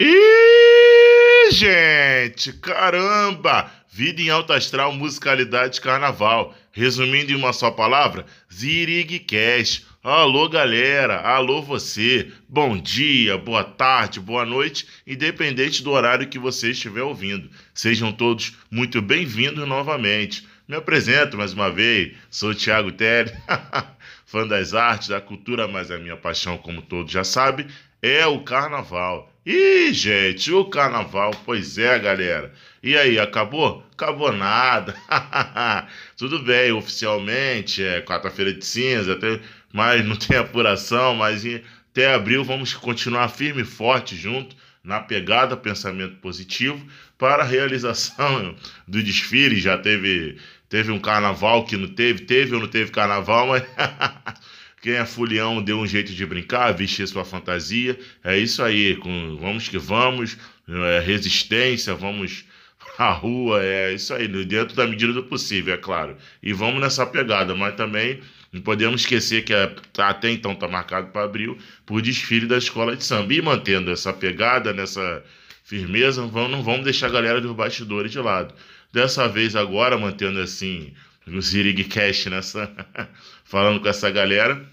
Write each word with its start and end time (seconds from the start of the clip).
E 0.00 1.50
gente, 1.50 2.52
caramba! 2.52 3.68
Vida 3.90 4.22
em 4.22 4.30
alta 4.30 4.54
astral, 4.54 4.92
musicalidade, 4.92 5.80
carnaval. 5.80 6.54
Resumindo 6.70 7.32
em 7.32 7.34
uma 7.34 7.52
só 7.52 7.72
palavra, 7.72 8.24
Zirigcast. 8.52 9.84
Alô, 10.00 10.48
galera. 10.48 11.22
Alô, 11.22 11.60
você. 11.62 12.30
Bom 12.48 12.78
dia, 12.78 13.36
boa 13.36 13.64
tarde, 13.64 14.20
boa 14.20 14.46
noite, 14.46 14.86
independente 15.04 15.82
do 15.82 15.90
horário 15.90 16.28
que 16.28 16.38
você 16.38 16.70
estiver 16.70 17.02
ouvindo. 17.02 17.50
Sejam 17.74 18.12
todos 18.12 18.52
muito 18.70 19.02
bem-vindos 19.02 19.66
novamente. 19.66 20.46
Me 20.68 20.76
apresento 20.76 21.36
mais 21.36 21.52
uma 21.52 21.72
vez. 21.72 22.16
Sou 22.30 22.50
o 22.50 22.54
Thiago 22.54 22.92
Telly, 22.92 23.32
fã 24.24 24.46
das 24.46 24.74
artes, 24.74 25.08
da 25.08 25.20
cultura, 25.20 25.66
mas 25.66 25.90
a 25.90 25.98
minha 25.98 26.16
paixão, 26.16 26.56
como 26.56 26.82
todos 26.82 27.10
já 27.10 27.24
sabem, 27.24 27.66
é 28.00 28.24
o 28.26 28.44
carnaval. 28.44 29.32
Ih, 29.50 29.94
gente, 29.94 30.52
o 30.52 30.66
carnaval, 30.66 31.30
pois 31.46 31.78
é, 31.78 31.98
galera. 31.98 32.52
E 32.82 32.94
aí, 32.94 33.18
acabou? 33.18 33.82
Acabou 33.92 34.30
nada. 34.30 34.94
Tudo 36.18 36.40
bem, 36.40 36.70
oficialmente 36.72 37.82
é 37.82 38.02
quarta-feira 38.02 38.52
de 38.52 38.62
cinza, 38.62 39.14
até, 39.14 39.40
mas 39.72 40.04
não 40.04 40.16
tem 40.16 40.36
apuração, 40.36 41.14
mas 41.14 41.44
até 41.90 42.12
abril 42.12 42.44
vamos 42.44 42.74
continuar 42.74 43.30
firme 43.30 43.62
e 43.62 43.64
forte 43.64 44.14
junto 44.14 44.54
na 44.84 45.00
pegada 45.00 45.56
pensamento 45.56 46.16
positivo 46.16 46.86
para 47.16 47.42
a 47.42 47.46
realização 47.46 48.54
do 48.86 49.02
desfile. 49.02 49.58
Já 49.58 49.78
teve 49.78 50.36
teve 50.68 50.92
um 50.92 51.00
carnaval 51.00 51.64
que 51.64 51.74
não 51.74 51.88
teve, 51.88 52.26
teve 52.26 52.54
ou 52.54 52.60
não 52.60 52.68
teve 52.68 52.90
carnaval, 52.90 53.46
mas 53.46 53.62
Quem 54.80 54.94
é 54.94 55.04
fulião 55.04 55.62
deu 55.62 55.78
um 55.78 55.86
jeito 55.86 56.12
de 56.12 56.24
brincar, 56.24 56.72
vestir 56.72 57.06
sua 57.08 57.24
fantasia. 57.24 57.98
É 58.22 58.38
isso 58.38 58.62
aí, 58.62 58.96
com, 58.96 59.36
vamos 59.40 59.68
que 59.68 59.78
vamos, 59.78 60.36
é, 60.68 61.00
resistência, 61.00 61.94
vamos 61.94 62.44
à 62.96 63.10
rua, 63.10 63.62
é 63.62 63.92
isso 63.92 64.14
aí, 64.14 64.28
dentro 64.44 64.76
da 64.76 64.86
medida 64.86 65.12
do 65.12 65.24
possível, 65.24 65.74
é 65.74 65.76
claro. 65.76 66.16
E 66.42 66.52
vamos 66.52 66.80
nessa 66.80 67.04
pegada, 67.04 67.54
mas 67.54 67.74
também 67.74 68.20
não 68.52 68.62
podemos 68.62 69.02
esquecer 69.02 69.44
que 69.44 69.52
é, 69.52 69.74
até 69.98 70.30
então 70.30 70.52
está 70.52 70.68
marcado 70.68 71.08
para 71.08 71.24
abril 71.24 71.58
por 71.84 72.00
desfile 72.00 72.46
da 72.46 72.56
escola 72.56 72.96
de 72.96 73.04
samba. 73.04 73.34
E 73.34 73.42
mantendo 73.42 73.90
essa 73.90 74.12
pegada, 74.12 74.72
nessa 74.72 75.22
firmeza, 75.64 76.22
não 76.22 76.62
vamos 76.62 76.84
deixar 76.84 77.08
a 77.08 77.10
galera 77.10 77.40
dos 77.40 77.54
bastidores 77.54 78.10
de 78.10 78.18
lado. 78.18 78.54
Dessa 78.92 79.28
vez 79.28 79.54
agora, 79.54 79.98
mantendo 79.98 80.40
assim 80.40 80.94
no 81.28 81.40
Zirig 81.40 81.84
Cash 81.84 82.26
nessa 82.26 82.70
falando 83.44 83.80
com 83.80 83.88
essa 83.88 84.10
galera. 84.10 84.64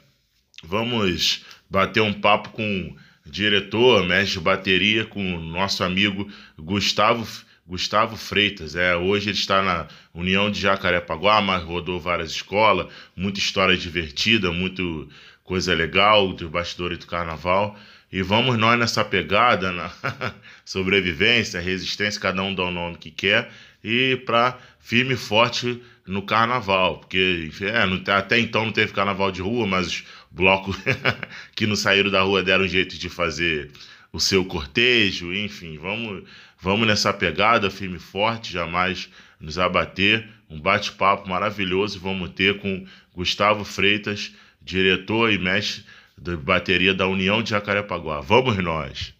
Vamos 0.63 1.45
bater 1.69 2.01
um 2.01 2.13
papo 2.13 2.49
com 2.49 2.95
o 3.25 3.29
diretor, 3.29 4.05
mestre 4.05 4.39
de 4.39 4.43
bateria, 4.43 5.05
com 5.05 5.35
o 5.35 5.39
nosso 5.39 5.83
amigo 5.83 6.29
Gustavo 6.57 7.27
Gustavo 7.67 8.15
Freitas. 8.15 8.75
É, 8.75 8.95
hoje 8.95 9.29
ele 9.29 9.37
está 9.37 9.61
na 9.63 9.87
União 10.13 10.51
de 10.51 10.61
Jacarepaguá, 10.61 11.41
mas 11.41 11.63
rodou 11.63 11.99
várias 11.99 12.29
escolas, 12.29 12.87
muita 13.15 13.39
história 13.39 13.75
divertida, 13.75 14.51
muito 14.51 15.09
coisa 15.43 15.73
legal 15.73 16.31
dos 16.31 16.47
bastidores 16.47 16.99
do 16.99 17.07
carnaval. 17.07 17.75
E 18.11 18.21
vamos 18.21 18.57
nós 18.57 18.77
nessa 18.77 19.03
pegada, 19.03 19.71
na 19.71 19.91
sobrevivência, 20.63 21.59
resistência, 21.59 22.21
cada 22.21 22.41
um 22.43 22.53
dá 22.53 22.63
o 22.63 22.71
nome 22.71 22.97
que 22.97 23.09
quer, 23.09 23.51
e 23.83 24.15
para 24.25 24.57
firme 24.79 25.15
e 25.15 25.17
forte 25.17 25.81
no 26.05 26.21
carnaval, 26.21 26.99
porque 26.99 27.49
é, 27.61 28.11
até 28.11 28.39
então 28.39 28.65
não 28.65 28.71
teve 28.71 28.93
carnaval 28.93 29.31
de 29.31 29.41
rua, 29.41 29.65
mas 29.65 29.87
os 29.87 30.03
blocos 30.29 30.77
que 31.55 31.65
não 31.65 31.75
saíram 31.75 32.11
da 32.11 32.21
rua 32.21 32.43
deram 32.43 32.67
jeito 32.67 32.97
de 32.97 33.09
fazer 33.09 33.71
o 34.13 34.19
seu 34.19 34.45
cortejo, 34.45 35.33
enfim, 35.33 35.77
vamos, 35.77 36.23
vamos 36.59 36.87
nessa 36.87 37.11
pegada 37.11 37.71
firme 37.71 37.97
e 37.97 37.99
forte, 37.99 38.53
jamais 38.53 39.09
nos 39.39 39.57
abater. 39.57 40.29
Um 40.49 40.61
bate-papo 40.61 41.27
maravilhoso 41.27 41.99
vamos 41.99 42.29
ter 42.29 42.59
com 42.59 42.85
Gustavo 43.13 43.65
Freitas, 43.65 44.31
diretor 44.61 45.31
e 45.31 45.39
mestre 45.39 45.83
de 46.17 46.37
bateria 46.37 46.93
da 46.93 47.07
União 47.07 47.41
de 47.41 47.49
Jacarepaguá. 47.49 48.21
Vamos 48.21 48.57
nós! 48.57 49.14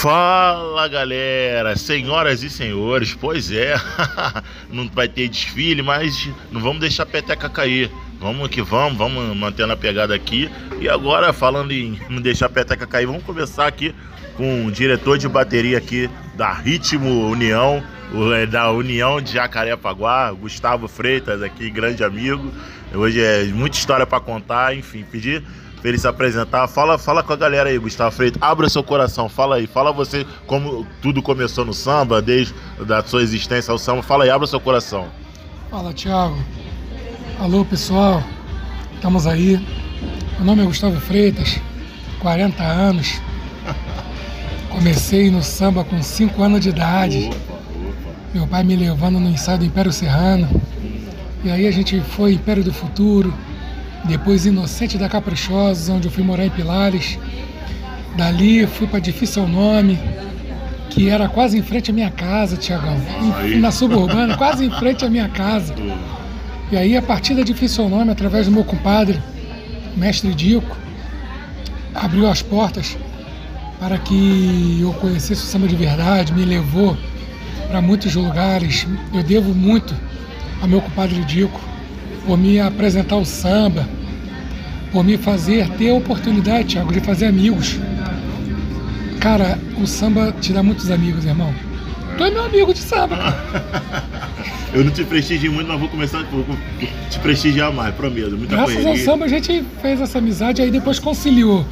Fala 0.00 0.88
galera, 0.88 1.76
senhoras 1.76 2.42
e 2.42 2.48
senhores, 2.48 3.12
pois 3.12 3.52
é, 3.52 3.74
não 4.72 4.88
vai 4.88 5.06
ter 5.06 5.28
desfile, 5.28 5.82
mas 5.82 6.26
não 6.50 6.58
vamos 6.58 6.80
deixar 6.80 7.02
a 7.02 7.06
peteca 7.06 7.50
cair. 7.50 7.90
Vamos 8.18 8.48
que 8.48 8.62
vamos, 8.62 8.96
vamos 8.96 9.36
mantendo 9.36 9.74
a 9.74 9.76
pegada 9.76 10.14
aqui. 10.14 10.50
E 10.80 10.88
agora, 10.88 11.34
falando 11.34 11.72
em 11.72 12.00
não 12.08 12.22
deixar 12.22 12.46
a 12.46 12.48
peteca 12.48 12.86
cair, 12.86 13.04
vamos 13.04 13.24
começar 13.24 13.66
aqui 13.66 13.94
com 14.38 14.64
o 14.64 14.72
diretor 14.72 15.18
de 15.18 15.28
bateria 15.28 15.76
aqui 15.76 16.08
da 16.34 16.50
Ritmo 16.50 17.28
União, 17.28 17.84
é, 18.34 18.46
da 18.46 18.70
União 18.70 19.20
de 19.20 19.34
Jacarepaguá, 19.34 20.32
Gustavo 20.32 20.88
Freitas, 20.88 21.42
aqui, 21.42 21.68
grande 21.68 22.02
amigo. 22.02 22.50
Hoje 22.94 23.22
é 23.22 23.44
muita 23.44 23.76
história 23.76 24.06
para 24.06 24.18
contar, 24.18 24.74
enfim, 24.74 25.04
pedir 25.04 25.44
pra 25.80 25.88
ele 25.88 25.98
se 25.98 26.06
apresentar. 26.06 26.68
Fala, 26.68 26.98
fala 26.98 27.22
com 27.22 27.32
a 27.32 27.36
galera 27.36 27.70
aí, 27.70 27.78
Gustavo 27.78 28.14
Freitas. 28.14 28.40
Abra 28.42 28.68
seu 28.68 28.82
coração, 28.82 29.28
fala 29.28 29.56
aí. 29.56 29.66
Fala 29.66 29.92
você 29.92 30.26
como 30.46 30.86
tudo 31.00 31.22
começou 31.22 31.64
no 31.64 31.72
samba, 31.74 32.20
desde 32.20 32.54
a 32.88 33.02
sua 33.02 33.22
existência 33.22 33.72
ao 33.72 33.78
samba. 33.78 34.02
Fala 34.02 34.24
aí, 34.24 34.30
abra 34.30 34.46
seu 34.46 34.60
coração. 34.60 35.08
Fala, 35.70 35.92
Thiago. 35.92 36.36
Alô, 37.38 37.64
pessoal. 37.64 38.22
Estamos 38.94 39.26
aí. 39.26 39.58
Meu 40.36 40.44
nome 40.44 40.62
é 40.62 40.66
Gustavo 40.66 41.00
Freitas, 41.00 41.60
40 42.20 42.62
anos. 42.62 43.20
Comecei 44.68 45.30
no 45.30 45.42
samba 45.42 45.84
com 45.84 46.02
5 46.02 46.42
anos 46.42 46.60
de 46.60 46.68
idade. 46.68 47.26
Opa, 47.26 47.54
opa. 47.54 47.60
Meu 48.32 48.46
pai 48.46 48.62
me 48.62 48.76
levando 48.76 49.18
no 49.18 49.28
ensaio 49.28 49.58
do 49.58 49.64
Império 49.64 49.92
Serrano. 49.92 50.48
E 51.42 51.50
aí 51.50 51.66
a 51.66 51.70
gente 51.70 52.00
foi 52.00 52.34
Império 52.34 52.62
do 52.62 52.72
Futuro, 52.72 53.32
depois 54.04 54.46
Inocente 54.46 54.96
da 54.96 55.08
Caprichosa, 55.08 55.92
onde 55.92 56.08
eu 56.08 56.12
fui 56.12 56.22
morar 56.24 56.46
em 56.46 56.50
Pilares. 56.50 57.18
Dali 58.16 58.66
fui 58.66 58.86
para 58.86 58.98
Difícil 58.98 59.46
Nome, 59.46 59.98
que 60.88 61.08
era 61.08 61.28
quase 61.28 61.58
em 61.58 61.62
frente 61.62 61.90
à 61.90 61.94
minha 61.94 62.10
casa, 62.10 62.56
Tiagão. 62.56 62.96
Na 63.60 63.70
suburbana, 63.70 64.36
quase 64.36 64.64
em 64.64 64.70
frente 64.70 65.04
à 65.04 65.10
minha 65.10 65.28
casa. 65.28 65.74
E 66.72 66.76
aí, 66.76 66.96
a 66.96 67.02
partir 67.02 67.34
da 67.34 67.42
Difícil 67.42 67.88
Nome, 67.88 68.10
através 68.10 68.46
do 68.46 68.52
meu 68.52 68.64
compadre, 68.64 69.20
mestre 69.96 70.34
Dico, 70.34 70.76
abriu 71.94 72.28
as 72.28 72.42
portas 72.42 72.96
para 73.78 73.96
que 73.98 74.78
eu 74.80 74.92
conhecesse 74.94 75.42
o 75.42 75.46
samba 75.46 75.66
de 75.66 75.74
verdade, 75.74 76.34
me 76.34 76.44
levou 76.44 76.96
para 77.68 77.80
muitos 77.80 78.14
lugares. 78.14 78.86
Eu 79.12 79.22
devo 79.22 79.54
muito 79.54 79.94
ao 80.60 80.68
meu 80.68 80.80
compadre 80.80 81.24
Dico 81.24 81.69
por 82.26 82.38
me 82.38 82.60
apresentar 82.60 83.16
o 83.16 83.24
samba, 83.24 83.88
por 84.92 85.04
me 85.04 85.16
fazer 85.16 85.68
ter 85.70 85.90
a 85.90 85.94
oportunidade, 85.94 86.74
Thiago, 86.74 86.92
de 86.92 87.00
fazer 87.00 87.26
amigos. 87.26 87.78
Cara, 89.20 89.58
o 89.80 89.86
samba 89.86 90.32
te 90.40 90.52
dá 90.52 90.62
muitos 90.62 90.90
amigos, 90.90 91.24
irmão. 91.24 91.54
Tu 92.16 92.24
é 92.24 92.30
meu 92.30 92.44
amigo 92.44 92.72
de 92.72 92.80
samba. 92.80 93.16
Eu 94.72 94.84
não 94.84 94.92
te 94.92 95.02
prestigio 95.02 95.52
muito, 95.52 95.66
mas 95.66 95.80
vou 95.80 95.88
começar 95.88 96.20
a 96.20 96.24
te 97.10 97.18
prestigiar 97.18 97.72
mais, 97.72 97.92
prometo. 97.94 98.36
Muita 98.36 98.54
Graças 98.54 98.76
correria. 98.76 99.00
ao 99.00 99.04
samba 99.04 99.24
a 99.24 99.28
gente 99.28 99.64
fez 99.82 100.00
essa 100.00 100.18
amizade, 100.18 100.62
aí 100.62 100.70
depois 100.70 101.00
conciliou 101.00 101.66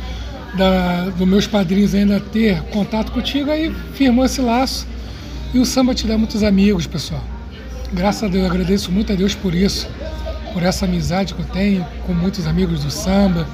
da, 0.57 1.05
dos 1.11 1.27
meus 1.29 1.47
padrinhos 1.47 1.95
ainda 1.95 2.19
ter 2.19 2.61
contato 2.65 3.13
contigo, 3.13 3.53
aí 3.53 3.73
firmou 3.95 4.25
esse 4.25 4.41
laço. 4.41 4.87
E 5.55 5.61
o 5.61 5.65
samba 5.65 5.95
te 5.95 6.09
dá 6.09 6.19
muitos 6.19 6.43
amigos, 6.43 6.89
pessoal. 6.89 7.23
Graças 7.93 8.25
a 8.25 8.29
Deus, 8.29 8.45
eu 8.45 8.51
agradeço 8.51 8.91
muito 8.91 9.13
a 9.13 9.17
Deus 9.17 9.35
por 9.35 9.55
isso 9.55 9.89
por 10.59 10.65
essa 10.65 10.87
amizade 10.87 11.35
que 11.35 11.41
eu 11.41 11.47
tenho 11.47 11.87
com 12.05 12.13
muitos 12.13 12.45
amigos 12.45 12.83
do 12.83 12.91
samba. 12.91 13.47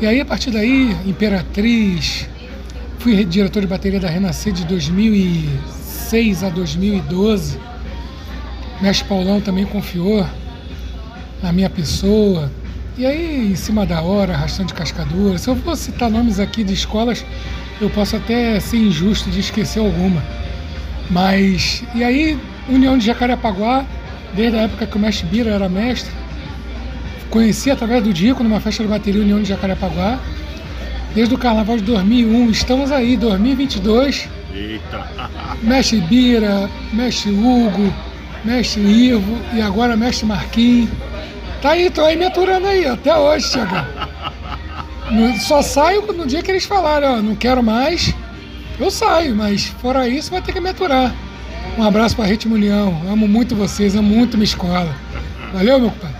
E 0.00 0.06
aí, 0.06 0.18
a 0.18 0.24
partir 0.24 0.50
daí, 0.50 0.96
Imperatriz, 1.04 2.26
fui 2.98 3.22
diretor 3.22 3.60
de 3.60 3.66
bateria 3.66 4.00
da 4.00 4.08
Renascer 4.08 4.54
de 4.54 4.64
2006 4.64 6.42
a 6.42 6.48
2012. 6.48 7.60
Mestre 8.80 9.06
Paulão 9.06 9.42
também 9.42 9.66
confiou 9.66 10.26
na 11.42 11.52
minha 11.52 11.68
pessoa. 11.68 12.50
E 12.96 13.04
aí, 13.04 13.52
em 13.52 13.54
cima 13.54 13.84
da 13.84 14.00
hora, 14.00 14.32
arrastando 14.32 14.68
de 14.68 14.74
cascadura. 14.74 15.36
Se 15.36 15.50
eu 15.50 15.56
for 15.56 15.76
citar 15.76 16.08
nomes 16.08 16.40
aqui 16.40 16.64
de 16.64 16.72
escolas, 16.72 17.26
eu 17.78 17.90
posso 17.90 18.16
até 18.16 18.58
ser 18.58 18.78
injusto 18.78 19.28
de 19.28 19.40
esquecer 19.40 19.80
alguma. 19.80 20.24
Mas, 21.10 21.84
e 21.94 22.02
aí, 22.02 22.38
União 22.70 22.96
de 22.96 23.04
Jacarepaguá, 23.04 23.84
desde 24.34 24.56
a 24.56 24.62
época 24.62 24.86
que 24.86 24.96
o 24.96 24.98
mestre 24.98 25.26
Bira 25.26 25.50
era 25.50 25.68
mestre, 25.68 26.10
Conheci 27.30 27.70
através 27.70 28.02
do 28.02 28.12
Dico 28.12 28.42
numa 28.42 28.60
festa 28.60 28.82
de 28.82 28.88
bateria 28.88 29.20
União 29.20 29.40
de 29.42 29.48
Jacarepaguá. 29.48 30.18
Desde 31.14 31.34
o 31.34 31.38
carnaval 31.38 31.76
de 31.76 31.82
2001, 31.84 32.50
estamos 32.50 32.92
aí, 32.92 33.16
2022. 33.16 34.28
Eita! 34.54 35.06
Mestre 35.62 36.00
Bira, 36.02 36.70
Mestre 36.92 37.30
Hugo, 37.32 37.92
mestre 38.44 38.80
Ivo 38.80 39.38
e 39.52 39.60
agora 39.60 39.96
mestre 39.96 40.26
Marquinhos. 40.26 40.90
Tá 41.60 41.70
aí, 41.70 41.90
tô 41.90 42.04
aí 42.04 42.16
me 42.16 42.24
aturando 42.24 42.66
aí, 42.66 42.86
até 42.86 43.16
hoje, 43.16 43.48
chega. 43.48 43.86
Só 45.40 45.62
saio 45.62 46.02
no 46.12 46.26
dia 46.26 46.42
que 46.42 46.50
eles 46.50 46.64
falaram, 46.64 47.18
ó, 47.18 47.22
não 47.22 47.34
quero 47.34 47.62
mais, 47.62 48.14
eu 48.78 48.90
saio, 48.90 49.34
mas 49.34 49.64
fora 49.64 50.06
isso 50.06 50.30
vai 50.30 50.40
ter 50.40 50.52
que 50.52 50.60
me 50.60 50.68
aturar. 50.68 51.14
Um 51.76 51.82
abraço 51.82 52.14
para 52.14 52.26
Ritmo 52.26 52.54
União, 52.54 53.02
amo 53.10 53.26
muito 53.26 53.56
vocês, 53.56 53.96
amo 53.96 54.08
muito 54.08 54.36
minha 54.36 54.44
escola. 54.44 54.94
Valeu, 55.52 55.80
meu 55.80 55.90
pai. 55.90 56.17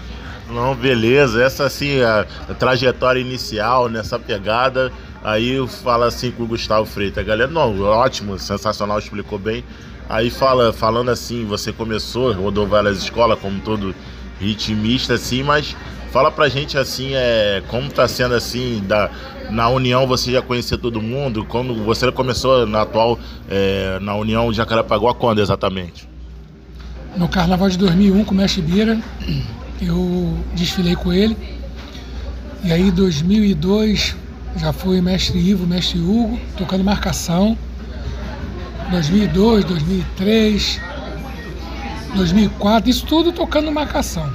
Não, 0.50 0.74
beleza, 0.74 1.42
essa 1.42 1.66
assim, 1.66 2.00
a, 2.00 2.26
a 2.48 2.54
trajetória 2.54 3.20
inicial 3.20 3.88
nessa 3.88 4.18
pegada, 4.18 4.90
aí 5.22 5.66
fala 5.68 6.06
assim 6.06 6.30
com 6.30 6.44
o 6.44 6.46
Gustavo 6.46 6.86
Freitas, 6.86 7.24
galera, 7.24 7.50
não, 7.50 7.78
ótimo, 7.82 8.38
sensacional, 8.38 8.98
explicou 8.98 9.38
bem. 9.38 9.62
Aí 10.08 10.30
fala, 10.30 10.72
falando 10.72 11.10
assim, 11.10 11.44
você 11.44 11.70
começou, 11.70 12.32
rodou 12.32 12.66
várias 12.66 12.98
escolas, 13.02 13.38
como 13.38 13.60
todo 13.60 13.94
ritmista, 14.40 15.14
assim, 15.14 15.42
mas 15.42 15.76
fala 16.10 16.30
pra 16.30 16.48
gente 16.48 16.78
assim, 16.78 17.10
é, 17.12 17.62
como 17.68 17.90
tá 17.90 18.08
sendo 18.08 18.34
assim, 18.34 18.82
da, 18.86 19.10
na 19.50 19.68
União 19.68 20.06
você 20.06 20.32
já 20.32 20.40
conhecia 20.40 20.78
todo 20.78 21.02
mundo, 21.02 21.44
quando 21.44 21.74
você 21.84 22.10
começou 22.10 22.66
na 22.66 22.82
atual, 22.82 23.18
é, 23.50 23.98
na 24.00 24.14
União 24.14 24.50
Jacarepaguá, 24.50 25.12
quando 25.12 25.40
exatamente? 25.40 26.08
No 27.14 27.28
Carnaval 27.28 27.68
de 27.68 27.76
2001 27.76 28.24
com 28.24 28.32
o 28.32 28.36
Mestre 28.36 28.62
Bira, 28.62 28.98
eu 29.80 30.36
desfilei 30.54 30.96
com 30.96 31.12
ele, 31.12 31.36
e 32.64 32.72
aí 32.72 32.90
2002 32.90 34.16
já 34.56 34.72
fui 34.72 35.00
Mestre 35.00 35.38
Ivo, 35.38 35.66
Mestre 35.66 35.98
Hugo, 35.98 36.38
tocando 36.56 36.82
marcação, 36.82 37.56
2002, 38.90 39.64
2003, 39.64 40.80
2004, 42.14 42.90
isso 42.90 43.06
tudo 43.06 43.32
tocando 43.32 43.70
marcação. 43.70 44.28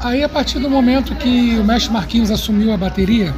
Aí 0.00 0.22
a 0.22 0.28
partir 0.28 0.58
do 0.58 0.68
momento 0.68 1.14
que 1.14 1.56
o 1.58 1.64
mestre 1.64 1.92
Marquinhos 1.92 2.30
assumiu 2.30 2.72
a 2.72 2.76
bateria, 2.76 3.34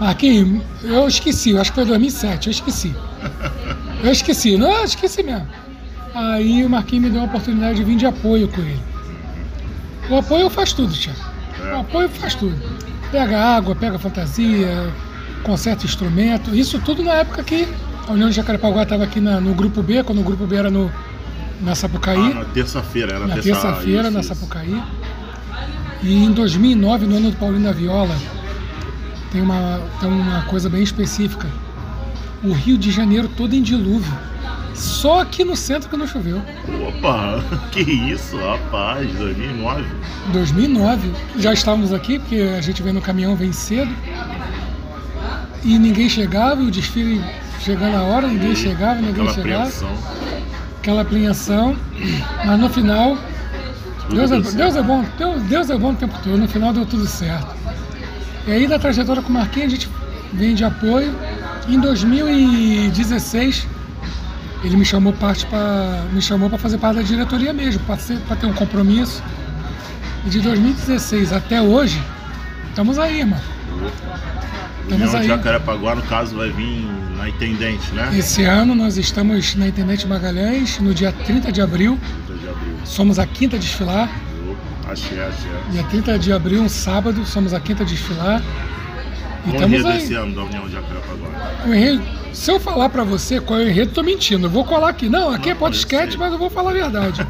Marquinhos, 0.00 0.62
eu 0.82 1.06
esqueci, 1.06 1.50
eu 1.50 1.60
acho 1.60 1.70
que 1.70 1.76
foi 1.76 1.86
2007, 1.86 2.48
eu 2.48 2.50
esqueci. 2.50 2.94
Eu 4.02 4.12
esqueci, 4.12 4.56
não, 4.58 4.70
eu 4.70 4.84
esqueci 4.84 5.22
mesmo. 5.22 5.46
Aí 6.14 6.64
o 6.64 6.68
Marquinhos 6.68 7.04
me 7.04 7.10
deu 7.10 7.22
a 7.22 7.24
oportunidade 7.24 7.76
de 7.76 7.84
vir 7.84 7.96
de 7.96 8.06
apoio 8.06 8.48
com 8.48 8.60
ele. 8.60 8.93
O 10.10 10.16
apoio 10.16 10.50
faz 10.50 10.72
tudo, 10.72 10.92
Tiago. 10.92 11.18
O 11.72 11.80
apoio 11.80 12.08
faz 12.08 12.34
tudo. 12.34 12.56
Pega 13.10 13.38
água, 13.38 13.74
pega 13.74 13.98
fantasia, 13.98 14.92
conserta 15.42 15.84
instrumento, 15.84 16.54
isso 16.54 16.80
tudo 16.80 17.02
na 17.02 17.12
época 17.12 17.42
que 17.42 17.68
a 18.08 18.12
União 18.12 18.28
de 18.28 18.34
Jacarepaguá 18.34 18.82
estava 18.82 19.04
aqui 19.04 19.20
na, 19.20 19.40
no 19.40 19.54
grupo 19.54 19.82
B, 19.82 20.02
quando 20.02 20.20
o 20.20 20.24
grupo 20.24 20.46
B 20.46 20.56
era 20.56 20.70
no, 20.70 20.90
na 21.60 21.74
Sapucaí. 21.74 22.18
Ah, 22.18 22.40
na 22.40 22.44
terça-feira, 22.46 23.14
era 23.14 23.26
na 23.26 23.34
terça-feira, 23.34 24.10
na 24.10 24.22
Sapucaí. 24.22 24.82
E 26.02 26.24
em 26.24 26.32
2009, 26.32 27.06
no 27.06 27.16
ano 27.16 27.30
do 27.30 27.36
Paulinho 27.36 27.64
da 27.64 27.72
Viola, 27.72 28.16
tem 29.32 29.40
uma, 29.40 29.80
tem 30.00 30.08
uma 30.08 30.42
coisa 30.42 30.68
bem 30.68 30.82
específica. 30.82 31.48
O 32.42 32.52
Rio 32.52 32.76
de 32.76 32.90
Janeiro 32.90 33.28
todo 33.28 33.54
em 33.54 33.62
dilúvio. 33.62 34.12
Só 34.74 35.20
aqui 35.20 35.44
no 35.44 35.54
centro 35.56 35.88
que 35.88 35.96
não 35.96 36.06
choveu. 36.06 36.42
Opa, 36.88 37.42
que 37.70 37.80
isso, 37.80 38.36
rapaz, 38.36 39.10
2009. 39.14 39.84
2009. 40.32 41.12
Já 41.38 41.52
estávamos 41.52 41.92
aqui, 41.92 42.18
porque 42.18 42.40
a 42.56 42.60
gente 42.60 42.82
vem 42.82 42.92
no 42.92 43.00
caminhão, 43.00 43.36
vem 43.36 43.52
cedo. 43.52 43.92
E 45.62 45.78
ninguém 45.78 46.08
chegava, 46.08 46.60
e 46.62 46.66
o 46.66 46.70
desfile 46.70 47.22
chegando 47.60 47.96
a 47.96 48.02
hora, 48.02 48.26
ninguém 48.28 48.54
chegava, 48.54 49.00
ninguém 49.00 49.26
Aquela 49.26 49.34
chegava. 49.34 49.62
apreensão. 49.64 49.98
Aquela 50.78 51.02
apreensão. 51.02 51.76
Mas 52.44 52.60
no 52.60 52.68
final, 52.68 53.16
Deus 54.10 54.30
é, 54.32 54.40
Deus 54.40 54.76
é 54.76 54.82
bom, 54.82 55.04
Deus, 55.16 55.42
Deus 55.44 55.70
é 55.70 55.78
bom 55.78 55.92
o 55.92 55.96
tempo 55.96 56.14
todo, 56.22 56.36
no 56.36 56.48
final 56.48 56.72
deu 56.72 56.84
tudo 56.84 57.06
certo. 57.06 57.54
E 58.46 58.52
aí 58.52 58.66
da 58.66 58.78
trajetória 58.78 59.22
com 59.22 59.30
o 59.30 59.32
Marquinhos 59.32 59.68
a 59.72 59.76
gente 59.76 59.88
vem 60.32 60.54
de 60.54 60.64
apoio. 60.64 61.14
Em 61.66 61.80
2016 61.80 63.66
ele 64.64 64.76
me 64.76 64.84
chamou 64.84 65.12
parte 65.12 65.44
para 65.46 66.02
me 66.12 66.22
chamou 66.22 66.48
para 66.48 66.58
fazer 66.58 66.78
parte 66.78 66.96
da 66.96 67.02
diretoria 67.02 67.52
mesmo, 67.52 67.82
para 67.84 68.36
ter 68.36 68.46
um 68.46 68.54
compromisso. 68.54 69.22
E 70.26 70.30
de 70.30 70.40
2016 70.40 71.32
até 71.32 71.60
hoje, 71.60 72.02
estamos 72.70 72.98
aí, 72.98 73.20
irmão. 73.20 73.40
Estamos 74.82 75.08
União 75.08 75.20
aí. 75.20 75.28
Jacarepaguá, 75.28 75.94
no 75.94 76.02
caso, 76.02 76.36
vai 76.36 76.50
vir 76.50 76.86
na 77.16 77.28
Intendente, 77.28 77.92
né? 77.92 78.10
Esse 78.16 78.44
ano 78.44 78.74
nós 78.74 78.96
estamos 78.96 79.54
na 79.54 79.68
Intendente 79.68 80.06
Magalhães, 80.06 80.78
no 80.78 80.94
dia 80.94 81.12
30 81.12 81.52
de 81.52 81.60
abril. 81.60 81.98
30 82.26 82.40
de 82.40 82.48
abril. 82.48 82.78
Somos 82.84 83.18
a 83.18 83.26
quinta 83.26 83.58
desfilar. 83.58 84.10
Achei, 84.88 85.20
achei. 85.20 85.50
Dia 85.72 85.82
30 85.84 86.18
de 86.18 86.32
abril, 86.32 86.62
um 86.62 86.68
sábado, 86.68 87.24
somos 87.26 87.52
a 87.52 87.60
quinta 87.60 87.84
desfilar. 87.84 88.42
Qual 89.44 89.54
estamos 89.56 89.84
aí. 89.84 89.98
desse 89.98 90.14
ano 90.14 90.34
da 90.34 90.42
União 90.44 90.68
Jacarepaguá? 90.68 91.64
O 91.66 91.74
enredo, 91.74 92.02
se 92.32 92.50
eu 92.50 92.58
falar 92.58 92.88
para 92.88 93.04
você 93.04 93.40
qual 93.40 93.60
é 93.60 93.64
o 93.64 93.68
enredo, 93.68 93.92
tô 93.92 94.02
mentindo. 94.02 94.46
Eu 94.46 94.50
vou 94.50 94.64
colar 94.64 94.88
aqui. 94.88 95.08
Não, 95.08 95.30
aqui 95.30 95.50
é 95.50 95.54
não, 95.54 95.58
é 95.58 95.60
podcast, 95.60 96.18
mas 96.18 96.32
eu 96.32 96.38
vou 96.38 96.50
falar 96.50 96.70
a 96.70 96.74
verdade. 96.74 97.20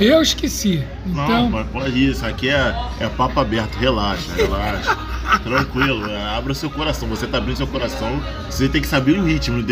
eu 0.00 0.22
esqueci. 0.22 0.82
Então... 1.06 1.28
Não, 1.28 1.50
mas 1.50 1.66
pode 1.68 1.96
ir. 1.96 2.10
Isso 2.10 2.24
aqui 2.24 2.48
é, 2.48 2.74
é 2.98 3.08
papo 3.08 3.38
aberto. 3.38 3.76
Relaxa, 3.76 4.32
relaxa. 4.34 4.98
Tranquilo, 5.44 6.10
é, 6.10 6.36
abra 6.36 6.54
seu 6.54 6.68
coração. 6.70 7.08
Você 7.08 7.26
tá 7.26 7.38
abrindo 7.38 7.56
seu 7.56 7.66
coração, 7.66 8.20
você 8.48 8.68
tem 8.68 8.80
que 8.80 8.88
saber 8.88 9.18
o 9.18 9.24
ritmo. 9.24 9.64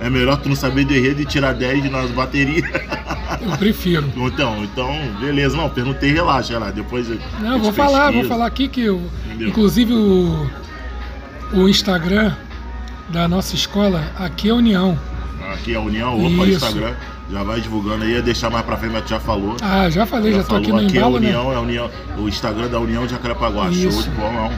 É 0.00 0.08
melhor 0.08 0.36
tu 0.36 0.48
não 0.48 0.56
saber 0.56 0.84
do 0.84 0.94
enredo 0.94 1.22
e 1.22 1.24
tirar 1.24 1.52
10 1.54 1.90
nas 1.90 2.10
baterias. 2.10 2.64
Eu 3.40 3.56
prefiro. 3.58 4.12
Então, 4.32 4.62
então, 4.62 4.96
beleza. 5.20 5.56
Não, 5.56 5.68
perguntei, 5.68 6.12
relaxa 6.12 6.58
lá. 6.58 6.70
Depois. 6.70 7.08
Não, 7.40 7.58
vou 7.58 7.72
falar, 7.72 8.12
vou 8.12 8.24
falar 8.24 8.46
aqui 8.46 8.68
que 8.68 8.82
eu. 8.82 9.02
Entendeu? 9.26 9.48
Inclusive 9.48 9.92
o, 9.92 10.48
o 11.52 11.68
Instagram 11.68 12.34
da 13.08 13.28
nossa 13.28 13.54
escola, 13.54 14.10
aqui 14.16 14.48
é 14.48 14.54
União. 14.54 14.98
Aqui 15.52 15.74
é 15.74 15.78
União, 15.78 16.16
opa, 16.18 16.46
Isso. 16.46 16.64
Instagram. 16.66 16.94
Já 17.30 17.42
vai 17.42 17.60
divulgando 17.60 18.04
aí, 18.04 18.12
ia 18.12 18.22
deixar 18.22 18.50
mais 18.50 18.64
pra 18.64 18.76
frente, 18.76 18.92
mas 18.92 19.08
já 19.08 19.18
falou. 19.18 19.56
Ah, 19.62 19.88
já 19.88 20.04
falei, 20.04 20.32
já, 20.32 20.38
já 20.38 20.44
tô 20.44 20.48
falou. 20.50 20.62
aqui 20.62 20.72
no 20.72 20.78
aqui 20.78 20.98
embalo, 20.98 21.16
é 21.16 21.20
União, 21.20 21.48
né? 21.48 21.54
é 21.54 21.58
União, 21.58 21.90
o 22.18 22.28
Instagram 22.28 22.68
da 22.68 22.78
União 22.78 23.06
de 23.06 23.12
Jacarepaguá. 23.12 23.72
Show 23.72 24.02
de 24.02 24.10
bola, 24.10 24.50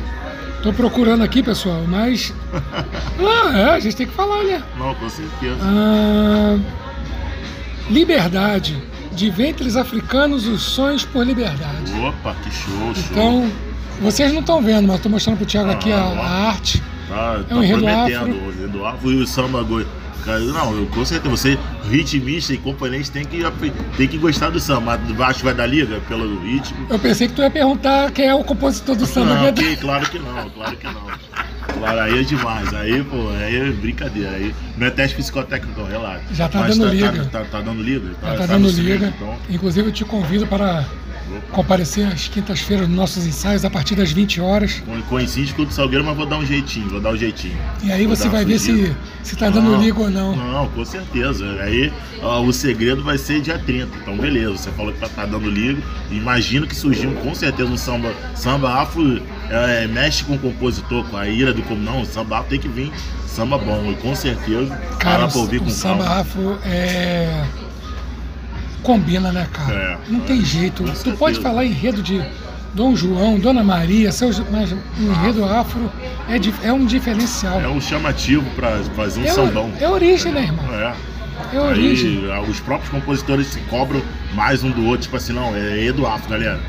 Tô 0.63 0.73
procurando 0.73 1.23
aqui, 1.23 1.43
pessoal, 1.43 1.83
mas. 1.87 2.33
ah, 3.21 3.59
é, 3.59 3.65
a 3.71 3.81
gente 3.81 3.97
tem 3.97 4.07
que 4.07 4.15
falar, 4.15 4.43
né? 4.45 4.63
Não, 4.79 4.95
com 4.95 5.09
certeza. 5.09 5.59
Ah, 5.63 6.59
liberdade. 7.91 8.83
De 9.13 9.31
ventres 9.31 9.77
africanos, 9.77 10.49
os 10.49 10.61
sonhos 10.63 11.05
por 11.05 11.25
liberdade. 11.25 11.93
Opa, 12.01 12.35
que 12.43 12.51
show, 12.51 12.95
show. 12.95 13.05
Então, 13.13 13.53
vocês 14.01 14.33
não 14.33 14.41
estão 14.41 14.63
vendo, 14.63 14.87
mas 14.87 14.97
estou 14.97 15.11
mostrando 15.11 15.37
pro 15.37 15.47
Thiago 15.47 15.71
ah, 15.71 15.73
aqui 15.73 15.93
a, 15.93 15.99
a, 15.99 16.49
arte. 16.49 16.83
Tá, 17.09 17.45
é 17.49 17.55
um 17.55 17.59
tá 17.59 17.65
enredo 17.65 17.89
afro. 17.89 18.79
O 18.81 18.87
afro 18.87 19.13
e 19.13 19.23
o 19.23 19.27
samba 19.27 19.63
não, 20.27 20.75
eu, 20.75 20.87
com 20.87 21.05
certeza, 21.05 21.29
você, 21.29 21.59
ritmista 21.91 22.55
e 22.55 22.57
componente, 22.57 23.11
tem 23.11 23.25
que, 23.27 23.43
tem 23.97 24.09
que 24.09 24.17
gostar 24.17 24.51
do 24.51 24.59
samba. 24.59 24.99
Acho 25.21 25.41
que 25.41 25.45
vai 25.45 25.55
dar 25.55 25.67
liga 25.67 26.01
pelo 26.09 26.41
ritmo. 26.41 26.87
Eu 26.89 26.99
pensei 26.99 27.29
que 27.29 27.35
tu 27.35 27.43
ia 27.43 27.51
perguntar 27.51 28.11
quem 28.11 28.27
é 28.27 28.35
o 28.35 28.43
compositor 28.43 28.97
do 28.97 29.05
samba. 29.05 29.35
Não, 29.35 29.53
que, 29.53 29.77
claro 29.77 30.09
que 30.09 30.19
não, 30.19 30.49
claro 30.51 30.77
que 30.77 30.87
não. 30.87 31.07
Claro, 31.79 32.01
aí 32.01 32.21
é 32.21 32.23
demais. 32.23 32.73
Aí, 32.73 33.05
pô, 33.05 33.29
aí 33.31 33.57
é 33.57 33.71
brincadeira. 33.73 34.31
Aí 34.31 34.55
não 34.79 34.87
é 34.87 34.91
teste 34.91 35.17
psicotécnico, 35.17 35.79
não, 35.79 35.87
relaxa. 35.87 36.23
Já 36.33 36.49
tá 36.49 36.61
Mas 36.61 36.79
dando 36.79 36.89
tá, 36.89 36.95
liga. 36.95 37.25
Tá, 37.25 37.39
tá, 37.41 37.45
tá, 37.45 37.61
dando 37.61 37.83
liga? 37.83 38.11
Tá, 38.21 38.31
Já 38.31 38.33
tá, 38.33 38.39
tá 38.39 38.47
dando 38.47 38.71
liga. 38.71 39.13
então. 39.15 39.37
Inclusive, 39.51 39.89
eu 39.89 39.93
te 39.93 40.05
convido 40.05 40.47
para 40.47 40.87
comparecer 41.51 42.07
às 42.07 42.29
quintas-feiras 42.29 42.89
nos 42.89 42.97
nossos 42.97 43.27
ensaios 43.27 43.65
a 43.65 43.71
partir 43.71 43.95
das 43.95 44.13
20 44.13 44.41
horas. 44.41 44.83
Coincide 45.09 45.55
com 45.55 45.63
o 45.63 45.67
do 45.67 45.73
Salgueiro, 45.73 46.05
mas 46.05 46.17
vou 46.17 46.27
dar 46.27 46.39
um 46.39 46.47
jeitinho, 46.47 46.89
vou 46.89 47.01
dar 47.01 47.11
um 47.11 47.17
jeitinho. 47.17 47.57
E 47.83 47.93
aí 47.93 48.07
vou 48.07 48.17
você 48.17 48.29
vai 48.29 48.45
ver 48.45 48.59
se, 48.59 48.95
se 49.23 49.37
tá 49.37 49.51
dando 49.51 49.77
liga 49.77 50.01
ou 50.01 50.11
não. 50.11 50.35
Não, 50.35 50.69
com 50.69 50.85
certeza. 50.85 51.45
Aí 51.61 51.93
ó, 52.23 52.43
o 52.43 52.53
segredo 52.53 53.03
vai 53.03 53.19
ser 53.19 53.41
dia 53.41 53.59
30. 53.59 53.89
Então 54.03 54.17
beleza, 54.17 54.57
você 54.57 54.71
falou 54.73 54.93
que 54.93 55.01
tá, 55.01 55.09
tá 55.09 55.27
dando 55.27 55.49
liga. 55.49 55.81
Imagino 56.11 56.67
que 56.67 56.75
surgiu 56.75 57.13
com 57.17 57.35
certeza 57.35 57.69
um 57.69 57.77
samba, 57.77 58.13
samba 58.35 58.81
afro, 58.81 59.23
é, 59.51 59.87
mexe 59.87 60.25
com 60.25 60.35
o 60.35 60.39
compositor, 60.39 61.05
com 61.05 61.17
a 61.17 61.29
ira 61.29 61.53
do 61.53 61.63
como 61.63 61.81
não, 61.81 62.03
o 62.03 62.07
samba 62.07 62.39
afro 62.39 62.51
tem 62.51 62.61
que 62.61 62.69
vir 62.69 62.93
samba 63.35 63.59
bom, 63.59 63.91
e 63.91 63.97
com 63.97 64.15
certeza. 64.15 64.77
Cara, 65.01 65.27
o, 65.27 65.39
ouvir 65.39 65.59
com 65.59 65.67
o 65.67 65.71
samba 65.71 66.21
afro 66.21 66.57
é 66.65 67.45
combina, 68.85 69.33
né, 69.33 69.49
cara? 69.53 69.75
É, 69.75 69.99
não 70.09 70.21
é, 70.21 70.25
tem 70.25 70.45
jeito. 70.45 70.85
Tu 71.03 71.13
pode 71.13 71.41
falar 71.41 71.65
enredo 71.65 72.01
de 72.03 72.23
Dom 72.75 72.95
João, 72.95 73.39
Dona 73.39 73.65
Maria, 73.65 74.13
seus, 74.13 74.39
mas 74.51 74.71
o 74.71 74.79
enredo 74.99 75.45
afro 75.45 75.91
é, 76.29 76.69
é 76.69 76.73
um 76.73 76.85
diferencial. 76.85 77.61
É 77.61 77.69
um 77.69 77.81
chamativo 77.81 78.49
para 78.55 78.79
fazer 78.95 79.23
um 79.23 79.25
é, 79.25 79.29
sambão. 79.29 79.73
É 79.81 79.89
origem, 79.89 80.33
né, 80.33 80.43
irmão? 80.43 80.65
É. 80.73 80.95
É 81.53 81.61
origem. 81.61 82.31
Aí, 82.31 82.49
os 82.49 82.61
próprios 82.61 82.91
compositores 82.91 83.49
se 83.49 83.59
cobram 83.63 84.01
mais 84.35 84.63
um 84.63 84.71
do 84.71 84.85
outro, 84.87 85.03
tipo 85.03 85.17
assim, 85.17 85.33
não, 85.33 85.55
é 85.55 85.79
enredo 85.79 86.07
afro, 86.07 86.31
galera. 86.31 86.61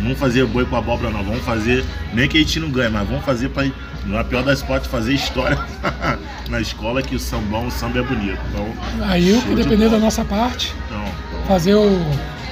Vamos 0.00 0.18
fazer 0.18 0.44
boi 0.46 0.64
com 0.64 0.76
abóbora, 0.76 1.10
não. 1.10 1.22
Vamos 1.22 1.44
fazer, 1.44 1.84
nem 2.12 2.28
que 2.28 2.38
a 2.38 2.40
gente 2.40 2.60
não 2.60 2.70
ganhe, 2.70 2.90
mas 2.90 3.06
vamos 3.06 3.24
fazer 3.24 3.48
para 3.50 3.66
não 4.06 4.18
é 4.18 4.24
pior 4.24 4.42
das 4.42 4.62
pode 4.62 4.86
fazer 4.86 5.14
história 5.14 5.58
na 6.50 6.60
escola 6.60 7.02
que 7.02 7.16
o 7.16 7.18
sambão, 7.18 7.68
o 7.68 7.70
samba 7.70 8.00
é 8.00 8.02
bonito. 8.02 8.38
Então, 8.50 8.68
aí 9.02 9.32
o 9.32 9.40
que 9.40 9.54
depender 9.54 9.88
da 9.88 9.98
nossa 9.98 10.22
parte. 10.26 10.74
Então 10.86 11.33
fazer 11.46 11.74
o, 11.74 11.88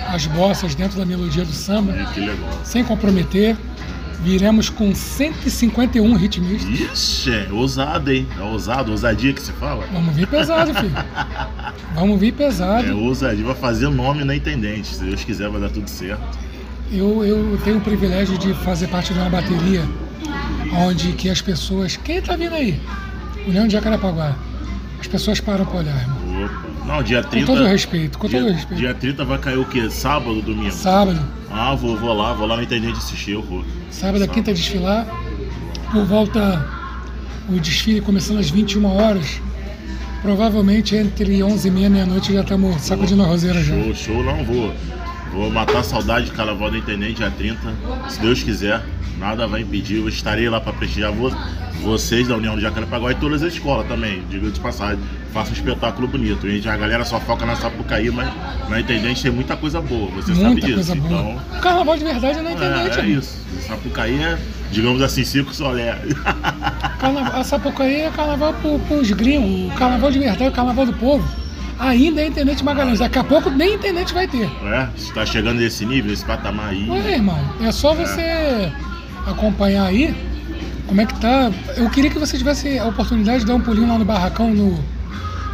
as 0.08 0.26
bossas 0.26 0.75
dentro 0.75 0.99
da 0.99 1.04
melodia 1.06 1.44
do 1.44 1.52
samba, 1.52 1.92
Ih, 1.92 2.06
que 2.14 2.20
legal. 2.20 2.61
sem 2.64 2.84
comprometer. 2.84 3.56
Viremos 4.25 4.70
com 4.70 4.94
151 4.94 6.14
ritmistas. 6.14 6.70
Ixi, 6.70 7.30
é 7.34 7.52
ousado, 7.52 8.12
hein? 8.12 8.25
É 8.38 8.42
ousado, 8.42 8.92
ousadia 8.92 9.32
que 9.32 9.42
se 9.42 9.50
fala. 9.50 9.84
Vamos 9.92 10.14
vir 10.14 10.28
pesado, 10.28 10.72
filho. 10.72 10.92
Vamos 11.92 12.20
vir 12.20 12.32
pesado. 12.32 12.87
É 12.87 12.94
ousadia, 12.94 13.44
vai 13.44 13.56
fazer 13.56 13.88
nome 13.88 14.22
na 14.22 14.37
intendente. 14.37 14.87
Se 14.94 15.02
Deus 15.02 15.25
quiser, 15.25 15.49
vai 15.49 15.61
dar 15.61 15.70
tudo 15.70 15.90
certo. 15.90 16.22
Eu, 16.92 17.25
eu 17.25 17.58
tenho 17.64 17.78
o 17.78 17.80
privilégio 17.80 18.38
de 18.38 18.54
fazer 18.54 18.87
parte 18.87 19.12
de 19.12 19.18
uma 19.18 19.28
bateria 19.28 19.82
onde 20.72 21.14
que 21.14 21.28
as 21.28 21.42
pessoas. 21.42 21.96
Quem 21.96 22.22
tá 22.22 22.37
vindo 22.37 22.54
aí? 22.54 22.80
União 23.44 23.66
de 23.66 23.72
Jacarapaguá. 23.72 24.37
As 25.00 25.08
pessoas 25.08 25.40
param 25.40 25.64
pra 25.66 25.78
olhar, 25.78 26.00
irmão. 26.00 26.21
Não, 26.86 27.02
dia 27.02 27.22
30. 27.22 27.46
Com 27.46 27.54
todo 27.54 27.66
respeito, 27.66 28.18
com 28.18 28.28
dia, 28.28 28.40
todo 28.40 28.52
respeito. 28.52 28.80
Dia 28.80 28.94
30 28.94 29.24
vai 29.24 29.38
cair 29.38 29.58
o 29.58 29.64
quê? 29.64 29.88
Sábado, 29.90 30.42
domingo? 30.42 30.72
Sábado. 30.72 31.20
Ah, 31.50 31.74
vou, 31.74 31.96
vou 31.96 32.12
lá, 32.14 32.32
vou 32.32 32.46
lá 32.46 32.56
na 32.56 32.62
intendente 32.62 32.98
assistir, 32.98 33.32
eu 33.32 33.42
vou. 33.42 33.64
Sábado, 33.90 34.24
a 34.24 34.28
quinta 34.28 34.52
desfilar. 34.52 35.06
Por 35.90 36.04
volta. 36.04 36.82
O 37.48 37.58
desfile 37.58 38.00
começando 38.00 38.38
às 38.38 38.50
21 38.50 38.84
horas. 38.86 39.40
Provavelmente 40.22 40.94
entre 40.94 41.42
11 41.42 41.66
e 41.66 41.70
meia 41.70 41.90
meia-noite 41.90 42.32
já 42.32 42.42
estamos 42.42 42.80
sacudindo 42.80 43.22
a 43.22 43.26
roseira 43.26 43.60
já. 43.62 43.74
Show, 43.74 43.94
show, 43.94 44.22
não 44.24 44.44
vou. 44.44 44.72
Vou 45.32 45.50
matar 45.50 45.78
a 45.78 45.82
saudade 45.82 46.26
de 46.26 46.32
Carnaval 46.32 46.70
da 46.70 46.78
Intendente 46.78 47.14
dia 47.14 47.30
30. 47.30 47.58
Se 48.08 48.20
Deus 48.20 48.42
quiser, 48.42 48.82
nada 49.18 49.46
vai 49.46 49.62
impedir. 49.62 49.96
Eu 49.98 50.08
estarei 50.08 50.48
lá 50.48 50.60
para 50.60 50.72
prestigiar 50.74 51.10
vo- 51.12 51.34
vocês 51.82 52.28
da 52.28 52.36
União 52.36 52.54
de 52.54 52.62
Jacarepaguá 52.62 53.12
e 53.12 53.14
todas 53.14 53.42
as 53.42 53.54
escolas 53.54 53.88
também, 53.88 54.22
diga 54.28 54.50
de 54.50 54.60
passagem. 54.60 54.98
Faça 55.32 55.50
um 55.50 55.54
espetáculo 55.54 56.06
bonito. 56.06 56.46
Gente, 56.48 56.68
a 56.68 56.76
galera 56.76 57.04
só 57.04 57.18
foca 57.18 57.46
na 57.46 57.56
Sapucaí, 57.56 58.10
mas 58.10 58.28
na 58.68 58.78
Intendente 58.80 59.22
tem 59.22 59.32
muita 59.32 59.56
coisa 59.56 59.80
boa, 59.80 60.10
você 60.10 60.34
sabe 60.34 60.46
Muita 60.46 60.66
disso. 60.66 60.74
coisa 60.74 60.94
boa. 60.94 61.20
Então, 61.48 61.60
Carnaval 61.60 61.96
de 61.96 62.04
verdade 62.04 62.38
é 62.38 62.42
na 62.42 62.50
é, 62.50 62.54
é 62.54 62.86
irmão. 62.98 63.18
isso. 63.18 63.38
Sapucaí 63.66 64.22
é, 64.22 64.38
digamos 64.70 65.00
assim, 65.00 65.24
circo 65.24 65.54
solé. 65.54 65.98
Carnaval, 67.00 67.40
a 67.40 67.44
Sapucaí 67.44 68.02
é 68.02 68.10
carnaval 68.10 68.52
pro, 68.54 68.78
pros 68.80 69.10
gringos. 69.12 69.72
O 69.72 69.76
carnaval 69.78 70.10
de 70.12 70.18
verdade 70.18 70.44
é 70.44 70.48
o 70.48 70.52
carnaval 70.52 70.84
do 70.86 70.92
povo. 70.92 71.41
Ainda 71.82 72.20
é 72.22 72.26
internet 72.28 72.62
Magalhães. 72.64 73.00
Daqui 73.00 73.18
a 73.18 73.24
pouco 73.24 73.50
nem 73.50 73.74
internet 73.74 74.14
vai 74.14 74.28
ter. 74.28 74.44
é, 74.64 74.88
você 74.96 75.12
tá 75.12 75.26
chegando 75.26 75.58
nesse 75.58 75.84
nível, 75.84 76.12
esse 76.12 76.24
patamar 76.24 76.68
aí. 76.70 76.88
Ué, 76.88 77.14
irmão, 77.14 77.38
é 77.60 77.72
só 77.72 77.92
você 77.94 78.70
acompanhar 79.26 79.86
aí 79.86 80.14
como 80.86 81.00
é 81.00 81.06
que 81.06 81.14
tá. 81.20 81.50
Eu 81.76 81.90
queria 81.90 82.08
que 82.10 82.18
você 82.18 82.38
tivesse 82.38 82.78
a 82.78 82.84
oportunidade 82.86 83.40
de 83.40 83.46
dar 83.46 83.54
um 83.56 83.60
pulinho 83.60 83.88
lá 83.88 83.98
no 83.98 84.04
barracão, 84.04 84.54
no, 84.54 84.78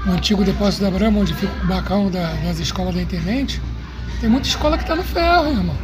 no 0.04 0.12
antigo 0.12 0.44
depósito 0.44 0.84
da 0.84 0.90
Brama, 0.90 1.20
onde 1.20 1.32
fica 1.32 1.52
o 1.64 1.66
barracão 1.66 2.10
da- 2.10 2.32
das 2.44 2.58
escolas 2.58 2.94
da 2.94 3.00
internet. 3.02 3.60
Tem 4.20 4.28
muita 4.28 4.48
escola 4.48 4.76
que 4.76 4.84
tá 4.84 4.94
no 4.96 5.02
ferro, 5.04 5.48
irmão. 5.48 5.76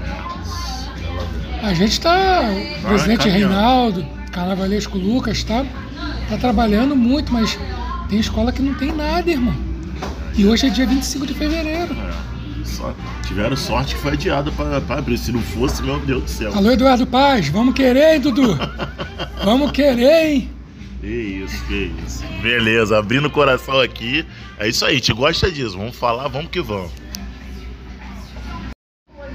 A 1.62 1.72
gente 1.72 1.98
tá. 2.00 2.40
O 2.82 2.88
presidente. 2.88 3.28
Reinaldo, 3.28 4.04
carnavalesco 4.30 4.98
Lucas, 4.98 5.42
tá, 5.42 5.64
tá 6.28 6.36
trabalhando 6.36 6.94
muito, 6.94 7.32
mas 7.32 7.58
tem 8.10 8.18
escola 8.20 8.52
que 8.52 8.60
não 8.60 8.74
tem 8.74 8.92
nada, 8.92 9.30
irmão. 9.30 9.54
E 10.36 10.44
hoje 10.46 10.66
é 10.66 10.70
dia 10.70 10.84
25 10.84 11.26
de 11.26 11.34
fevereiro. 11.34 11.94
É, 11.94 12.64
só 12.64 12.92
tiveram 13.24 13.56
sorte 13.56 13.94
que 13.94 14.00
foi 14.00 14.12
adiado 14.12 14.50
para 14.52 14.78
abrir. 14.98 15.16
Se 15.16 15.30
não 15.30 15.40
fosse, 15.40 15.80
meu 15.82 16.00
Deus 16.00 16.24
do 16.24 16.30
céu. 16.30 16.52
Alô, 16.52 16.72
Eduardo 16.72 17.06
Paz, 17.06 17.48
vamos 17.48 17.74
querer, 17.74 18.14
hein, 18.14 18.20
Dudu? 18.20 18.58
Vamos 19.44 19.72
querer, 19.72 20.26
hein? 20.26 20.50
Que 21.00 21.06
isso, 21.06 21.64
que 21.66 21.92
isso. 22.04 22.24
Beleza, 22.40 22.98
abrindo 22.98 23.26
o 23.26 23.30
coração 23.30 23.78
aqui. 23.78 24.24
É 24.58 24.66
isso 24.66 24.84
aí, 24.86 24.94
gente 24.94 25.12
gosta 25.12 25.50
disso. 25.50 25.76
Vamos 25.76 25.94
falar, 25.94 26.28
vamos 26.28 26.50
que 26.50 26.62
vamos. 26.62 26.90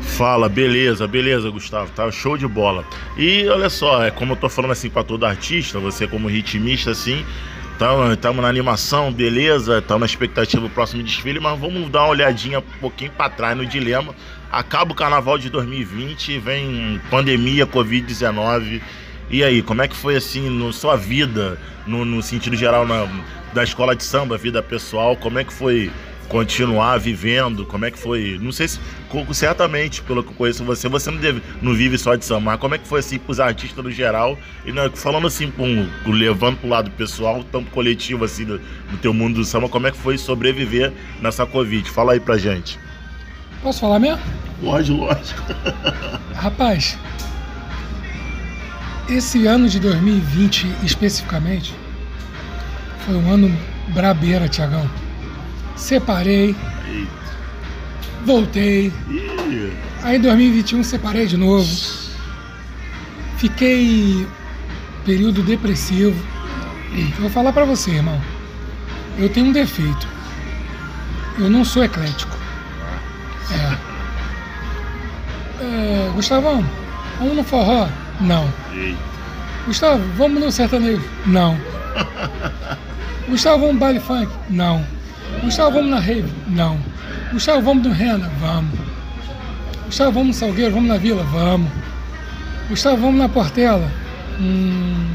Fala, 0.01 0.49
beleza, 0.49 1.07
beleza, 1.07 1.49
Gustavo, 1.49 1.91
tá 1.91 2.09
show 2.11 2.35
de 2.35 2.47
bola. 2.47 2.83
E 3.15 3.47
olha 3.47 3.69
só, 3.69 4.03
é 4.03 4.09
como 4.11 4.33
eu 4.33 4.37
tô 4.37 4.49
falando 4.49 4.71
assim 4.71 4.89
pra 4.89 5.03
todo 5.03 5.25
artista, 5.25 5.79
você 5.79 6.07
como 6.07 6.27
ritmista 6.27 6.91
assim, 6.91 7.23
estamos 8.13 8.41
na 8.41 8.49
animação, 8.49 9.09
beleza, 9.09 9.77
estamos 9.77 10.01
na 10.01 10.05
expectativa 10.05 10.61
do 10.61 10.69
próximo 10.69 11.01
desfile, 11.01 11.39
mas 11.39 11.57
vamos 11.57 11.89
dar 11.89 12.01
uma 12.01 12.09
olhadinha 12.09 12.59
um 12.59 12.79
pouquinho 12.81 13.11
pra 13.11 13.29
trás 13.29 13.55
no 13.55 13.65
dilema. 13.65 14.13
Acaba 14.51 14.91
o 14.91 14.95
carnaval 14.95 15.37
de 15.37 15.49
2020, 15.49 16.39
vem 16.39 16.99
pandemia, 17.09 17.65
Covid-19. 17.65 18.81
E 19.29 19.43
aí, 19.43 19.61
como 19.61 19.81
é 19.81 19.87
que 19.87 19.95
foi 19.95 20.17
assim 20.17 20.49
na 20.49 20.73
sua 20.73 20.97
vida, 20.97 21.57
no, 21.87 22.03
no 22.03 22.21
sentido 22.21 22.57
geral 22.57 22.85
na, 22.85 23.07
da 23.53 23.63
escola 23.63 23.95
de 23.95 24.03
samba, 24.03 24.37
vida 24.37 24.61
pessoal? 24.61 25.15
Como 25.15 25.39
é 25.39 25.45
que 25.45 25.53
foi 25.53 25.89
continuar 26.29 26.97
vivendo? 26.99 27.65
Como 27.65 27.83
é 27.85 27.91
que 27.91 27.97
foi? 27.99 28.39
Não 28.41 28.51
sei 28.51 28.67
se 28.67 28.79
certamente, 29.33 30.01
pelo 30.03 30.23
que 30.23 30.29
eu 30.29 30.35
conheço 30.35 30.63
você, 30.63 30.87
você 30.87 31.09
não, 31.11 31.17
deve, 31.17 31.41
não 31.61 31.73
vive 31.73 31.97
só 31.97 32.15
de 32.15 32.23
samba, 32.23 32.51
mas 32.51 32.59
como 32.59 32.75
é 32.75 32.77
que 32.77 32.87
foi 32.87 32.99
assim 32.99 33.17
pros 33.17 33.39
artistas 33.39 33.83
no 33.83 33.91
geral? 33.91 34.37
E 34.63 34.71
né, 34.71 34.89
falando 34.93 35.27
assim, 35.27 35.49
com, 35.51 35.87
com- 36.05 36.11
levando 36.11 36.57
pro 36.57 36.69
lado 36.69 36.91
pessoal, 36.91 37.43
tanto 37.51 37.71
coletivo 37.71 38.23
assim 38.23 38.45
do, 38.45 38.59
do 38.59 38.97
teu 39.01 39.13
mundo 39.13 39.35
do 39.35 39.43
samba, 39.45 39.67
como 39.67 39.87
é 39.87 39.91
que 39.91 39.97
foi 39.97 40.17
sobreviver 40.17 40.93
nessa 41.19 41.45
Covid? 41.45 41.89
Fala 41.89 42.13
aí 42.13 42.19
pra 42.19 42.37
gente. 42.37 42.79
Posso 43.61 43.81
falar 43.81 43.99
mesmo? 43.99 44.21
Lógico, 44.61 44.99
lógico. 44.99 45.41
Rapaz, 46.35 46.97
esse 49.09 49.47
ano 49.47 49.67
de 49.67 49.79
2020 49.79 50.67
especificamente 50.83 51.73
foi 53.05 53.15
um 53.15 53.33
ano 53.33 53.57
brabeira, 53.89 54.47
Tiagão. 54.47 54.89
Separei, 55.79 56.55
voltei, 58.25 58.93
aí 60.03 60.17
em 60.17 60.21
2021 60.21 60.83
separei 60.83 61.25
de 61.25 61.37
novo. 61.37 61.67
Fiquei 63.37 64.27
período 65.05 65.41
depressivo. 65.41 66.21
Vou 67.17 67.29
falar 67.29 67.53
pra 67.53 67.63
você, 67.63 67.91
irmão. 67.91 68.21
Eu 69.17 69.29
tenho 69.29 69.47
um 69.47 69.51
defeito. 69.53 70.07
Eu 71.39 71.49
não 71.49 71.63
sou 71.63 71.83
eclético. 71.83 72.37
É. 73.51 73.77
É, 75.63 76.11
Gustavão, 76.13 76.63
vamos 77.17 77.37
no 77.37 77.43
forró? 77.43 77.87
Não. 78.19 78.53
Gustavo, 79.65 80.03
vamos 80.17 80.43
no 80.43 80.51
sertanejo? 80.51 81.03
Não. 81.25 81.57
Gustavo, 83.29 83.59
vamos 83.59 83.75
no 83.75 83.79
baile 83.79 83.99
funk? 83.99 84.29
Não. 84.49 84.98
Gustavo, 85.43 85.71
vamos 85.71 85.89
na 85.91 85.99
rave? 85.99 86.25
Não. 86.47 86.77
Gustavo, 87.31 87.61
vamos 87.61 87.87
no 87.87 87.93
Rena? 87.93 88.29
Vamos. 88.39 88.79
Gustavo, 89.85 90.11
vamos 90.11 90.27
no 90.27 90.33
Salgueiro? 90.33 90.73
Vamos 90.73 90.89
na 90.89 90.97
Vila? 90.97 91.23
Vamos. 91.23 91.69
Gustavo, 92.69 92.97
vamos 92.97 93.19
na 93.19 93.29
Portela? 93.29 93.89
Hum, 94.39 95.07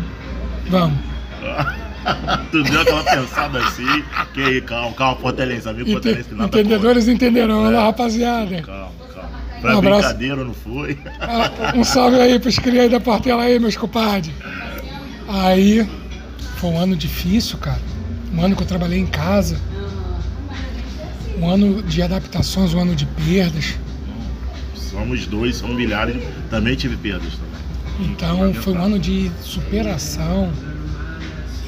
vamos. 0.68 0.98
tu 2.50 2.62
deu 2.64 2.80
aquela 2.80 3.02
pensada 3.04 3.58
assim, 3.60 4.02
que 4.32 4.40
aí, 4.42 4.60
calma, 4.60 4.92
calma, 4.92 5.16
Portelense, 5.16 5.68
amigo 5.68 5.82
Ente- 5.88 5.92
Portelense, 5.92 6.34
nada 6.34 6.46
Entendedores 6.46 7.08
entenderão, 7.08 7.64
olha 7.64 7.76
lá, 7.76 7.82
É. 7.82 7.86
rapaziada. 7.86 8.44
contra. 8.56 8.62
Calma, 8.72 8.90
calma. 9.14 9.30
Pra 9.60 9.74
Um 9.74 9.78
abraço. 9.78 10.00
brincadeira, 10.02 10.44
não 10.44 10.54
foi? 10.54 10.98
Ah, 11.20 11.50
Um 11.74 11.84
salve 11.84 12.20
aí 12.20 12.38
pros 12.38 12.58
crias 12.58 12.84
aí 12.84 12.88
da 12.88 13.00
Portela 13.00 13.42
aí, 13.42 13.58
meus 13.58 13.76
compadres. 13.76 14.32
Aí, 15.28 15.88
foi 16.56 16.70
um 16.70 16.78
ano 16.78 16.96
difícil, 16.96 17.56
cara. 17.58 17.80
Um 18.34 18.44
ano 18.44 18.56
que 18.56 18.62
eu 18.62 18.66
trabalhei 18.66 18.98
em 18.98 19.06
casa. 19.06 19.58
Um 21.38 21.48
ano 21.48 21.82
de 21.82 22.02
adaptações, 22.02 22.72
um 22.74 22.80
ano 22.80 22.94
de 22.94 23.06
perdas. 23.06 23.74
Somos 24.74 25.26
dois, 25.26 25.56
são 25.56 25.68
milhares, 25.68 26.16
também 26.50 26.76
tive 26.76 26.96
perdas 26.96 27.32
também. 27.34 28.10
Então, 28.10 28.54
foi 28.54 28.72
um 28.74 28.82
ano 28.82 28.98
de 28.98 29.30
superação. 29.42 30.52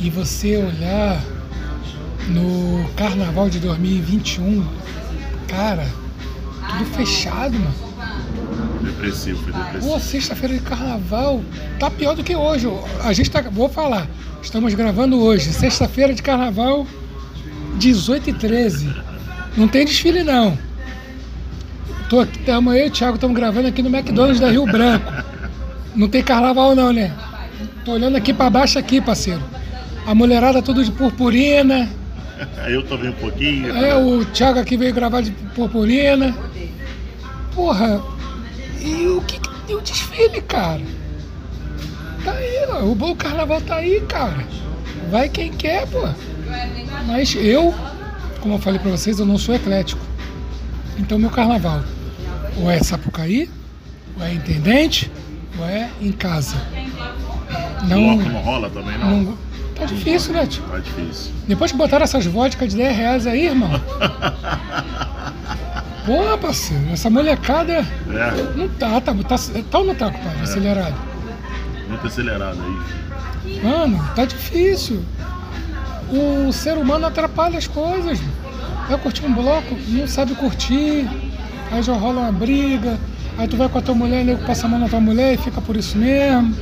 E 0.00 0.11
você 0.11 0.56
olhar 0.58 1.23
no 2.28 2.88
carnaval 2.96 3.49
de 3.49 3.58
2021, 3.58 4.64
cara, 5.49 5.87
tudo 6.68 6.85
fechado, 6.96 7.58
mano. 7.58 7.87
Depressivo, 8.82 9.42
foi 9.42 9.52
depressivo. 9.52 9.92
Pô, 9.92 9.99
sexta-feira 9.99 10.54
de 10.54 10.61
carnaval 10.61 11.42
tá 11.78 11.90
pior 11.90 12.14
do 12.14 12.23
que 12.23 12.37
hoje. 12.37 12.68
A 13.02 13.12
gente 13.12 13.30
tá. 13.30 13.42
Vou 13.42 13.68
falar. 13.68 14.08
Estamos 14.42 14.75
gravando 14.75 15.18
hoje, 15.20 15.52
sexta-feira 15.52 16.14
de 16.14 16.23
carnaval, 16.23 16.87
18 17.78 18.30
e 18.30 18.32
13. 18.32 18.94
Não 19.57 19.67
tem 19.67 19.85
desfile, 19.85 20.23
não. 20.23 20.59
Tô 22.09 22.21
aqui, 22.21 22.39
tamo, 22.41 22.73
eu 22.73 22.87
e 22.87 22.89
o 22.89 22.93
Thiago 22.93 23.15
estamos 23.15 23.35
gravando 23.35 23.69
aqui 23.69 23.83
no 23.83 23.89
McDonald's 23.89 24.41
da 24.41 24.51
Rio 24.51 24.67
Branco. 24.67 25.13
Não 25.95 26.09
tem 26.09 26.23
carnaval, 26.23 26.75
não, 26.75 26.93
né? 26.93 27.13
Tô 27.85 27.93
olhando 27.93 28.17
aqui 28.17 28.33
pra 28.33 28.51
baixo, 28.51 28.79
aqui, 28.79 29.01
parceiro. 29.01 29.43
A 30.07 30.15
mulherada 30.15 30.63
tudo 30.63 30.85
de 30.85 30.93
purpurina. 30.93 31.89
Eu 32.69 32.85
também 32.85 33.11
um 33.11 33.15
pouquinho. 33.15 33.75
É, 33.77 33.97
o 33.97 34.25
Thiago 34.27 34.59
aqui 34.61 34.77
veio 34.77 34.95
gravar 34.95 35.23
de 35.23 35.31
purpurina. 35.55 36.37
Porra, 37.55 38.03
e 38.81 39.07
o 39.07 39.23
que, 39.23 39.41
que 39.41 39.49
tem 39.67 39.75
o 39.75 39.81
desfile, 39.81 40.43
cara? 40.43 40.83
Tá 42.23 42.33
aí, 42.33 42.67
ó, 42.69 42.85
o 42.85 42.95
bom 42.95 43.17
carnaval 43.17 43.61
tá 43.63 43.77
aí, 43.77 44.01
cara. 44.03 44.45
Vai 45.11 45.29
quem 45.29 45.53
quer, 45.53 45.87
pô. 45.89 46.07
Mas 47.07 47.35
eu, 47.35 47.75
como 48.47 48.55
eu 48.55 48.61
falei 48.61 48.79
pra 48.79 48.93
vocês, 48.93 49.19
eu 49.19 49.26
não 49.26 49.37
sou 49.37 49.57
eclético. 49.57 50.00
Então 50.97 51.19
meu 51.19 51.31
carnaval 51.31 51.83
ou 52.59 52.71
é 52.71 52.79
Sapucaí, 52.79 53.50
ou 54.17 54.25
é 54.25 54.35
intendente, 54.35 55.11
ou 55.59 55.67
é 55.67 55.91
em 56.00 56.12
casa. 56.12 56.55
Não, 57.88 58.17
não 58.17 58.41
rola 58.41 58.71
também, 58.71 58.97
não? 58.99 59.23
não 59.23 59.37
tá 59.75 59.85
difícil, 59.85 60.33
né, 60.33 60.47
tio? 60.47 60.62
Tá 60.62 60.79
difícil. 60.79 61.33
Depois 61.49 61.73
que 61.73 61.76
botaram 61.76 62.05
essas 62.05 62.25
vodkas 62.25 62.71
de 62.71 62.76
10 62.76 62.97
reais 62.97 63.26
aí, 63.26 63.47
irmão. 63.47 63.71
Porra, 66.07 66.38
parceiro, 66.38 66.88
essa 66.93 67.11
molecada. 67.11 67.73
É. 67.75 67.85
Não 68.57 68.69
tá, 68.69 69.00
tá, 69.00 69.12
tá, 69.12 69.37
tá 69.71 69.79
ou 69.79 69.85
não 69.85 69.95
tá, 69.97 70.09
compadre? 70.09 70.38
É. 70.38 70.43
Acelerado. 70.45 70.95
Muito 71.88 72.07
acelerado 72.07 72.61
aí. 72.62 72.79
Mano, 73.61 74.09
tá 74.15 74.25
difícil. 74.25 75.03
O 76.11 76.53
ser 76.53 76.79
humano 76.79 77.07
atrapalha 77.07 77.59
as 77.59 77.67
coisas. 77.67 78.21
Vai 78.89 78.99
curtir 78.99 79.25
um 79.25 79.35
bloco, 79.35 79.77
não 79.89 80.07
sabe 80.07 80.35
curtir, 80.35 81.09
aí 81.73 81.83
já 81.83 81.93
rola 81.95 82.21
uma 82.21 82.33
briga, 82.33 82.99
aí 83.37 83.49
tu 83.49 83.57
vai 83.57 83.69
com 83.69 83.79
a 83.79 83.83
tua 83.83 83.95
mulher, 83.95 84.25
nego 84.25 84.45
passa 84.45 84.67
a 84.67 84.69
mão 84.69 84.79
na 84.79 84.89
tua 84.89 85.01
mulher 85.01 85.35
e 85.35 85.37
fica 85.37 85.61
por 85.61 85.77
isso 85.77 85.99
mesmo. 85.99 86.55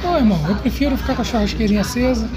Pô, 0.00 0.16
irmão, 0.16 0.38
eu 0.48 0.54
prefiro 0.56 0.96
ficar 0.96 1.16
com 1.16 1.22
a 1.22 1.24
churrasqueirinha 1.24 1.80
acesa, 1.80 2.28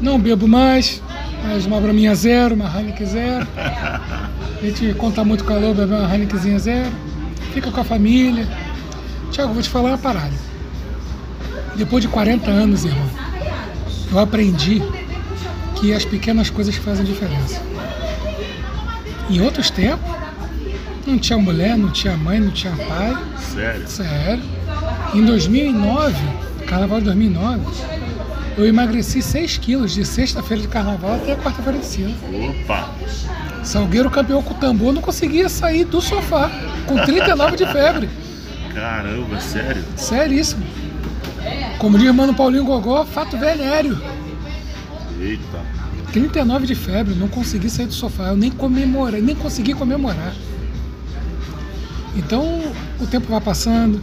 não 0.00 0.18
bebo 0.18 0.48
mais, 0.48 1.02
mas 1.42 1.66
uma 1.66 1.80
braminha 1.80 2.14
zero, 2.14 2.54
uma 2.54 2.66
Heineken 2.66 3.06
zero. 3.06 3.46
A 3.56 4.64
gente 4.64 4.92
conta 4.94 5.24
muito 5.24 5.44
calor, 5.44 5.74
beber 5.74 5.94
uma 5.94 6.12
Heinekenzinha 6.12 6.58
zero, 6.58 6.90
fica 7.52 7.70
com 7.70 7.80
a 7.80 7.84
família. 7.84 8.48
Tiago, 9.30 9.52
vou 9.52 9.62
te 9.62 9.68
falar 9.68 9.90
uma 9.90 9.98
parada. 9.98 10.34
Depois 11.76 12.02
de 12.02 12.08
40 12.08 12.50
anos, 12.50 12.84
irmão, 12.84 13.06
eu 14.10 14.18
aprendi 14.18 14.82
que 15.80 15.92
as 15.92 16.04
pequenas 16.04 16.50
coisas 16.50 16.74
fazem 16.76 17.04
diferença. 17.04 17.60
Em 19.30 19.40
outros 19.40 19.70
tempos, 19.70 20.10
não 21.06 21.18
tinha 21.18 21.38
mulher, 21.38 21.76
não 21.76 21.90
tinha 21.90 22.16
mãe, 22.16 22.40
não 22.40 22.50
tinha 22.50 22.74
pai. 22.74 23.16
Sério? 23.38 23.88
Sério. 23.88 24.42
Em 25.14 25.24
2009, 25.24 26.16
carnaval 26.66 26.98
de 26.98 27.06
2009, 27.06 27.60
eu 28.56 28.66
emagreci 28.66 29.22
6 29.22 29.58
quilos 29.58 29.94
de 29.94 30.04
sexta-feira 30.04 30.62
de 30.62 30.68
carnaval 30.68 31.14
até 31.14 31.36
quarta-feira 31.36 31.78
de 31.78 31.86
cinza. 31.86 32.14
Opa! 32.62 32.90
Salgueiro 33.62 34.10
campeão 34.10 34.42
com 34.42 34.54
o 34.54 34.56
tambor 34.56 34.92
não 34.92 35.02
conseguia 35.02 35.48
sair 35.48 35.84
do 35.84 36.00
sofá, 36.00 36.50
com 36.86 36.96
39 36.96 37.56
de 37.56 37.66
febre. 37.66 38.08
Caramba, 38.74 39.40
sério? 39.40 39.84
Seríssimo. 39.96 40.64
Como 41.78 41.98
diz 41.98 42.10
o 42.10 42.14
mano 42.14 42.34
Paulinho 42.34 42.64
Gogó, 42.64 43.04
fato 43.04 43.36
velhério. 43.38 44.00
Eita. 45.20 45.64
39 46.12 46.66
de 46.66 46.74
febre, 46.74 47.14
não 47.14 47.28
consegui 47.28 47.68
sair 47.68 47.86
do 47.86 47.92
sofá, 47.92 48.28
eu 48.28 48.36
nem 48.36 48.50
comemorei, 48.50 49.20
nem 49.20 49.34
consegui 49.34 49.74
comemorar. 49.74 50.34
Então 52.16 52.72
o 53.00 53.06
tempo 53.06 53.28
vai 53.28 53.40
passando, 53.40 54.00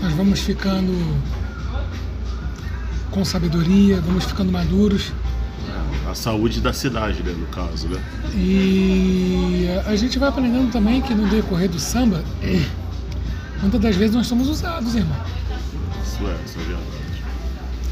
nós 0.00 0.12
vamos 0.12 0.40
ficando 0.40 0.92
com 3.10 3.24
sabedoria, 3.24 4.00
vamos 4.00 4.24
ficando 4.24 4.52
maduros. 4.52 5.12
A 6.08 6.14
saúde 6.14 6.60
da 6.60 6.72
cidade, 6.72 7.22
né, 7.22 7.32
no 7.32 7.46
caso, 7.46 7.88
né? 7.88 8.00
E 8.34 9.66
a 9.86 9.96
gente 9.96 10.18
vai 10.18 10.28
aprendendo 10.28 10.70
também 10.70 11.02
que 11.02 11.14
no 11.14 11.28
decorrer 11.28 11.68
do 11.68 11.80
samba, 11.80 12.22
muitas 13.60 13.80
das 13.80 13.96
vezes 13.96 14.14
nós 14.14 14.26
somos 14.26 14.48
usados, 14.48 14.94
irmão. 14.94 15.16
Isso 16.04 16.18
é, 16.26 16.36
isso 16.44 16.58
é 16.58 16.62
verdade. 16.62 16.95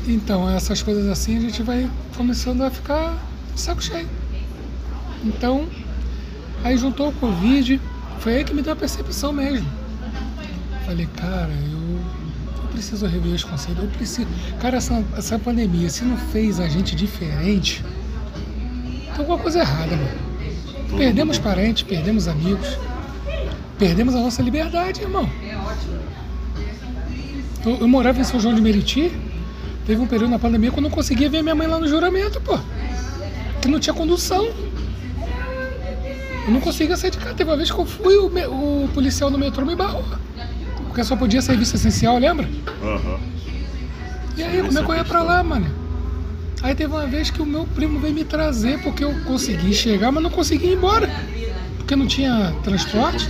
Então, 0.06 0.48
essas 0.50 0.82
coisas 0.82 1.08
assim 1.08 1.36
a 1.38 1.40
gente 1.40 1.62
vai 1.62 1.90
começando 2.16 2.62
a 2.62 2.70
ficar 2.70 3.16
saco 3.56 3.82
cheio. 3.82 4.08
Então, 5.24 5.66
aí 6.62 6.76
juntou 6.76 7.08
o 7.08 7.12
Covid, 7.12 7.80
foi 8.18 8.36
aí 8.36 8.44
que 8.44 8.52
me 8.52 8.60
deu 8.60 8.74
a 8.74 8.76
percepção 8.76 9.32
mesmo. 9.32 9.66
Falei, 10.84 11.08
cara, 11.16 11.50
eu, 11.72 11.78
eu 12.62 12.68
preciso 12.70 13.06
rever 13.06 13.32
os 13.32 13.44
conceitos, 13.44 13.82
eu 13.82 13.90
preciso. 13.90 14.28
Cara, 14.60 14.76
essa, 14.76 15.02
essa 15.16 15.38
pandemia, 15.38 15.88
se 15.88 16.04
não 16.04 16.18
fez 16.18 16.60
a 16.60 16.68
gente 16.68 16.94
diferente, 16.94 17.82
tem 19.12 19.18
alguma 19.18 19.38
coisa 19.38 19.60
errada, 19.60 19.96
mano. 19.96 20.98
Perdemos 20.98 21.38
parentes, 21.38 21.82
perdemos 21.82 22.28
amigos, 22.28 22.78
perdemos 23.78 24.14
a 24.14 24.20
nossa 24.20 24.42
liberdade, 24.42 25.00
irmão. 25.00 25.28
Eu, 27.64 27.78
eu 27.78 27.88
morava 27.88 28.20
em 28.20 28.24
São 28.24 28.38
João 28.38 28.54
de 28.54 28.60
Meriti, 28.60 29.10
Teve 29.86 30.00
um 30.00 30.06
período 30.06 30.30
na 30.30 30.38
pandemia 30.38 30.70
que 30.70 30.78
eu 30.78 30.82
não 30.82 30.90
conseguia 30.90 31.28
ver 31.28 31.42
minha 31.42 31.54
mãe 31.54 31.66
lá 31.66 31.78
no 31.78 31.86
juramento, 31.86 32.40
pô. 32.40 32.58
Que 33.60 33.68
não 33.68 33.78
tinha 33.78 33.94
condução. 33.94 34.44
Eu 36.46 36.52
não 36.52 36.60
conseguia 36.60 36.96
sair 36.96 37.10
de 37.10 37.18
casa. 37.18 37.34
Teve 37.34 37.50
uma 37.50 37.56
vez 37.56 37.70
que 37.70 37.78
eu 37.78 37.86
fui, 37.86 38.16
o, 38.16 38.26
o 38.84 38.88
policial 38.92 39.30
no 39.30 39.38
metrô 39.38 39.64
me 39.64 39.74
barrou. 39.74 40.04
Porque 40.86 41.02
só 41.04 41.16
podia 41.16 41.42
serviço 41.42 41.76
essencial, 41.76 42.18
lembra? 42.18 42.48
Uhum. 42.82 43.18
E 44.36 44.42
aí, 44.42 44.62
como 44.62 44.78
é 44.78 44.82
que 44.82 44.90
eu 44.90 44.94
ia 44.94 45.04
pra 45.04 45.22
lá, 45.22 45.42
mano? 45.42 45.66
Aí 46.62 46.74
teve 46.74 46.92
uma 46.92 47.06
vez 47.06 47.30
que 47.30 47.42
o 47.42 47.46
meu 47.46 47.66
primo 47.66 48.00
veio 48.00 48.14
me 48.14 48.24
trazer 48.24 48.80
porque 48.82 49.04
eu 49.04 49.14
consegui 49.24 49.74
chegar, 49.74 50.10
mas 50.10 50.22
não 50.22 50.30
consegui 50.30 50.68
ir 50.68 50.74
embora. 50.74 51.10
Porque 51.76 51.94
não 51.94 52.06
tinha 52.06 52.54
transporte. 52.62 53.28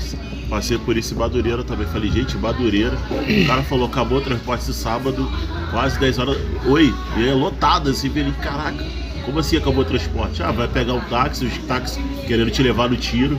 Passei 0.48 0.78
por 0.78 0.96
esse 0.96 1.14
Badureira 1.14 1.64
também. 1.64 1.86
Falei, 1.86 2.10
gente, 2.10 2.36
Badureira. 2.36 2.96
O 2.96 3.46
cara 3.46 3.62
falou, 3.64 3.86
acabou 3.86 4.18
o 4.18 4.20
transporte 4.20 4.72
sábado, 4.72 5.28
quase 5.74 5.98
10 5.98 6.18
horas. 6.18 6.38
Oi, 6.66 6.94
e 7.16 7.28
é 7.28 7.34
lotado 7.34 7.90
assim. 7.90 8.08
Falei, 8.08 8.32
caraca, 8.40 8.84
como 9.24 9.40
assim 9.40 9.56
acabou 9.56 9.80
o 9.80 9.84
transporte? 9.84 10.42
Ah, 10.42 10.52
vai 10.52 10.68
pegar 10.68 10.94
o 10.94 11.00
táxi, 11.02 11.44
os 11.44 11.58
táxis 11.66 12.02
querendo 12.26 12.50
te 12.50 12.62
levar 12.62 12.88
no 12.88 12.96
tiro. 12.96 13.38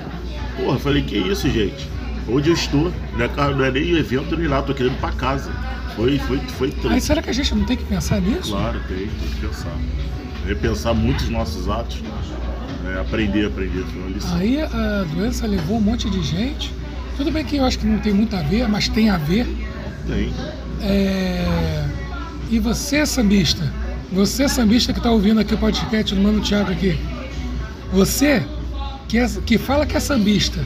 Porra, 0.58 0.78
falei, 0.78 1.02
que 1.02 1.17
isso, 1.17 1.50
gente? 1.50 1.89
Onde 2.28 2.50
eu 2.50 2.54
estou? 2.54 2.91
Não 3.13 3.26
é, 3.26 3.54
não 3.54 3.65
é 3.65 3.71
nem 3.71 3.95
evento 3.95 4.36
nem 4.36 4.48
lá, 4.48 4.62
tô 4.62 4.74
querendo 4.74 4.93
ir 4.93 5.00
pra 5.00 5.12
casa. 5.13 5.50
Foi, 5.95 6.19
foi, 6.19 6.39
foi 6.39 6.74
Aí 6.89 7.00
será 7.00 7.21
que 7.21 7.30
a 7.30 7.34
gente 7.34 7.56
não 7.56 7.63
tem 7.63 7.78
que 7.78 7.86
pensar 7.86 8.19
nisso? 8.19 8.52
Claro, 8.52 8.82
tem, 8.88 8.98
tem 8.98 9.08
que 9.08 9.48
pensar. 9.48 9.78
Repensar 10.45 10.93
muitos 10.93 11.30
nossos 11.30 11.69
atos. 11.69 12.04
É, 12.93 13.00
aprender, 13.00 13.48
aprender. 13.48 13.84
Aí 14.36 14.62
a 14.62 15.04
doença 15.15 15.48
levou 15.48 15.78
um 15.78 15.82
monte 15.82 16.10
de 16.10 16.21
gente 16.21 16.74
tudo 17.17 17.32
bem 17.32 17.45
que 17.45 17.56
eu 17.56 17.63
acho 17.63 17.80
que 17.80 17.86
não 17.86 18.00
tem 18.00 18.13
muito 18.13 18.36
a 18.36 18.41
ver, 18.41 18.67
mas 18.67 18.89
tem 18.89 19.10
a 19.10 19.17
ver. 19.17 19.48
Tem. 20.06 20.34
É... 20.82 21.86
E 22.49 22.60
você, 22.60 23.05
sambista, 23.05 23.71
você, 24.12 24.47
sambista 24.47 24.93
que 24.93 24.99
está 24.99 25.10
ouvindo 25.12 25.39
aqui 25.39 25.53
o 25.53 25.58
podcast 25.58 26.13
do 26.13 26.21
Mano 26.21 26.41
Thiago 26.41 26.71
aqui, 26.71 26.97
você 27.91 28.45
que, 29.08 29.17
é, 29.17 29.27
que 29.45 29.58
fala 29.58 29.86
que 29.86 29.97
é 29.97 29.99
sambista 29.99 30.63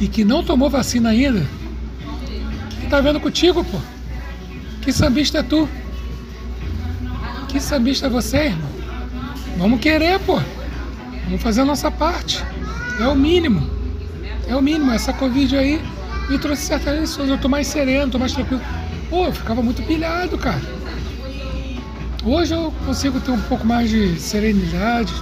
e 0.00 0.06
que 0.06 0.24
não 0.24 0.44
tomou 0.44 0.70
vacina 0.70 1.10
ainda, 1.10 1.44
que 2.80 2.86
tá 2.86 3.00
vendo 3.00 3.18
contigo, 3.18 3.64
pô? 3.64 3.78
Que 4.82 4.92
sambista 4.92 5.38
é 5.38 5.42
tu? 5.42 5.68
Que 7.48 7.58
sambista 7.58 8.06
é 8.06 8.10
você, 8.10 8.36
irmão? 8.46 8.70
Vamos 9.58 9.80
querer, 9.80 10.20
pô. 10.20 10.40
Vamos 11.24 11.42
fazer 11.42 11.62
a 11.62 11.64
nossa 11.64 11.90
parte. 11.90 12.44
É 13.00 13.08
o 13.08 13.16
mínimo. 13.16 13.68
É 14.46 14.54
o 14.54 14.62
mínimo. 14.62 14.92
Essa 14.92 15.12
Covid 15.12 15.56
aí 15.56 15.80
me 16.28 16.38
trouxe 16.38 16.62
certas 16.62 17.00
lições. 17.00 17.28
Eu 17.28 17.38
tô 17.38 17.48
mais 17.48 17.66
sereno, 17.66 18.12
tô 18.12 18.18
mais 18.18 18.32
tranquilo. 18.32 18.62
Pô, 19.10 19.24
eu 19.24 19.32
ficava 19.32 19.62
muito 19.62 19.82
pilhado, 19.82 20.38
cara. 20.38 20.75
Hoje 22.26 22.52
eu 22.52 22.74
consigo 22.84 23.20
ter 23.20 23.30
um 23.30 23.40
pouco 23.42 23.64
mais 23.64 23.88
de 23.88 24.18
serenidade. 24.18 25.14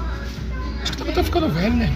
Acho 0.82 0.92
que 0.92 0.96
também 0.96 1.12
tô 1.12 1.22
ficando 1.22 1.50
velho, 1.50 1.74
né? 1.74 1.92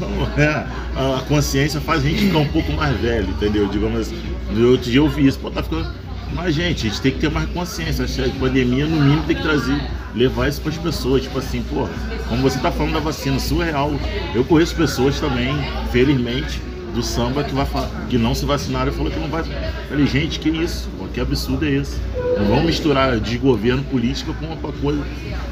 Não, 0.00 0.42
é, 0.42 0.66
a 0.96 1.20
consciência 1.28 1.78
faz 1.78 2.02
a 2.02 2.08
gente 2.08 2.22
ficar 2.26 2.38
um 2.38 2.48
pouco 2.48 2.72
mais 2.72 2.98
velho, 2.98 3.28
entendeu? 3.28 3.68
Digamos 3.68 4.00
assim, 4.00 4.18
outro 4.64 4.90
dia 4.90 5.00
eu 5.00 5.08
vi 5.10 5.26
isso, 5.26 5.38
pô, 5.38 5.50
tá 5.50 5.62
ficando. 5.62 5.86
Mas, 6.32 6.54
gente, 6.54 6.86
a 6.86 6.90
gente 6.90 7.02
tem 7.02 7.12
que 7.12 7.18
ter 7.18 7.30
mais 7.30 7.50
consciência. 7.50 8.06
A 8.06 8.40
pandemia, 8.40 8.86
no 8.86 8.96
mínimo, 8.96 9.22
tem 9.24 9.36
que 9.36 9.42
trazer, 9.42 9.78
levar 10.14 10.48
isso 10.48 10.62
para 10.62 10.70
as 10.70 10.78
pessoas. 10.78 11.22
Tipo 11.22 11.38
assim, 11.38 11.62
pô, 11.62 11.86
como 12.26 12.40
você 12.40 12.58
tá 12.58 12.72
falando 12.72 12.94
da 12.94 13.00
vacina, 13.00 13.38
surreal. 13.38 13.92
Eu 14.34 14.42
conheço 14.42 14.74
pessoas 14.74 15.20
também, 15.20 15.54
felizmente, 15.92 16.62
do 16.94 17.02
samba 17.02 17.44
que, 17.44 17.54
vai, 17.54 17.66
que 18.08 18.16
não 18.16 18.34
se 18.34 18.46
vacinaram 18.46 18.90
e 18.90 18.94
falou 18.94 19.12
que 19.12 19.18
não 19.18 19.28
vai. 19.28 19.44
Falei, 19.86 20.06
gente, 20.06 20.40
que 20.40 20.48
isso? 20.48 20.88
Que 21.12 21.20
absurdo 21.20 21.66
é 21.66 21.72
esse? 21.72 22.00
Não 22.36 22.46
vamos 22.46 22.64
misturar 22.64 23.18
de 23.20 23.38
governo 23.38 23.82
política 23.84 24.32
com 24.32 24.46
uma 24.46 24.56
coisa. 24.56 25.02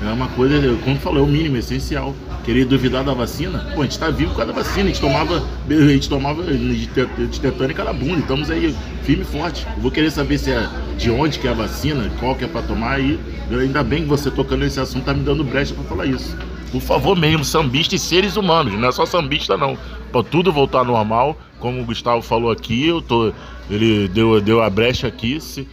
É 0.03 0.13
uma 0.13 0.29
coisa, 0.29 0.77
como 0.85 0.97
falou, 0.99 1.21
é 1.21 1.23
o 1.23 1.27
mínimo, 1.27 1.57
é 1.57 1.59
essencial. 1.61 2.15
Querer 2.45 2.65
duvidar 2.65 3.05
da 3.05 3.15
vacina? 3.15 3.71
Pô, 3.75 3.81
a 3.81 3.85
gente 3.85 3.93
está 3.93 4.11
vivo 4.11 4.31
por 4.31 4.39
causa 4.39 4.53
da 4.53 4.59
vacina. 4.63 4.85
A 4.85 4.87
gente 4.89 5.01
tomava, 5.01 5.43
a 5.69 5.89
gente 5.89 6.09
tomava 6.09 6.43
de 6.43 7.41
tetânica 7.41 7.85
na 7.85 7.93
bunda. 7.93 8.19
Estamos 8.19 8.51
aí 8.51 8.75
firme 9.05 9.23
e 9.23 9.27
forte. 9.27 9.67
Eu 9.77 9.83
vou 9.83 9.91
querer 9.91 10.11
saber 10.11 10.39
se 10.39 10.51
é 10.51 10.69
de 10.97 11.11
onde 11.11 11.39
que 11.39 11.47
é 11.47 11.51
a 11.51 11.55
vacina, 11.55 12.11
qual 12.19 12.35
que 12.35 12.45
é 12.45 12.49
para 12.49 12.63
tomar 12.63 12.95
aí. 12.95 13.19
Ainda 13.51 13.83
bem 13.83 14.03
que 14.03 14.09
você 14.09 14.31
tocando 14.31 14.61
nesse 14.61 14.81
assunto 14.81 15.05
tá 15.05 15.15
me 15.15 15.23
dando 15.23 15.45
brecha 15.45 15.75
para 15.75 15.85
falar 15.85 16.07
isso. 16.07 16.37
Por 16.73 16.81
favor 16.81 17.15
mesmo, 17.17 17.45
sambistas 17.45 18.01
e 18.01 18.05
seres 18.05 18.37
humanos, 18.37 18.73
não 18.73 18.89
é 18.89 18.93
só 18.93 19.05
sambista 19.05 19.59
não. 19.59 19.77
Para 20.11 20.23
tudo 20.23 20.51
voltar 20.51 20.83
normal, 20.85 21.39
como 21.59 21.83
o 21.83 21.85
Gustavo 21.85 22.23
falou 22.23 22.51
aqui, 22.51 22.87
eu 22.87 23.03
tô, 23.03 23.31
ele 23.71 24.09
deu, 24.09 24.41
deu 24.41 24.63
a 24.63 24.69
brecha 24.69 25.07
aqui. 25.07 25.41
Se, 25.41 25.67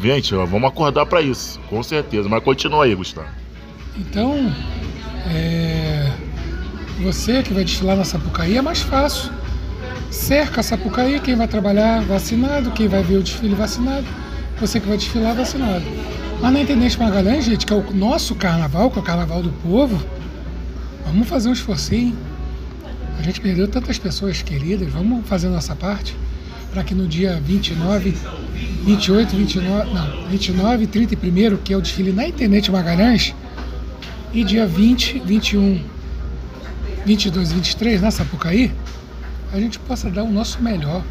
gente, 0.00 0.34
vamos 0.34 0.64
acordar 0.64 1.06
para 1.06 1.20
isso, 1.20 1.60
com 1.68 1.82
certeza. 1.82 2.28
Mas 2.28 2.42
continua 2.42 2.84
aí, 2.84 2.94
Gustavo. 2.94 3.28
Então, 3.96 4.52
é, 5.26 6.10
você 7.00 7.42
que 7.42 7.52
vai 7.52 7.64
destilar 7.64 7.96
na 7.96 8.04
Sapucaí 8.04 8.56
é 8.56 8.62
mais 8.62 8.80
fácil. 8.80 9.30
cerca 10.10 10.62
Sapucaí, 10.62 11.20
quem 11.20 11.36
vai 11.36 11.48
trabalhar 11.48 12.02
vacinado, 12.02 12.70
quem 12.72 12.88
vai 12.88 13.02
ver 13.02 13.16
o 13.16 13.22
desfile 13.22 13.54
vacinado, 13.54 14.06
você 14.58 14.80
que 14.80 14.88
vai 14.88 14.96
desfilar 14.96 15.34
vacinado. 15.34 15.84
Mas 16.40 16.52
na 16.52 16.60
Intendente 16.60 16.98
Magalhães, 16.98 17.44
gente, 17.44 17.66
que 17.66 17.72
é 17.72 17.76
o 17.76 17.92
nosso 17.94 18.34
carnaval, 18.34 18.90
que 18.90 18.98
é 18.98 19.02
o 19.02 19.04
carnaval 19.04 19.42
do 19.42 19.50
povo, 19.62 20.02
vamos 21.04 21.28
fazer 21.28 21.48
um 21.48 21.52
esforcinho. 21.52 22.16
A 23.18 23.22
gente 23.22 23.40
perdeu 23.40 23.68
tantas 23.68 23.98
pessoas 23.98 24.42
queridas, 24.42 24.90
vamos 24.92 25.26
fazer 25.28 25.46
a 25.46 25.50
nossa 25.50 25.76
parte 25.76 26.16
para 26.72 26.82
que 26.82 26.94
no 26.94 27.06
dia 27.06 27.38
29, 27.44 28.16
28, 28.84 29.36
29, 29.36 29.92
não, 29.92 30.28
29, 30.28 30.86
30 30.86 31.14
e 31.14 31.52
1 31.52 31.56
que 31.58 31.72
é 31.72 31.76
o 31.76 31.82
desfile 31.82 32.12
na 32.12 32.26
Intendente 32.26 32.70
Magalhães, 32.70 33.34
e 34.32 34.42
dia 34.42 34.66
20, 34.66 35.20
21, 35.20 35.84
22 37.04 37.50
e 37.50 37.54
23 37.54 38.00
na 38.00 38.10
Sapucaí, 38.10 38.72
a 39.52 39.60
gente 39.60 39.78
possa 39.78 40.08
dar 40.10 40.22
o 40.22 40.32
nosso 40.32 40.62
melhor. 40.62 41.04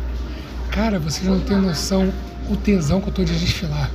Cara, 0.72 0.98
vocês 1.00 1.28
não 1.28 1.40
têm 1.40 1.58
noção 1.58 2.12
o 2.50 2.56
tesão 2.56 3.00
que 3.00 3.10
eu 3.10 3.14
tô 3.14 3.24
de 3.24 3.38
desfilar. 3.38 3.92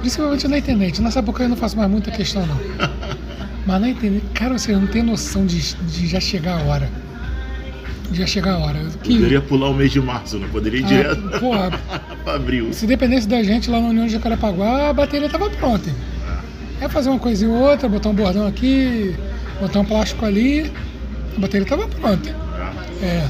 Principalmente 0.00 0.48
na 0.48 0.58
internet. 0.58 1.00
Na 1.00 1.10
Sapucaí 1.12 1.46
eu 1.46 1.50
não 1.50 1.56
faço 1.56 1.76
mais 1.76 1.88
muita 1.88 2.10
questão, 2.10 2.44
não. 2.44 2.58
Mas 3.64 3.80
na 3.80 3.88
internet, 3.88 4.24
cara, 4.34 4.58
vocês 4.58 4.76
não 4.76 4.86
têm 4.86 5.02
noção 5.02 5.46
de, 5.46 5.74
de 5.74 6.06
já 6.08 6.18
chegar 6.18 6.60
a 6.60 6.64
hora. 6.64 7.05
Já 8.12 8.26
chegar 8.26 8.54
a 8.54 8.58
hora. 8.58 8.78
Que... 9.02 9.14
Poderia 9.14 9.40
pular 9.40 9.68
o 9.68 9.74
mês 9.74 9.90
de 9.92 10.00
março, 10.00 10.38
não 10.38 10.48
poderia 10.48 10.80
ir 10.80 10.84
ah, 10.84 10.88
direto 10.88 11.40
porra, 11.40 11.70
pra 12.24 12.34
abril. 12.34 12.72
Se 12.72 12.86
dependesse 12.86 13.28
da 13.28 13.42
gente 13.42 13.70
lá 13.70 13.80
na 13.80 13.88
União 13.88 14.06
de 14.06 14.12
Jacarepaguá, 14.12 14.90
a 14.90 14.92
bateria 14.92 15.28
tava 15.28 15.50
pronta. 15.50 15.90
É 16.80 16.88
fazer 16.88 17.08
uma 17.08 17.18
coisinha 17.18 17.50
ou 17.50 17.70
outra, 17.70 17.88
botar 17.88 18.10
um 18.10 18.14
bordão 18.14 18.46
aqui, 18.46 19.14
botar 19.60 19.80
um 19.80 19.84
plástico 19.84 20.24
ali, 20.24 20.70
a 21.36 21.40
bateria 21.40 21.64
estava 21.64 21.88
pronta. 21.88 22.30
É. 23.02 23.28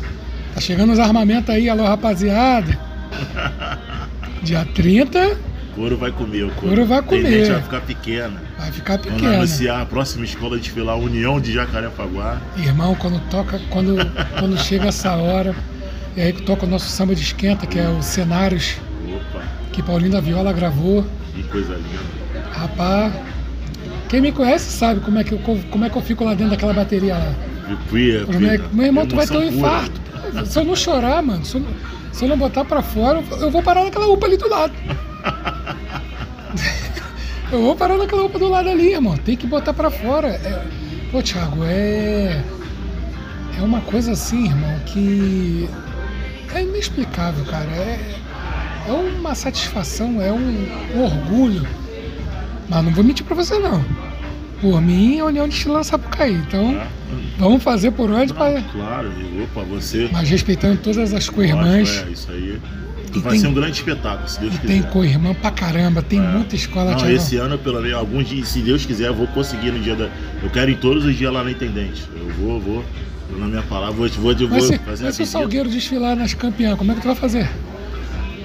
Tá 0.54 0.60
chegando 0.60 0.92
os 0.92 0.98
armamentos 0.98 1.50
aí, 1.50 1.68
alô 1.68 1.84
rapaziada. 1.84 2.78
Dia 4.42 4.64
30. 4.74 5.38
Couro 5.74 5.96
vai 5.96 6.10
comer, 6.10 6.44
o 6.44 6.50
couro, 6.50 6.68
couro 6.68 6.86
vai 6.86 7.02
comer. 7.02 7.52
vai 7.52 7.62
ficar 7.62 7.80
pequena. 7.82 8.42
Vai 8.58 8.72
ficar 8.72 8.98
pequena. 8.98 9.18
Vamos 9.18 9.36
anunciar 9.36 9.82
a 9.82 9.86
próxima 9.86 10.24
escola 10.24 10.58
de 10.58 10.70
filar 10.70 10.96
União 10.98 11.40
de 11.40 11.52
Jacarepaguá. 11.52 12.40
Irmão, 12.56 12.94
quando 12.94 13.20
toca, 13.28 13.60
quando, 13.70 13.96
quando 14.38 14.58
chega 14.58 14.88
essa 14.88 15.14
hora, 15.14 15.54
e 16.16 16.20
aí 16.20 16.32
toca 16.32 16.64
o 16.64 16.68
nosso 16.68 16.88
samba 16.88 17.14
de 17.14 17.22
esquenta, 17.22 17.66
que 17.66 17.78
é 17.78 17.88
o 17.88 18.02
Cenários. 18.02 18.76
Opa. 19.04 19.42
Que 19.72 19.82
Paulinho 19.82 20.12
da 20.12 20.20
Viola 20.20 20.52
gravou. 20.52 21.04
Que 21.34 21.42
coisa 21.44 21.74
linda. 21.74 22.50
Rapaz, 22.52 23.12
quem 24.08 24.20
me 24.20 24.32
conhece 24.32 24.70
sabe 24.72 25.00
como 25.00 25.18
é 25.18 25.24
que 25.24 25.32
eu, 25.32 25.38
como 25.70 25.84
é 25.84 25.90
que 25.90 25.96
eu 25.96 26.02
fico 26.02 26.24
lá 26.24 26.32
dentro 26.32 26.50
daquela 26.50 26.72
bateria 26.72 27.16
lá. 27.18 27.34
Meu 28.72 28.86
irmão, 28.86 29.06
tu 29.06 29.16
vai 29.16 29.26
ter 29.26 29.36
um 29.36 29.42
infarto. 29.42 30.00
Se 30.46 30.58
eu 30.58 30.64
não 30.64 30.76
chorar, 30.76 31.22
mano, 31.22 31.44
se 31.44 31.56
eu, 31.56 31.66
se 32.12 32.24
eu 32.24 32.28
não 32.28 32.38
botar 32.38 32.64
pra 32.64 32.82
fora, 32.82 33.22
eu 33.40 33.50
vou 33.50 33.62
parar 33.62 33.84
naquela 33.84 34.06
UPA 34.08 34.26
ali 34.26 34.36
do 34.36 34.48
lado. 34.48 34.72
eu 37.52 37.62
vou 37.62 37.76
parar 37.76 37.96
naquela 37.96 38.24
UPA 38.24 38.38
do 38.38 38.48
lado 38.48 38.68
ali, 38.68 38.92
irmão. 38.92 39.16
Tem 39.16 39.36
que 39.36 39.46
botar 39.46 39.72
pra 39.72 39.90
fora. 39.90 40.28
É, 40.28 40.64
pô, 41.10 41.22
Thiago, 41.22 41.64
é. 41.64 42.42
É 43.58 43.62
uma 43.62 43.80
coisa 43.80 44.12
assim, 44.12 44.46
irmão, 44.46 44.78
que. 44.86 45.68
É 46.54 46.62
inexplicável, 46.62 47.44
cara. 47.44 47.68
É, 47.70 47.98
é 48.88 48.92
uma 48.92 49.34
satisfação, 49.34 50.20
é 50.20 50.32
um, 50.32 50.68
um 50.94 51.04
orgulho 51.04 51.66
mas 52.68 52.84
não 52.84 52.92
vou 52.92 53.04
mentir 53.04 53.24
pra 53.24 53.34
você 53.34 53.58
não. 53.58 53.84
Por 54.60 54.80
mim, 54.80 55.20
a 55.20 55.26
União 55.26 55.46
de 55.48 55.54
Chilã 55.54 55.82
Sapucaí. 55.82 56.34
Então, 56.34 56.76
ah, 56.80 56.88
vamos 57.38 57.62
fazer 57.62 57.90
por 57.92 58.10
onde 58.10 58.32
para. 58.32 58.62
Claro, 58.62 59.12
opa, 59.42 59.62
você. 59.64 60.08
Mas 60.12 60.28
respeitando 60.28 60.78
todas 60.78 61.12
as 61.12 61.28
co-irmãs. 61.28 62.04
É, 62.06 62.10
isso 62.10 62.30
aí. 62.30 62.60
Vai 63.20 63.32
tem, 63.32 63.40
ser 63.40 63.46
um 63.48 63.54
grande 63.54 63.76
espetáculo, 63.76 64.28
se 64.28 64.40
Deus 64.40 64.58
quiser. 64.58 64.66
Tem 64.66 64.82
co-irmã 64.82 65.34
pra 65.34 65.50
caramba, 65.50 66.02
tem 66.02 66.18
é. 66.18 66.22
muita 66.22 66.54
escola 66.54 66.92
Não, 66.92 67.10
esse 67.10 67.36
ano, 67.36 67.58
pelo 67.58 67.80
menos, 67.80 67.96
alguns 67.96 68.28
dias, 68.28 68.48
se 68.48 68.60
Deus 68.60 68.84
quiser, 68.84 69.08
eu 69.08 69.14
vou 69.14 69.26
conseguir 69.28 69.70
no 69.70 69.80
dia 69.80 69.94
da. 69.94 70.08
Eu 70.42 70.50
quero 70.50 70.70
ir 70.70 70.78
todos 70.78 71.04
os 71.04 71.16
dias 71.16 71.32
lá 71.32 71.42
na 71.42 71.50
Intendente. 71.50 72.04
Eu 72.14 72.28
vou, 72.34 72.60
vou. 72.60 72.84
Na 73.30 73.46
minha 73.46 73.62
palavra, 73.62 73.92
vou, 73.92 74.08
vou, 74.08 74.34
vou 74.34 74.48
mas 74.48 74.64
se, 74.64 74.78
fazer 74.78 75.04
Mas 75.04 75.16
se 75.16 75.22
o 75.22 75.26
Salgueiro 75.26 75.68
desfilar 75.68 76.14
nas 76.14 76.32
campeãs, 76.32 76.78
como 76.78 76.92
é 76.92 76.94
que 76.94 77.00
tu 77.00 77.08
vai 77.08 77.16
fazer? 77.16 77.50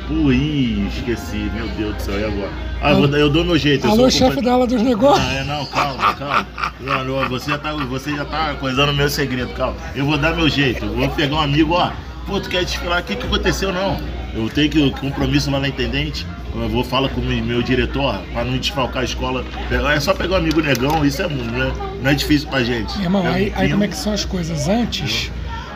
Ui, 0.10 0.88
esqueci, 0.88 1.49
meu 1.55 1.67
Deus 1.69 1.95
do 1.95 2.01
céu, 2.01 2.19
e 2.19 2.25
agora? 2.25 2.51
Ah, 2.81 2.91
eu, 2.93 3.05
eu 3.15 3.29
dou 3.29 3.45
meu 3.45 3.57
jeito. 3.57 3.88
Alô, 3.88 4.10
chefe 4.10 4.41
da 4.41 4.53
ala 4.53 4.65
dos 4.65 4.81
negócios? 4.81 5.25
Ah, 5.25 5.43
não, 5.43 5.65
calma, 5.67 6.13
calma. 6.15 6.47
Não, 6.81 7.29
você, 7.29 7.51
já 7.51 7.57
tá, 7.60 7.73
você 7.73 8.15
já 8.15 8.25
tá 8.25 8.55
coisando 8.55 8.91
o 8.91 8.95
meu 8.95 9.10
segredo, 9.10 9.53
calma. 9.53 9.77
Eu 9.95 10.05
vou 10.05 10.17
dar 10.17 10.36
meu 10.36 10.49
jeito. 10.49 10.84
Eu 10.84 10.95
vou 10.95 11.10
pegar 11.10 11.36
um 11.36 11.41
amigo, 11.41 11.73
ó. 11.73 11.91
Pô, 12.25 12.41
tu 12.41 12.49
quer 12.49 12.65
desfilar? 12.65 13.01
O 13.01 13.03
que, 13.03 13.15
que 13.15 13.25
aconteceu, 13.25 13.71
não? 13.71 13.97
Eu 14.34 14.50
tenho 14.50 14.70
que 14.70 14.91
compromisso 14.91 15.52
lá 15.52 15.60
na 15.60 15.67
intendente. 15.67 16.26
Eu 16.54 16.70
vou 16.70 16.84
falar 16.84 17.10
com 17.10 17.22
o 17.22 17.24
meu 17.24 17.62
diretor 17.62 18.22
para 18.34 18.46
não 18.46 18.58
desfalcar 18.58 19.02
a 19.02 19.06
escola. 19.06 19.46
É 19.94 20.00
só 20.00 20.13
pegar 20.13 20.36
um 20.36 20.38
amigo 20.38 20.62
negão, 20.62 21.06
isso 21.06 21.22
é 21.22 21.28
não 21.28 21.63
é, 21.63 21.74
não 22.02 22.12
é 22.12 22.13
difícil 22.13 22.48
pra 22.50 22.63
gente. 22.63 23.00
Irmão, 23.02 23.26
é 23.26 23.34
aí, 23.34 23.54
aí 23.56 23.72
como 23.72 23.84
é 23.84 23.88
que 23.88 23.96
são 23.96 24.13
as 24.13 24.26
coisas? 24.26 24.67
Antes, 24.67 25.32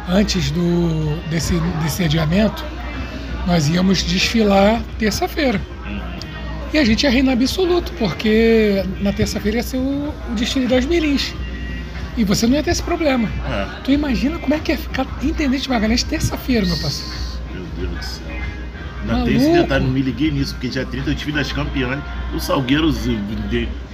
antes 0.08 0.52
do, 0.52 1.18
desse, 1.30 1.58
desse 1.82 2.04
adiamento, 2.04 2.64
nós 3.48 3.70
íamos 3.70 4.04
desfilar 4.04 4.82
terça-feira. 4.98 5.62
E 6.74 6.78
a 6.78 6.84
gente 6.84 7.04
ia 7.04 7.10
reinar 7.10 7.34
absoluto, 7.34 7.94
porque 7.94 8.84
na 9.00 9.14
terça-feira 9.14 9.58
ia 9.58 9.64
ser 9.64 9.78
o, 9.78 10.14
o 10.30 10.36
desfile 10.36 10.68
das 10.68 10.86
mirins. 10.86 11.34
E 12.18 12.24
você 12.24 12.48
não 12.48 12.56
ia 12.56 12.64
ter 12.64 12.72
esse 12.72 12.84
problema. 12.84 13.30
É. 13.50 13.82
Tu 13.84 13.92
imagina 13.92 14.38
como 14.40 14.54
é 14.54 14.60
que 14.60 14.72
ia 14.72 14.78
ficar 14.78 15.06
Intendente 15.22 15.70
Magalhães 15.70 16.04
terça-feira, 16.04 16.66
meu 16.66 16.78
parceiro. 16.78 17.14
Meu 17.54 17.64
Deus 17.78 17.92
do 17.92 18.04
céu. 18.04 18.25
Ainda 19.08 19.24
tem 19.26 19.36
esse 19.36 19.52
detalhe, 19.52 19.86
não 19.86 19.92
me 19.92 20.02
liguei 20.02 20.32
nisso, 20.32 20.54
porque 20.54 20.68
dia 20.68 20.86
30 20.86 21.12
eu 21.12 21.16
tive 21.16 21.32
das 21.32 21.52
campeãs. 21.52 22.00
O 22.34 22.40
Salgueiro 22.40 22.92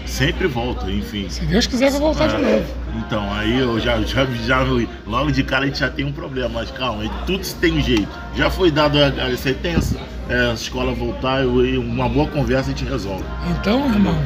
sempre 0.05 0.47
volta, 0.47 0.89
enfim. 0.89 1.27
Se 1.29 1.45
Deus 1.45 1.67
quiser, 1.67 1.91
vai 1.91 1.99
voltar 1.99 2.25
é, 2.25 2.27
de 2.27 2.41
novo. 2.41 2.65
Então, 2.97 3.33
aí 3.33 3.59
eu 3.59 3.79
já, 3.79 4.01
já, 4.01 4.25
já, 4.25 4.61
logo 5.05 5.31
de 5.31 5.43
cara 5.43 5.63
a 5.63 5.67
gente 5.67 5.79
já 5.79 5.89
tem 5.89 6.05
um 6.05 6.11
problema, 6.11 6.49
mas 6.49 6.71
calma, 6.71 7.03
tudo 7.25 7.45
tem 7.59 7.81
jeito. 7.81 8.09
Já 8.35 8.49
foi 8.49 8.71
dado 8.71 8.97
a, 8.97 9.07
a 9.07 9.37
sentença, 9.37 9.97
é, 10.29 10.51
a 10.51 10.53
escola 10.53 10.93
voltar 10.93 11.43
e 11.43 11.77
uma 11.77 12.07
boa 12.07 12.27
conversa 12.27 12.71
a 12.71 12.73
gente 12.73 12.89
resolve. 12.89 13.23
Então, 13.51 13.85
irmão, 13.91 14.17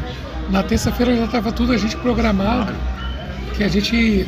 na 0.50 0.64
terça-feira 0.64 1.16
já 1.16 1.26
estava 1.26 1.52
tudo 1.52 1.74
a 1.74 1.78
gente 1.78 1.96
programado, 1.98 2.74
que 3.56 3.64
a 3.64 3.68
gente. 3.68 4.28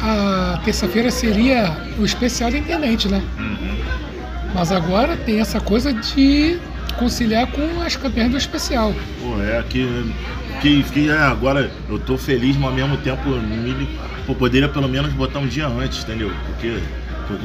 A 0.00 0.60
terça-feira 0.64 1.10
seria 1.10 1.76
o 1.98 2.04
especial 2.04 2.52
da 2.52 2.58
intendente, 2.58 3.08
né? 3.08 3.20
Uhum. 3.36 3.76
Mas 4.54 4.72
agora 4.72 5.16
tem 5.16 5.40
essa 5.40 5.60
coisa 5.60 5.92
de 5.92 6.58
conciliar 6.98 7.46
com 7.46 7.80
as 7.80 7.96
campanhas 7.96 8.30
do 8.30 8.36
especial. 8.36 8.94
Pô, 9.20 9.40
é 9.40 9.62
que, 9.68 10.12
que, 10.60 10.82
que 10.84 11.08
é, 11.08 11.18
agora 11.18 11.70
eu 11.88 11.98
tô 11.98 12.18
feliz, 12.18 12.56
mas 12.56 12.70
ao 12.70 12.74
mesmo 12.74 12.96
tempo 12.98 13.28
me, 13.28 13.88
pô, 14.26 14.34
poderia 14.34 14.68
pelo 14.68 14.88
menos 14.88 15.12
botar 15.12 15.38
um 15.38 15.46
dia 15.46 15.66
antes, 15.66 16.02
entendeu? 16.02 16.30
Porque 16.46 16.78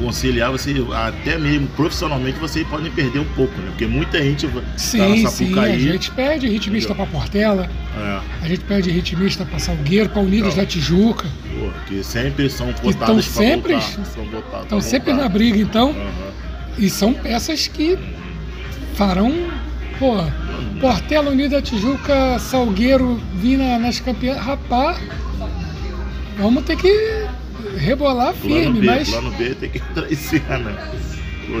conciliar 0.02 0.50
você 0.50 0.74
até 0.94 1.36
mesmo 1.36 1.66
profissionalmente 1.68 2.38
você 2.38 2.64
pode 2.64 2.88
perder 2.90 3.18
um 3.18 3.24
pouco, 3.34 3.52
né? 3.60 3.68
Porque 3.68 3.86
muita 3.86 4.22
gente 4.22 4.48
sim, 4.76 5.22
tá 5.22 5.30
sim, 5.30 5.58
a 5.58 5.78
gente 5.78 6.10
pede 6.10 6.48
ritmista 6.48 6.94
para 6.94 7.04
Portela, 7.04 7.68
é. 7.96 8.20
a 8.42 8.48
gente 8.48 8.62
pede 8.62 8.90
ritmista 8.90 9.44
para 9.44 9.58
Salgueiro, 9.58 10.08
para 10.08 10.22
Unidas 10.22 10.54
então, 10.54 10.64
da 10.64 10.70
Tijuca. 10.70 11.26
Pô, 11.58 11.70
que 11.86 12.02
sempre 12.02 12.48
são 12.48 12.72
votadas 12.82 13.28
para 13.28 13.44
sempre, 13.44 13.74
Estão 13.74 14.80
sempre 14.80 15.12
na 15.12 15.28
briga, 15.28 15.58
então. 15.58 15.90
Uhum. 15.90 16.33
E 16.78 16.90
são 16.90 17.12
peças 17.12 17.68
que 17.68 17.98
farão, 18.94 19.32
pô, 19.98 20.16
Portela, 20.80 21.30
Unida 21.30 21.62
Tijuca, 21.62 22.38
Salgueiro, 22.38 23.20
Vina 23.36 23.78
nas 23.78 24.00
campeãs. 24.00 24.38
Rapaz, 24.38 24.98
vamos 26.38 26.64
ter 26.64 26.76
que 26.76 27.26
rebolar 27.76 28.34
firme, 28.34 28.80
B, 28.80 28.86
mas. 28.86 29.10
Plano 29.10 29.30
B 29.32 29.54
tem 29.54 29.70
que 29.70 29.78
entrar 29.78 30.10
em 30.10 30.16
cena. 30.16 30.92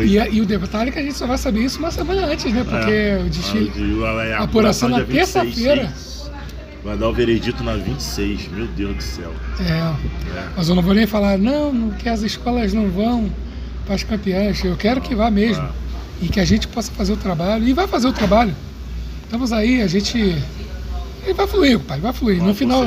E, 0.02 0.16
e, 0.16 0.40
o 0.40 0.46
detalhe 0.46 0.88
é 0.88 0.92
que 0.92 0.98
a 0.98 1.02
gente 1.02 1.14
só 1.14 1.26
vai 1.26 1.38
saber 1.38 1.60
isso 1.60 1.78
uma 1.78 1.90
semana 1.90 2.26
antes, 2.26 2.52
né? 2.52 2.64
Porque 2.64 2.90
é, 2.90 3.22
o 3.24 3.28
desfile. 3.28 3.70
A, 4.04 4.38
a 4.38 4.42
apuração 4.44 4.88
na 4.88 5.02
terça-feira. 5.02 5.92
Vai 6.82 6.98
dar 6.98 7.08
o 7.08 7.14
veredito 7.14 7.64
na 7.64 7.76
26, 7.76 8.48
meu 8.48 8.66
Deus 8.66 8.96
do 8.96 9.02
céu. 9.02 9.32
É. 9.58 10.38
é. 10.38 10.48
Mas 10.54 10.68
eu 10.68 10.74
não 10.74 10.82
vou 10.82 10.92
nem 10.92 11.06
falar, 11.06 11.38
não, 11.38 11.90
que 11.92 12.08
as 12.08 12.20
escolas 12.20 12.74
não 12.74 12.90
vão 12.90 13.30
para 13.84 13.94
as 13.94 14.02
campeãs. 14.02 14.62
Eu 14.64 14.76
quero 14.76 15.00
que 15.00 15.14
vá 15.14 15.30
mesmo. 15.30 15.68
E 16.20 16.28
que 16.28 16.40
a 16.40 16.44
gente 16.44 16.68
possa 16.68 16.92
fazer 16.92 17.12
o 17.12 17.16
trabalho. 17.16 17.66
E 17.66 17.72
vai 17.72 17.86
fazer 17.86 18.08
o 18.08 18.12
trabalho. 18.12 18.54
Estamos 19.24 19.52
aí, 19.52 19.82
a 19.82 19.86
gente 19.86 20.36
ele 21.24 21.32
vai 21.32 21.46
fluir, 21.46 21.80
pai, 21.80 21.98
vai 21.98 22.12
fluir. 22.12 22.42
Ah, 22.42 22.44
no, 22.44 22.54
final, 22.54 22.84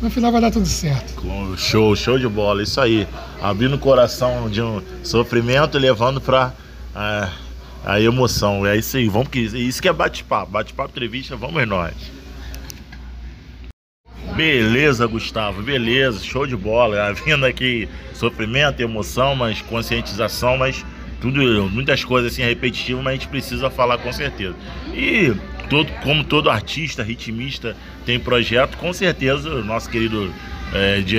no 0.00 0.10
final 0.10 0.30
vai 0.30 0.40
dar 0.40 0.52
tudo 0.52 0.66
certo. 0.66 1.20
Show, 1.56 1.96
show 1.96 2.18
de 2.18 2.28
bola, 2.28 2.62
isso 2.62 2.80
aí. 2.80 3.08
Abrindo 3.42 3.74
o 3.74 3.78
coração 3.78 4.48
de 4.48 4.62
um 4.62 4.80
sofrimento 5.02 5.76
e 5.76 5.80
levando 5.80 6.20
para 6.20 6.52
a, 6.94 7.28
a 7.84 8.00
emoção. 8.00 8.64
É 8.64 8.76
isso 8.76 8.96
aí, 8.96 9.08
vamos 9.08 9.28
que 9.28 9.40
isso 9.40 9.82
que 9.82 9.88
é 9.88 9.92
bate-papo, 9.92 10.52
bate-papo, 10.52 10.90
entrevista, 10.90 11.34
vamos 11.34 11.66
nós. 11.66 11.92
Beleza, 14.36 15.06
Gustavo, 15.06 15.62
beleza, 15.62 16.24
show 16.24 16.46
de 16.46 16.56
bola. 16.56 17.12
Vindo 17.24 17.44
aqui, 17.44 17.88
sofrimento, 18.14 18.80
emoção, 18.80 19.34
mas 19.34 19.60
conscientização, 19.62 20.56
mas 20.56 20.84
tudo, 21.20 21.40
muitas 21.70 22.02
coisas 22.02 22.32
assim 22.32 22.42
repetitivas, 22.42 23.04
mas 23.04 23.12
a 23.12 23.16
gente 23.16 23.28
precisa 23.28 23.68
falar 23.68 23.98
com 23.98 24.12
certeza. 24.12 24.54
E 24.94 25.34
todo, 25.68 25.92
como 26.02 26.24
todo 26.24 26.50
artista, 26.50 27.02
ritmista 27.02 27.76
tem 28.06 28.18
projeto, 28.18 28.76
com 28.78 28.92
certeza 28.92 29.50
o 29.50 29.64
nosso 29.64 29.88
querido 29.90 30.32
é, 30.72 31.00
de, 31.00 31.16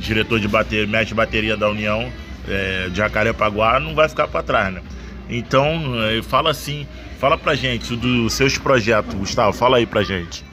diretor 0.00 0.40
de 0.40 0.48
bateria, 0.48 0.86
mestre 0.86 1.08
de 1.08 1.14
bateria 1.14 1.56
da 1.56 1.70
União 1.70 2.12
é, 2.48 2.90
Jacarepaguá 2.92 3.78
não 3.78 3.94
vai 3.94 4.08
ficar 4.08 4.26
para 4.26 4.42
trás, 4.42 4.74
né? 4.74 4.82
Então, 5.28 5.80
é, 6.04 6.20
fala 6.22 6.50
assim, 6.50 6.86
fala 7.20 7.38
pra 7.38 7.54
gente 7.54 7.94
dos 7.94 8.32
seus 8.32 8.58
projetos, 8.58 9.14
Gustavo, 9.14 9.52
fala 9.52 9.76
aí 9.76 9.86
pra 9.86 10.02
gente. 10.02 10.49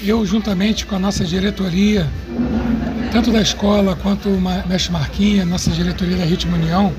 Eu, 0.00 0.24
juntamente 0.24 0.86
com 0.86 0.94
a 0.94 0.98
nossa 0.98 1.24
diretoria, 1.24 2.08
tanto 3.10 3.32
da 3.32 3.40
escola 3.40 3.96
quanto 3.96 4.28
o 4.28 4.40
mestre 4.40 4.92
Marquinha, 4.92 5.44
nossa 5.44 5.70
diretoria 5.70 6.16
da 6.16 6.24
Ritmo 6.24 6.54
União, 6.54 6.92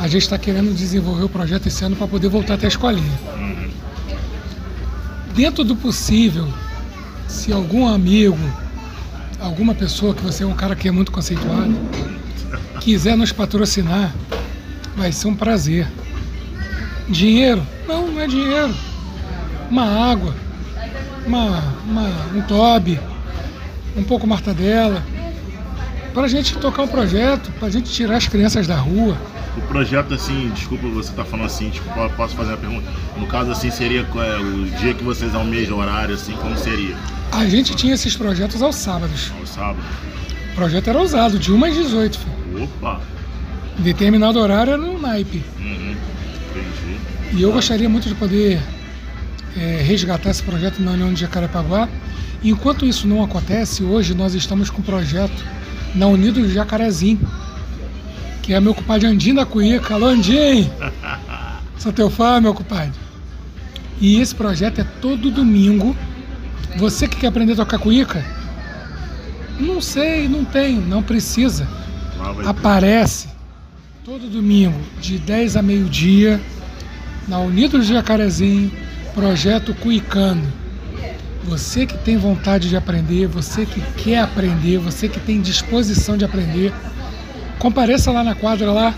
a 0.00 0.08
gente 0.08 0.22
está 0.22 0.36
querendo 0.36 0.74
desenvolver 0.74 1.22
o 1.22 1.28
projeto 1.28 1.68
esse 1.68 1.84
ano 1.84 1.94
para 1.94 2.08
poder 2.08 2.28
voltar 2.28 2.54
até 2.54 2.66
a 2.66 2.68
escolinha. 2.68 3.18
Dentro 5.32 5.62
do 5.62 5.76
possível, 5.76 6.52
se 7.28 7.52
algum 7.52 7.86
amigo, 7.86 8.36
alguma 9.38 9.72
pessoa 9.72 10.12
que 10.12 10.22
você 10.22 10.42
é 10.42 10.46
um 10.46 10.54
cara 10.54 10.74
que 10.74 10.88
é 10.88 10.90
muito 10.90 11.12
conceituado, 11.12 11.72
quiser 12.80 13.16
nos 13.16 13.30
patrocinar, 13.30 14.12
vai 14.96 15.12
ser 15.12 15.28
um 15.28 15.36
prazer. 15.36 15.86
Dinheiro? 17.08 17.64
Não, 17.86 18.08
não 18.08 18.20
é 18.20 18.26
dinheiro. 18.26 18.74
Uma 19.70 19.84
água, 19.84 20.34
uma, 21.26 21.62
uma 21.86 22.08
um 22.34 22.42
tobe, 22.42 22.98
um 23.96 24.02
pouco 24.02 24.26
martadela, 24.26 25.02
para 26.12 26.24
a 26.24 26.28
gente 26.28 26.56
tocar 26.58 26.82
um 26.82 26.88
projeto, 26.88 27.50
para 27.58 27.68
a 27.68 27.70
gente 27.70 27.90
tirar 27.90 28.16
as 28.16 28.26
crianças 28.28 28.66
da 28.66 28.76
rua. 28.76 29.16
O 29.56 29.60
projeto, 29.62 30.14
assim, 30.14 30.50
desculpa 30.54 30.86
você 30.88 31.10
estar 31.10 31.24
tá 31.24 31.30
falando 31.30 31.46
assim, 31.46 31.70
tipo, 31.70 31.86
posso 32.16 32.34
fazer 32.34 32.50
uma 32.50 32.58
pergunta? 32.58 32.90
No 33.16 33.26
caso, 33.26 33.50
assim, 33.50 33.70
seria 33.70 34.00
é, 34.00 34.38
o 34.38 34.64
dia 34.78 34.94
que 34.94 35.04
vocês 35.04 35.34
almejam 35.34 35.78
horário, 35.78 36.14
assim, 36.14 36.32
como 36.32 36.56
seria? 36.56 36.96
A 37.30 37.46
gente 37.46 37.74
tinha 37.74 37.94
esses 37.94 38.16
projetos 38.16 38.62
aos 38.62 38.76
sábados. 38.76 39.32
Aos 39.38 39.50
sábados. 39.50 39.84
O 40.52 40.54
projeto 40.54 40.88
era 40.88 41.00
usado, 41.00 41.38
de 41.38 41.52
1 41.52 41.64
às 41.64 41.74
18, 41.74 42.18
filho. 42.18 42.64
Opa! 42.64 43.00
Determinado 43.78 44.38
horário 44.38 44.74
era 44.74 44.82
no 44.82 44.98
naipe. 44.98 45.42
Uhum. 45.58 45.96
Entendi. 46.50 46.98
E 47.32 47.42
eu 47.42 47.52
gostaria 47.52 47.88
muito 47.88 48.08
de 48.08 48.14
poder 48.14 48.60
é, 49.56 49.82
resgatar 49.82 50.30
esse 50.30 50.42
projeto 50.42 50.80
na 50.80 50.92
União 50.92 51.12
de 51.12 51.20
Jacarepaguá. 51.20 51.88
Enquanto 52.42 52.84
isso 52.84 53.06
não 53.06 53.22
acontece, 53.22 53.82
hoje 53.82 54.14
nós 54.14 54.34
estamos 54.34 54.70
com 54.70 54.80
um 54.80 54.84
projeto 54.84 55.44
na 55.94 56.06
Unidos 56.06 56.52
Jacarezinho, 56.52 57.20
que 58.42 58.52
é 58.52 58.60
meu 58.60 58.74
compadre 58.74 59.06
Andinho 59.06 59.36
da 59.36 59.46
Cuíca. 59.46 59.94
Alô, 59.94 60.06
Andinho! 60.06 60.70
Sou 61.78 61.92
teu 61.92 62.08
fã, 62.08 62.40
meu 62.40 62.54
compadre. 62.54 62.92
E 64.00 64.20
esse 64.20 64.34
projeto 64.34 64.80
é 64.80 64.84
todo 65.00 65.30
domingo. 65.30 65.96
Você 66.76 67.06
que 67.06 67.16
quer 67.16 67.28
aprender 67.28 67.52
a 67.52 67.56
tocar 67.56 67.78
cuíca? 67.78 68.24
Não 69.60 69.80
sei, 69.80 70.28
não 70.28 70.44
tem, 70.44 70.76
não 70.76 71.02
precisa. 71.02 71.68
Aparece 72.46 73.28
todo 74.04 74.28
domingo, 74.28 74.80
de 75.00 75.18
10 75.18 75.56
a 75.56 75.62
meio-dia, 75.62 76.40
na 77.28 77.38
Unidos 77.38 77.86
Jacarezinho, 77.86 78.72
projeto 79.14 79.74
Cuicano. 79.74 80.46
Você 81.44 81.86
que 81.86 81.98
tem 81.98 82.16
vontade 82.16 82.68
de 82.68 82.76
aprender, 82.76 83.26
você 83.26 83.66
que 83.66 83.80
quer 84.02 84.20
aprender, 84.20 84.78
você 84.78 85.08
que 85.08 85.18
tem 85.18 85.40
disposição 85.40 86.16
de 86.16 86.24
aprender, 86.24 86.72
compareça 87.58 88.12
lá 88.12 88.22
na 88.22 88.34
quadra 88.34 88.70
lá. 88.70 88.94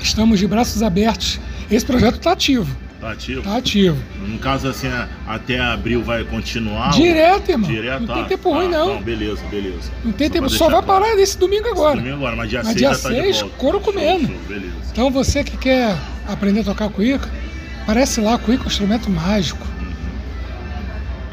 Estamos 0.00 0.38
de 0.38 0.46
braços 0.46 0.82
abertos. 0.82 1.40
Esse 1.70 1.84
projeto 1.84 2.16
está 2.16 2.32
ativo. 2.32 2.74
Está 2.94 3.12
ativo? 3.12 3.40
Está 3.40 3.56
ativo. 3.56 3.96
No 4.26 4.38
caso, 4.38 4.68
assim, 4.68 4.88
até 5.26 5.58
abril 5.58 6.02
vai 6.02 6.22
continuar? 6.22 6.90
Direto, 6.90 7.50
irmão. 7.50 7.70
Direto, 7.70 8.06
não 8.06 8.14
tem 8.14 8.24
tempo 8.26 8.52
ruim, 8.52 8.68
não. 8.68 8.94
não. 8.94 9.02
Beleza, 9.02 9.42
beleza. 9.50 9.90
Não 10.04 10.12
tem 10.12 10.28
só 10.28 10.34
tempo, 10.34 10.50
só 10.50 10.68
vai 10.70 10.82
parar 10.82 11.16
nesse 11.16 11.36
domingo 11.38 11.66
agora. 11.68 11.94
Esse 11.94 12.04
domingo 12.04 12.16
agora, 12.18 12.36
mas 12.36 12.50
dia 12.50 12.62
6 12.62 12.76
dia 12.76 12.88
tá 12.90 12.94
6, 12.94 13.42
couro 13.56 13.80
comendo. 13.80 14.26
Show, 14.26 14.36
show. 14.48 14.70
Então 14.92 15.10
você 15.10 15.42
que 15.42 15.56
quer 15.56 15.96
aprender 16.28 16.60
a 16.60 16.64
tocar 16.64 16.90
cuíca, 16.90 17.28
Parece 17.90 18.20
lá, 18.20 18.38
cuíca 18.38 18.62
é 18.62 18.66
um 18.66 18.68
instrumento 18.68 19.10
mágico. 19.10 19.66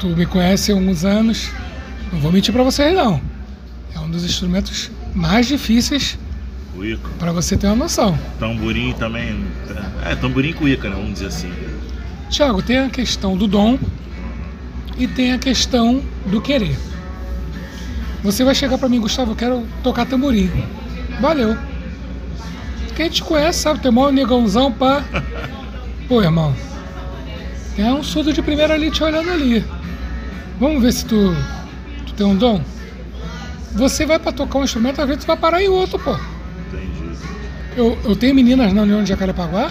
Tu 0.00 0.08
me 0.08 0.26
conhece 0.26 0.72
há 0.72 0.74
alguns 0.74 1.04
anos, 1.04 1.52
não 2.12 2.18
vou 2.18 2.32
mentir 2.32 2.52
para 2.52 2.64
vocês 2.64 2.92
não. 2.96 3.20
É 3.94 4.00
um 4.00 4.10
dos 4.10 4.24
instrumentos 4.24 4.90
mais 5.14 5.46
difíceis 5.46 6.18
para 7.16 7.30
você 7.30 7.56
ter 7.56 7.68
uma 7.68 7.76
noção. 7.76 8.18
Tamborim 8.40 8.92
também. 8.94 9.40
É, 10.04 10.16
tamborim 10.16 10.52
cuíca, 10.52 10.90
né? 10.90 10.96
Vamos 10.96 11.12
dizer 11.12 11.26
assim. 11.26 11.52
Tiago, 12.28 12.60
tem 12.60 12.78
a 12.78 12.90
questão 12.90 13.36
do 13.36 13.46
dom 13.46 13.78
e 14.98 15.06
tem 15.06 15.34
a 15.34 15.38
questão 15.38 16.02
do 16.26 16.40
querer. 16.40 16.76
Você 18.24 18.42
vai 18.42 18.56
chegar 18.56 18.78
para 18.78 18.88
mim, 18.88 18.98
Gustavo, 18.98 19.30
eu 19.30 19.36
quero 19.36 19.64
tocar 19.84 20.06
tamborim. 20.06 20.50
Valeu. 21.20 21.56
Quem 22.96 23.08
te 23.08 23.22
conhece 23.22 23.60
sabe, 23.60 23.78
tem 23.78 23.92
maior 23.92 24.10
negãozão 24.10 24.72
pra. 24.72 25.04
Pô, 26.08 26.22
irmão, 26.22 26.54
tem 27.76 27.84
um 27.92 28.02
surdo 28.02 28.32
de 28.32 28.40
primeira 28.40 28.72
ali 28.72 28.90
te 28.90 29.04
olhando 29.04 29.30
ali. 29.30 29.62
Vamos 30.58 30.82
ver 30.82 30.92
se 30.92 31.04
tu, 31.04 31.36
tu 32.06 32.14
tem 32.14 32.26
um 32.26 32.34
dom? 32.34 32.62
Você 33.74 34.06
vai 34.06 34.18
para 34.18 34.32
tocar 34.32 34.58
um 34.58 34.64
instrumento, 34.64 35.02
às 35.02 35.06
vezes 35.06 35.24
tu 35.24 35.26
vai 35.26 35.36
parar 35.36 35.62
em 35.62 35.68
outro, 35.68 35.98
pô. 35.98 36.12
Entendi. 36.12 37.14
Eu, 37.76 37.98
eu 38.04 38.16
tenho 38.16 38.34
meninas 38.34 38.72
na 38.72 38.82
União 38.82 39.02
de 39.02 39.10
Jacarepaguá 39.10 39.70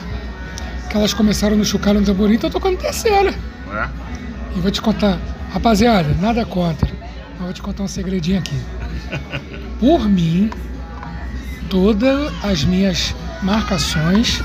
que 0.90 0.96
elas 0.96 1.12
começaram 1.12 1.58
no 1.58 1.66
chucalho 1.66 2.00
no 2.00 2.06
tamborim 2.06 2.36
estão 2.36 2.52
tocando 2.52 2.78
terceira. 2.78 3.34
É? 3.74 3.90
E 4.56 4.60
vou 4.60 4.70
te 4.70 4.82
contar, 4.82 5.20
rapaziada, 5.52 6.16
nada 6.22 6.46
contra, 6.46 6.88
mas 7.32 7.46
vou 7.46 7.54
te 7.54 7.62
contar 7.64 7.84
um 7.84 7.88
segredinho 7.88 8.38
aqui. 8.38 8.56
Por 9.82 10.08
mim, 10.08 10.52
todas 11.68 12.32
as 12.44 12.64
minhas 12.64 13.16
marcações 13.42 14.42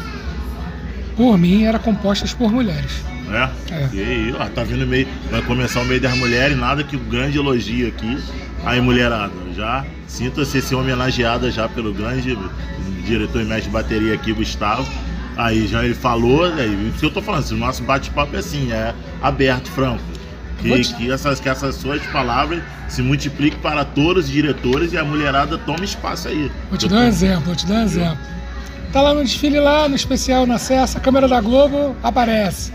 por 1.17 1.39
mim, 1.39 1.65
eram 1.65 1.79
compostas 1.79 2.33
por 2.35 2.51
mulheres. 2.51 3.03
É? 3.31 3.75
é. 3.75 3.89
E 3.93 4.01
aí, 4.01 4.35
ó, 4.39 4.47
tá 4.49 4.63
vindo 4.63 4.87
meio. 4.87 5.07
Vai 5.31 5.43
começar 5.43 5.81
o 5.81 5.85
meio 5.85 6.01
das 6.01 6.17
mulheres, 6.17 6.57
nada 6.57 6.85
que 6.85 6.97
o 6.97 7.01
grande 7.01 7.39
elogio 7.39 7.89
aqui. 7.89 8.19
Aí, 8.65 8.81
mulherada, 8.81 9.33
já 9.57 9.85
sinta-se 10.07 10.61
ser 10.61 10.75
homenageada 10.75 11.51
já 11.51 11.69
pelo 11.69 11.93
grande 11.93 12.39
diretor 13.05 13.41
e 13.41 13.45
mestre 13.45 13.65
de 13.65 13.71
bateria 13.71 14.15
aqui, 14.15 14.33
Gustavo. 14.33 14.87
Aí 15.37 15.67
já 15.67 15.85
ele 15.85 15.95
falou, 15.95 16.45
aí, 16.45 16.91
o 16.91 16.93
que 16.99 17.07
eu 17.07 17.11
tô 17.11 17.23
falando, 17.23 17.49
o 17.51 17.57
nosso 17.57 17.83
bate-papo 17.83 18.37
é 18.37 18.39
assim, 18.39 18.71
é 18.71 18.95
aberto, 19.23 19.71
franco. 19.71 20.03
Que, 20.59 20.81
te... 20.81 20.95
que, 20.95 21.11
essas, 21.11 21.41
que 21.41 21.49
essas 21.49 21.75
suas 21.75 22.03
palavras 22.07 22.63
se 22.89 23.03
multipliquem 23.03 23.59
para 23.61 23.85
todos 23.85 24.27
os 24.27 24.31
diretores 24.31 24.93
e 24.93 24.99
a 24.99 25.05
mulherada 25.05 25.57
tome 25.59 25.85
espaço 25.85 26.29
aí. 26.29 26.53
Vou 26.69 26.79
te 26.79 26.89
dar 26.89 26.97
um 26.97 27.07
exemplo, 27.09 27.45
vou 27.47 27.57
te 27.57 27.67
dar 27.67 27.77
um 27.77 27.83
exemplo. 27.83 28.19
Tá 28.93 29.01
lá 29.01 29.15
no 29.15 29.23
desfile 29.23 29.59
lá, 29.59 29.89
no 29.89 29.97
especial, 29.97 30.47
na 30.47 30.59
Cessa, 30.59 30.99
a 30.99 31.01
câmera 31.01 31.27
da 31.27 31.41
Globo 31.41 31.97
aparece. 32.03 32.73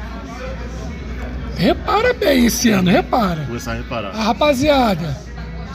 Repara 1.56 2.12
bem 2.13 2.47
esse 2.47 2.71
ano, 2.71 2.89
repara. 2.89 3.43
Começar 3.45 3.73
a 3.73 3.75
reparar. 3.75 4.15
A 4.15 4.23
rapaziada, 4.23 5.15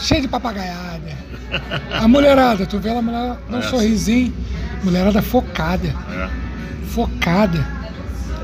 cheia 0.01 0.21
de 0.21 0.27
papagaiada. 0.27 1.13
A 1.93 2.09
mulherada, 2.09 2.67
tu 2.67 2.79
vê 2.81 2.89
ela 2.89 3.03
mulher, 3.03 3.37
dá 3.49 3.57
um 3.57 3.61
é. 3.61 3.63
sorrisinho. 3.63 4.35
Mulherada 4.83 5.23
focada. 5.23 5.95
É. 6.11 6.29
Focada. 6.89 7.65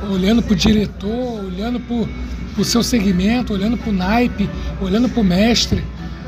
Olhando 0.08 0.40
pro 0.40 0.54
diretor, 0.54 1.44
olhando 1.44 1.80
pro, 1.80 2.08
pro 2.54 2.64
seu 2.64 2.82
segmento, 2.82 3.54
olhando 3.54 3.76
pro 3.76 3.92
naipe, 3.92 4.48
olhando 4.80 5.08
pro 5.08 5.24
mestre. 5.24 5.84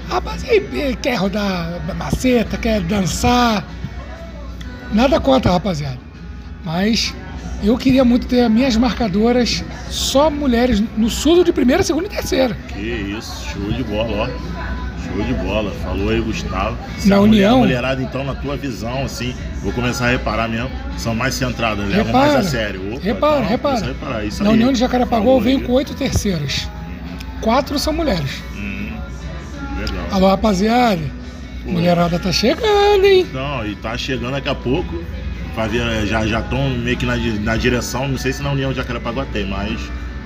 Rapaz, 0.09 0.45
quer 1.01 1.15
rodar 1.15 1.81
maceta, 1.97 2.57
quer 2.57 2.81
dançar 2.81 3.65
Nada 4.93 5.21
contra, 5.21 5.53
rapaziada. 5.53 5.99
Mas 6.65 7.15
eu 7.63 7.77
queria 7.77 8.05
muito 8.05 8.27
ter 8.27 8.49
minhas 8.49 8.77
marcadoras 8.77 9.65
só 9.89 10.31
mulheres 10.31 10.83
no 10.97 11.09
sul 11.09 11.45
de 11.45 11.53
primeira, 11.53 11.83
segunda 11.83 12.07
e 12.07 12.11
terceira. 12.11 12.57
Que 12.69 12.81
isso, 12.81 13.47
show 13.51 13.73
de 13.73 13.85
bola, 13.85 14.25
ó. 14.25 14.27
Show 15.07 15.25
de 15.25 15.35
bola. 15.35 15.71
Falou 15.83 16.11
aí, 16.11 16.21
Gustavo. 16.21 16.77
Se 16.99 17.09
na 17.09 17.21
União. 17.21 17.59
Mulher, 17.59 17.77
mulherada, 17.77 18.03
então, 18.03 18.25
na 18.25 18.35
tua 18.35 18.57
visão, 18.57 19.05
assim, 19.05 19.35
vou 19.63 19.73
começar 19.73 20.07
a 20.07 20.11
reparar 20.11 20.49
mesmo, 20.49 20.71
são 20.97 21.15
mais 21.15 21.35
centradas, 21.35 21.89
levam 21.89 22.07
repara, 22.07 22.33
mais 22.35 22.47
a 22.47 22.51
sério. 22.51 22.95
Opa, 22.95 23.01
repara, 23.03 23.37
então, 23.37 23.49
repara. 23.49 23.87
Reparar, 23.87 24.25
isso 24.25 24.43
na 24.43 24.51
aí. 24.51 24.57
União 24.57 24.73
de 24.73 24.79
Jacarepaguá 24.79 25.33
eu 25.33 25.41
venho 25.41 25.63
com 25.63 25.73
oito 25.73 25.95
terceiras. 25.95 26.69
Quatro 27.41 27.79
são 27.79 27.93
mulheres. 27.93 28.43
Hum, 28.55 28.93
legal. 29.79 30.07
Alô, 30.11 30.29
rapaziada. 30.29 31.20
Mulherada 31.65 32.19
tá 32.19 32.33
chegando, 32.33 33.05
hein? 33.05 33.27
Não, 33.33 33.67
e 33.67 33.75
tá 33.77 33.97
chegando 33.97 34.33
daqui 34.33 34.49
a 34.49 34.55
pouco. 34.55 35.03
Já 36.07 36.27
já 36.27 36.41
estão 36.41 36.71
meio 36.71 36.97
que 36.97 37.05
na, 37.05 37.17
na 37.17 37.57
direção, 37.57 38.09
não 38.09 38.17
sei 38.17 38.33
se 38.33 38.43
na 38.43 38.51
União 38.51 38.71
de 38.71 38.77
Jacarepaguá 38.79 39.27
tem, 39.31 39.47
mas 39.47 39.79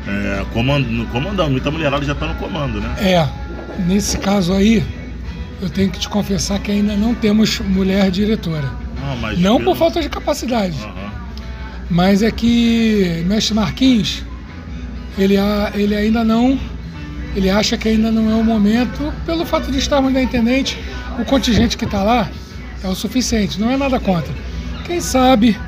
é, 0.06 0.44
comando, 0.52 0.86
comandando, 1.10 1.50
muita 1.50 1.70
mulherada 1.72 2.04
já 2.04 2.14
tá 2.14 2.26
no 2.28 2.34
comando, 2.36 2.80
né? 2.80 2.94
É. 3.00 3.28
nesse 3.82 4.16
caso 4.18 4.52
aí, 4.52 4.84
eu 5.60 5.68
tenho 5.68 5.90
que 5.90 5.98
te 5.98 6.08
confessar 6.08 6.60
que 6.60 6.70
ainda 6.70 6.94
não 6.96 7.14
temos 7.14 7.58
mulher 7.58 8.10
diretora. 8.12 8.70
Não, 9.00 9.16
mas 9.16 9.38
Não 9.40 9.56
pelo- 9.56 9.70
por 9.72 9.76
falta 9.76 10.00
de 10.00 10.08
capacidade, 10.08 10.76
Aham. 10.84 11.10
mas 11.90 12.22
é 12.22 12.30
que 12.30 13.24
mestre 13.26 13.54
Marquinhos, 13.54 14.22
ele, 15.18 15.36
a- 15.36 15.72
ele 15.74 15.96
ainda 15.96 16.22
não, 16.22 16.56
ele 17.34 17.50
acha 17.50 17.76
que 17.76 17.88
ainda 17.88 18.10
não 18.10 18.30
é 18.30 18.34
o 18.34 18.44
momento, 18.44 19.12
pelo 19.26 19.44
fato 19.44 19.70
de 19.70 19.78
estarmos 19.78 20.12
na 20.12 20.22
intendente, 20.22 20.78
o 21.18 21.24
contingente 21.24 21.76
que 21.76 21.84
está 21.84 22.02
lá 22.02 22.28
é 22.82 22.88
o 22.88 22.94
suficiente, 22.94 23.60
não 23.60 23.70
é 23.70 23.76
nada 23.76 23.98
contra. 24.00 24.32
Quem 24.84 25.00
sabe 25.00 25.58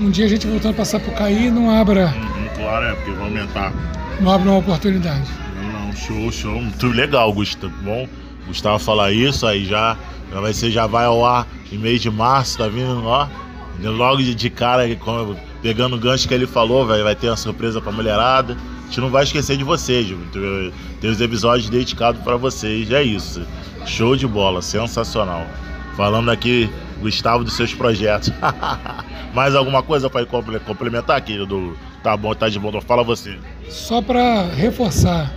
um 0.00 0.10
dia 0.10 0.24
a 0.26 0.28
gente 0.28 0.46
voltando 0.46 0.74
para 0.74 0.84
Sapucaí 0.84 1.50
não 1.50 1.70
abra, 1.70 2.06
Uhum, 2.16 2.48
claro, 2.56 2.84
é, 2.86 2.94
porque 2.94 3.10
vai 3.12 3.24
aumentar. 3.24 3.72
não 4.20 4.30
abra 4.32 4.50
uma 4.50 4.58
oportunidade. 4.58 5.24
Não, 5.62 5.92
show, 5.94 6.30
show. 6.32 6.60
Muito 6.60 6.86
legal, 6.88 7.32
Gustavo. 7.32 7.72
Bom, 7.82 8.06
Gustavo 8.46 8.78
falar 8.78 9.12
isso, 9.12 9.46
aí 9.46 9.64
já, 9.64 9.96
já 10.32 10.40
vai 10.40 10.52
ser, 10.52 10.70
já 10.70 10.86
vai 10.86 11.06
ao 11.06 11.24
ar 11.24 11.46
em 11.72 11.78
mês 11.78 12.02
de 12.02 12.10
março, 12.10 12.58
tá 12.58 12.68
vindo, 12.68 13.02
ó. 13.04 13.26
Logo 13.80 14.18
de, 14.22 14.34
de 14.34 14.50
cara, 14.50 14.84
pegando 15.62 15.96
o 15.96 15.98
gancho 15.98 16.28
que 16.28 16.34
ele 16.34 16.46
falou, 16.46 16.86
vai, 16.86 17.02
vai 17.02 17.16
ter 17.16 17.28
uma 17.28 17.36
surpresa 17.36 17.80
pra 17.80 17.90
mulherada. 17.90 18.56
Gente 18.94 19.00
não 19.00 19.10
vai 19.10 19.24
esquecer 19.24 19.56
de 19.56 19.64
vocês, 19.64 20.06
viu? 20.06 20.18
Tem- 21.00 21.10
os 21.10 21.20
episódios 21.20 21.68
dedicados 21.68 22.22
pra 22.22 22.36
vocês. 22.36 22.88
É 22.92 23.02
isso. 23.02 23.42
Show 23.84 24.14
de 24.14 24.24
bola, 24.24 24.62
sensacional. 24.62 25.44
Falando 25.96 26.30
aqui, 26.30 26.70
Gustavo, 27.00 27.42
dos 27.42 27.54
seus 27.54 27.74
projetos. 27.74 28.30
Mais 29.34 29.56
alguma 29.56 29.82
coisa 29.82 30.08
comple- 30.08 30.60
complementar, 30.60 31.20
querido? 31.22 31.76
Tá 32.04 32.16
bom, 32.16 32.32
tá 32.36 32.48
de 32.48 32.56
bom. 32.56 32.68
Então 32.68 32.80
fala 32.80 33.02
você. 33.02 33.36
Só 33.68 34.00
para 34.00 34.44
reforçar, 34.54 35.28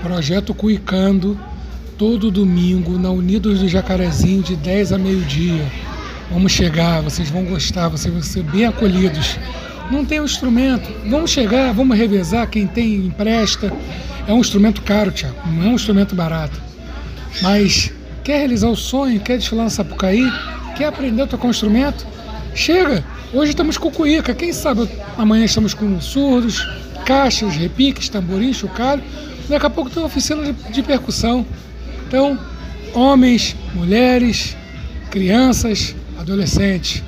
projeto 0.00 0.54
Cuicando, 0.54 1.36
todo 1.98 2.30
domingo 2.30 2.96
na 2.98 3.10
Unidos 3.10 3.58
do 3.58 3.68
Jacarezinho, 3.68 4.44
de 4.44 4.54
10 4.54 4.92
a 4.92 4.98
meio-dia. 4.98 5.66
Vamos 6.30 6.52
chegar, 6.52 7.02
vocês 7.02 7.28
vão 7.28 7.44
gostar, 7.46 7.88
vocês 7.88 8.14
vão 8.14 8.22
ser 8.22 8.44
bem 8.44 8.64
acolhidos. 8.64 9.36
Não 9.90 10.04
tem 10.04 10.20
um 10.20 10.24
instrumento, 10.24 10.90
vamos 11.08 11.30
chegar, 11.30 11.72
vamos 11.72 11.96
revezar, 11.96 12.48
quem 12.48 12.66
tem 12.66 12.94
empresta. 12.94 13.72
É 14.26 14.32
um 14.32 14.40
instrumento 14.40 14.82
caro, 14.82 15.10
Tiago, 15.10 15.36
não 15.46 15.64
é 15.64 15.68
um 15.68 15.74
instrumento 15.74 16.14
barato. 16.14 16.60
Mas 17.42 17.92
quer 18.22 18.38
realizar 18.38 18.68
o 18.68 18.76
sonho, 18.76 19.20
quer 19.20 19.38
desfilar 19.38 19.64
no 19.64 19.70
Sapucaí, 19.70 20.30
quer 20.76 20.86
aprender 20.86 21.22
a 21.22 21.26
tocar 21.26 21.46
um 21.46 21.50
instrumento? 21.50 22.06
Chega! 22.54 23.04
Hoje 23.32 23.50
estamos 23.50 23.78
com 23.78 23.90
cuíca, 23.90 24.34
quem 24.34 24.52
sabe 24.52 24.86
amanhã 25.16 25.44
estamos 25.46 25.72
com 25.72 25.98
surdos, 26.00 26.66
caixas, 27.06 27.56
repiques, 27.56 28.08
tamborim, 28.08 28.52
chocalho. 28.52 29.02
Daqui 29.48 29.66
a 29.66 29.70
pouco 29.70 29.90
tem 29.90 30.02
uma 30.02 30.06
oficina 30.06 30.42
de, 30.42 30.52
de 30.70 30.82
percussão. 30.82 31.46
Então, 32.06 32.38
homens, 32.92 33.56
mulheres, 33.74 34.54
crianças, 35.10 35.94
adolescentes, 36.18 37.02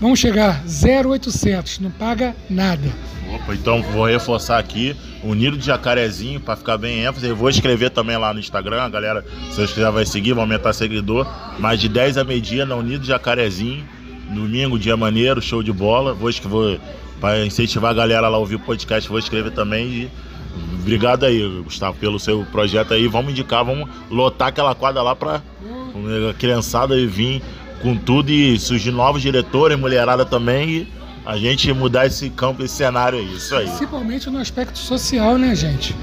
vamos 0.00 0.18
chegar 0.18 0.62
0800, 0.66 1.80
não 1.80 1.90
paga 1.90 2.34
nada. 2.48 2.88
Opa, 3.34 3.54
então 3.54 3.80
vou 3.82 4.06
reforçar 4.06 4.58
aqui, 4.58 4.96
Unido 5.22 5.56
de 5.56 5.66
Jacarezinho, 5.66 6.40
para 6.40 6.56
ficar 6.56 6.76
bem 6.76 7.04
ênfase. 7.04 7.28
Eu 7.28 7.36
vou 7.36 7.48
escrever 7.48 7.90
também 7.90 8.16
lá 8.16 8.34
no 8.34 8.40
Instagram, 8.40 8.82
a 8.82 8.88
galera, 8.88 9.24
se 9.50 9.56
vocês 9.56 9.70
quiser 9.72 9.90
vai 9.92 10.04
seguir, 10.04 10.32
vai 10.32 10.42
aumentar 10.42 10.72
seguidor. 10.72 11.26
Mas 11.58 11.80
de 11.80 11.88
10 11.88 12.18
a 12.18 12.24
meio-dia 12.24 12.66
na 12.66 12.74
Unido 12.74 13.02
de 13.02 13.08
Jacarezinho, 13.08 13.84
domingo, 14.30 14.78
dia 14.78 14.96
maneiro, 14.96 15.40
show 15.40 15.62
de 15.62 15.72
bola. 15.72 16.12
Vou, 16.12 16.30
vou 16.44 16.78
para 17.20 17.44
incentivar 17.44 17.90
a 17.90 17.94
galera 17.94 18.28
lá 18.28 18.36
a 18.36 18.40
ouvir 18.40 18.56
o 18.56 18.60
podcast, 18.60 19.08
vou 19.08 19.18
escrever 19.18 19.52
também. 19.52 19.86
E 19.86 20.10
obrigado 20.80 21.24
aí, 21.24 21.62
Gustavo, 21.62 21.96
pelo 21.98 22.18
seu 22.18 22.44
projeto 22.50 22.94
aí. 22.94 23.06
Vamos 23.06 23.32
indicar, 23.32 23.64
vamos 23.64 23.88
lotar 24.10 24.48
aquela 24.48 24.74
quadra 24.74 25.02
lá 25.02 25.14
para 25.14 25.36
a 25.36 26.34
criançada 26.38 26.94
vir 27.06 27.42
com 27.82 27.96
tudo 27.96 28.30
e 28.30 28.58
surgir 28.58 28.90
novos 28.90 29.22
diretores, 29.22 29.78
mulherada 29.78 30.24
também. 30.24 30.68
E 30.70 30.88
a 31.24 31.36
gente 31.36 31.72
mudar 31.72 32.06
esse 32.06 32.30
campo, 32.30 32.62
esse 32.62 32.74
cenário 32.74 33.18
aí. 33.18 33.34
Isso 33.36 33.54
aí. 33.54 33.66
Principalmente 33.66 34.28
no 34.30 34.38
aspecto 34.38 34.78
social, 34.78 35.36
né, 35.38 35.54
gente? 35.54 35.94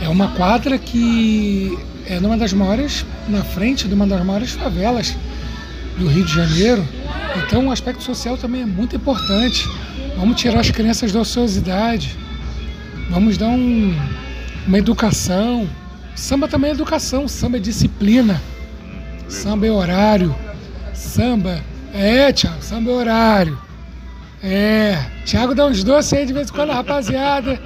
É 0.00 0.08
uma 0.08 0.28
quadra 0.28 0.78
que 0.78 1.78
é 2.06 2.20
numa 2.20 2.36
das 2.36 2.52
maiores, 2.52 3.04
na 3.28 3.42
frente 3.42 3.88
de 3.88 3.94
uma 3.94 4.06
das 4.06 4.24
maiores 4.24 4.52
favelas 4.52 5.16
do 5.98 6.06
Rio 6.06 6.24
de 6.24 6.32
Janeiro. 6.34 6.86
Então 7.36 7.66
o 7.66 7.72
aspecto 7.72 8.02
social 8.02 8.36
também 8.36 8.62
é 8.62 8.66
muito 8.66 8.94
importante. 8.96 9.66
Vamos 10.16 10.40
tirar 10.40 10.60
as 10.60 10.70
crianças 10.70 11.12
da 11.12 11.20
ociosidade. 11.20 12.16
Vamos 13.10 13.36
dar 13.38 13.48
um- 13.48 13.96
uma 14.66 14.78
educação. 14.78 15.68
Samba 16.14 16.46
também 16.48 16.70
é 16.70 16.74
educação, 16.74 17.26
samba 17.28 17.56
é 17.56 17.60
disciplina. 17.60 18.40
Samba 19.28 19.66
é 19.66 19.70
horário. 19.70 20.34
Samba. 20.98 21.60
É, 21.94 22.32
Thiago, 22.32 22.62
samba 22.62 22.90
é 22.90 22.94
horário. 22.94 23.58
É. 24.42 24.98
Thiago 25.24 25.54
dá 25.54 25.66
uns 25.66 25.82
doces 25.82 26.12
aí 26.12 26.26
de 26.26 26.32
vez 26.32 26.48
em 26.48 26.52
quando, 26.52 26.70
rapaziada. 26.70 27.58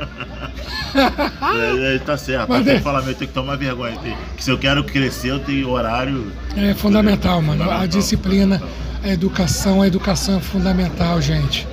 É, 0.95 1.97
é, 1.97 1.99
tá 1.99 2.16
certo. 2.16 2.49
Mas 2.49 2.64
Tem 2.64 2.77
que 2.77 2.83
falar, 2.83 2.99
eu 3.01 3.14
tenho 3.14 3.29
que 3.29 3.35
tomar 3.35 3.57
vergonha. 3.57 3.97
Tem- 3.99 4.16
que 4.37 4.45
se 4.45 4.51
eu 4.51 4.59
quero 4.59 4.85
crescer, 4.85 5.31
eu 5.31 5.38
tenho 5.40 5.68
horário. 5.71 6.31
É 6.57 6.75
fundamental, 6.75 7.40
mano. 7.42 7.62
A 7.62 7.66
Fundamental, 7.66 7.88
disciplina, 7.88 8.59
fundamental. 8.59 9.03
a 9.05 9.09
educação, 9.12 9.83
a 9.83 9.87
educação 9.87 10.37
é 10.38 10.40
fundamental, 10.40 11.21
gente. 11.21 11.66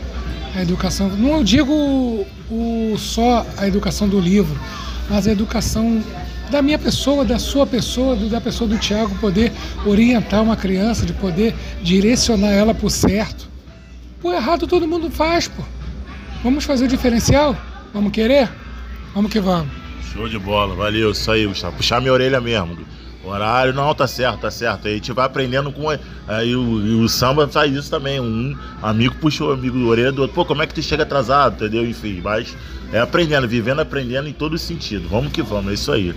A 0.56 0.62
educação, 0.62 1.10
não 1.10 1.44
digo 1.44 1.72
o, 1.72 2.28
o- 2.94 2.98
só 2.98 3.46
a 3.58 3.68
educação 3.68 4.08
do 4.10 4.20
livro, 4.20 4.58
mas 5.10 5.28
a 5.28 5.32
educação 5.32 6.02
da 6.50 6.62
minha 6.62 6.80
pessoa, 6.80 7.24
da 7.24 7.40
sua 7.40 7.66
pessoa, 7.66 8.16
da 8.16 8.42
pessoa 8.42 8.68
do 8.70 8.78
Tiago, 8.78 9.16
poder 9.20 9.52
orientar 9.86 10.42
uma 10.42 10.56
criança, 10.56 11.06
de 11.06 11.14
poder 11.14 11.56
direcionar 11.82 12.50
ela 12.50 12.74
pro 12.74 12.90
certo. 12.90 13.48
Pô, 14.22 14.34
errado 14.34 14.68
todo 14.68 14.88
mundo 14.88 15.10
faz, 15.10 15.48
pô. 15.48 15.64
Vamos 16.44 16.64
fazer 16.64 16.86
o 16.86 16.88
diferencial? 16.88 17.56
Vamos 17.94 18.12
querer? 18.12 18.50
Vamos 19.14 19.32
que 19.32 19.40
vamos. 19.40 19.72
Show 20.14 20.28
de 20.28 20.40
bola, 20.40 20.76
valeu, 20.76 21.12
isso 21.12 21.32
aí, 21.32 21.46
Gustavo. 21.46 21.78
Puxar 21.78 22.02
minha 22.02 22.14
orelha 22.14 22.42
mesmo. 22.42 22.78
Horário, 23.24 23.74
não, 23.74 23.94
tá 23.94 24.08
certo, 24.08 24.40
tá 24.40 24.52
certo. 24.52 24.88
Aí 24.88 24.94
a 24.94 24.96
gente 24.96 25.12
vai 25.12 25.26
aprendendo 25.26 25.72
com. 25.72 25.90
Aí 25.90 26.56
o, 26.56 26.86
e 26.86 27.04
o 27.04 27.10
samba 27.10 27.48
faz 27.48 27.74
isso 27.74 27.90
também. 27.90 28.20
Um 28.20 28.58
amigo 28.82 29.16
puxou 29.16 29.50
o 29.50 29.54
amigo 29.54 29.78
da 29.78 29.86
orelha 29.86 30.12
do 30.12 30.22
outro. 30.22 30.36
Pô, 30.36 30.46
como 30.46 30.64
é 30.64 30.68
que 30.68 30.74
tu 30.74 30.82
chega 30.82 31.04
atrasado, 31.04 31.56
entendeu? 31.56 31.86
Enfim, 31.86 32.22
mas 32.24 32.56
é 32.94 33.00
aprendendo, 33.00 33.48
vivendo, 33.48 33.82
aprendendo 33.82 34.30
em 34.30 34.34
todo 34.34 34.58
sentido. 34.58 35.10
Vamos 35.10 35.34
que 35.34 35.42
vamos, 35.42 35.72
é 35.72 35.74
isso 35.74 35.92
aí. 35.92 36.16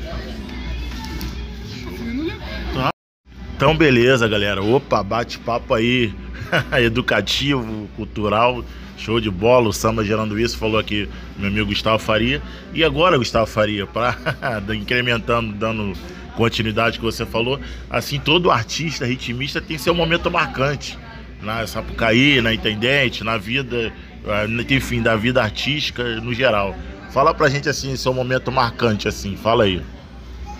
Então, 3.56 3.76
beleza, 3.76 4.26
galera. 4.26 4.62
Opa, 4.62 5.02
bate-papo 5.02 5.74
aí, 5.74 6.12
educativo, 6.82 7.88
cultural, 7.96 8.64
show 8.96 9.20
de 9.20 9.30
bola. 9.30 9.68
O 9.68 9.72
samba 9.72 10.04
gerando 10.04 10.38
isso, 10.38 10.56
falou 10.56 10.78
aqui 10.78 11.08
meu 11.36 11.48
amigo 11.48 11.66
Gustavo 11.66 11.98
Faria. 11.98 12.40
E 12.72 12.82
agora, 12.82 13.18
Gustavo 13.18 13.46
Faria, 13.46 13.86
para 13.86 14.16
incrementando, 14.74 15.52
dando 15.52 15.92
continuidade 16.36 16.98
que 16.98 17.04
você 17.04 17.24
falou, 17.24 17.60
assim, 17.90 18.18
todo 18.18 18.50
artista, 18.50 19.06
ritmista 19.06 19.60
tem 19.60 19.78
seu 19.78 19.94
momento 19.94 20.30
marcante. 20.30 20.98
Na 21.42 21.66
Sapucaí, 21.66 22.40
na 22.40 22.54
Intendente, 22.54 23.24
na 23.24 23.36
vida, 23.36 23.92
eh, 24.24 24.74
enfim, 24.74 25.02
da 25.02 25.16
vida 25.16 25.42
artística 25.42 26.02
no 26.20 26.32
geral. 26.32 26.76
Fala 27.10 27.34
pra 27.34 27.48
gente 27.48 27.68
assim, 27.68 27.96
seu 27.96 28.14
momento 28.14 28.52
marcante, 28.52 29.08
assim, 29.08 29.36
fala 29.36 29.64
aí. 29.64 29.82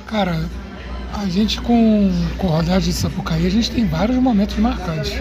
Cara, 0.06 0.44
a 1.14 1.26
gente 1.26 1.60
com, 1.60 2.10
com 2.36 2.48
rodagem 2.48 2.90
de 2.90 2.92
Sapucaí, 2.92 3.46
a 3.46 3.50
gente 3.50 3.70
tem 3.70 3.86
vários 3.86 4.16
momentos 4.16 4.56
marcantes. 4.56 5.12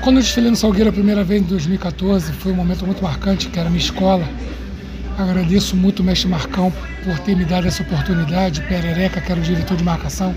Quando 0.00 0.16
eu 0.16 0.22
desfilei 0.22 0.50
no 0.50 0.56
Salgueiro 0.56 0.90
a 0.90 0.92
primeira 0.92 1.22
vez 1.22 1.42
em 1.42 1.44
2014, 1.44 2.32
foi 2.32 2.50
um 2.50 2.56
momento 2.56 2.84
muito 2.84 3.02
marcante, 3.02 3.48
que 3.48 3.58
era 3.58 3.70
minha 3.70 3.80
escola. 3.80 4.28
Agradeço 5.18 5.76
muito 5.76 6.00
o 6.00 6.04
mestre 6.04 6.28
Marcão 6.28 6.72
por 7.04 7.18
ter 7.20 7.36
me 7.36 7.44
dado 7.44 7.66
essa 7.66 7.82
oportunidade, 7.82 8.62
Perereca, 8.62 9.20
que 9.20 9.30
era 9.30 9.40
o 9.40 9.44
diretor 9.44 9.76
de 9.76 9.84
marcação, 9.84 10.34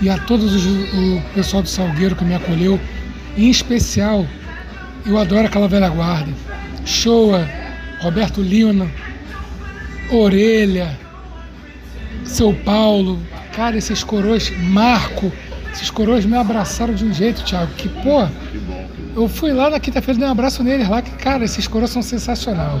e 0.00 0.08
a 0.08 0.16
todos 0.18 0.54
os, 0.54 0.64
o 0.66 1.22
pessoal 1.34 1.62
do 1.62 1.68
Salgueiro 1.68 2.14
que 2.14 2.24
me 2.24 2.34
acolheu. 2.34 2.80
Em 3.36 3.50
especial, 3.50 4.26
eu 5.04 5.18
adoro 5.18 5.46
aquela 5.46 5.68
velha 5.68 5.88
guarda. 5.88 6.32
Shoa, 6.84 7.48
Roberto 8.00 8.40
Lino, 8.40 8.90
Orelha, 10.10 10.96
seu 12.24 12.54
Paulo, 12.54 13.20
cara, 13.54 13.76
esses 13.76 14.02
coroas, 14.02 14.50
Marco, 14.58 15.32
esses 15.72 15.90
coroas 15.90 16.24
me 16.24 16.36
abraçaram 16.36 16.94
de 16.94 17.04
um 17.04 17.12
jeito, 17.12 17.44
Thiago, 17.44 17.72
que, 17.74 17.88
pô, 17.88 18.26
eu 19.14 19.28
fui 19.28 19.52
lá 19.52 19.68
na 19.70 19.80
quinta-feira 19.80 20.18
dei 20.18 20.28
um 20.28 20.32
abraço 20.32 20.62
neles 20.62 20.88
lá, 20.88 21.02
que, 21.02 21.10
cara, 21.12 21.44
esses 21.44 21.66
coroas 21.66 21.90
são 21.90 22.02
sensacional. 22.02 22.80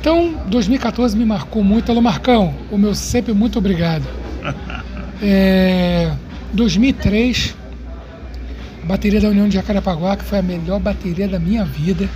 Então, 0.00 0.34
2014 0.46 1.16
me 1.16 1.24
marcou 1.24 1.62
muito. 1.64 1.90
Alô, 1.90 2.00
Marcão, 2.00 2.54
o 2.70 2.78
meu 2.78 2.94
sempre 2.94 3.32
muito 3.32 3.58
obrigado. 3.58 4.04
É, 5.20 6.12
2003, 6.52 7.56
a 8.84 8.86
bateria 8.86 9.20
da 9.20 9.26
União 9.30 9.48
de 9.48 9.54
Jacarepaguá, 9.54 10.16
que 10.16 10.22
foi 10.22 10.38
a 10.38 10.42
melhor 10.42 10.78
bateria 10.78 11.26
da 11.26 11.40
minha 11.40 11.64
vida. 11.64 12.08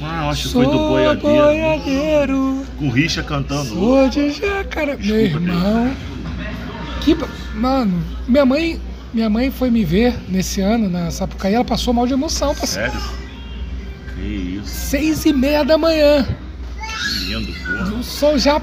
Ah, 0.00 0.28
acho 0.28 0.44
que 0.46 0.52
foi 0.52 0.66
do 0.66 0.78
boiadeiro. 0.78 1.20
boiadeiro, 1.44 2.64
Com 2.78 2.86
o 2.86 2.90
Richa 2.90 3.24
cantando. 3.24 3.70
sou 3.70 4.08
de 4.08 4.30
Jacaré. 4.30 4.96
Meu 5.00 5.16
irmão, 5.16 5.90
Que, 7.00 7.16
mano, 7.56 8.00
minha 8.28 8.46
mãe, 8.46 8.80
minha 9.12 9.28
mãe 9.28 9.50
foi 9.50 9.68
me 9.68 9.84
ver 9.84 10.14
nesse 10.28 10.60
ano 10.60 10.88
na 10.88 11.10
Sapucaí, 11.10 11.54
ela 11.54 11.64
passou 11.64 11.92
mal 11.92 12.06
de 12.06 12.12
emoção, 12.12 12.54
parceiro. 12.54 12.92
Sério? 12.92 13.06
Que 14.14 14.22
isso. 14.62 14.66
Seis 14.66 15.26
e 15.26 15.32
meia 15.32 15.64
da 15.64 15.76
manhã. 15.76 16.24
Lindo, 17.40 17.52
porra. 17.52 17.94
O 17.94 18.02
sol 18.02 18.38
já. 18.38 18.60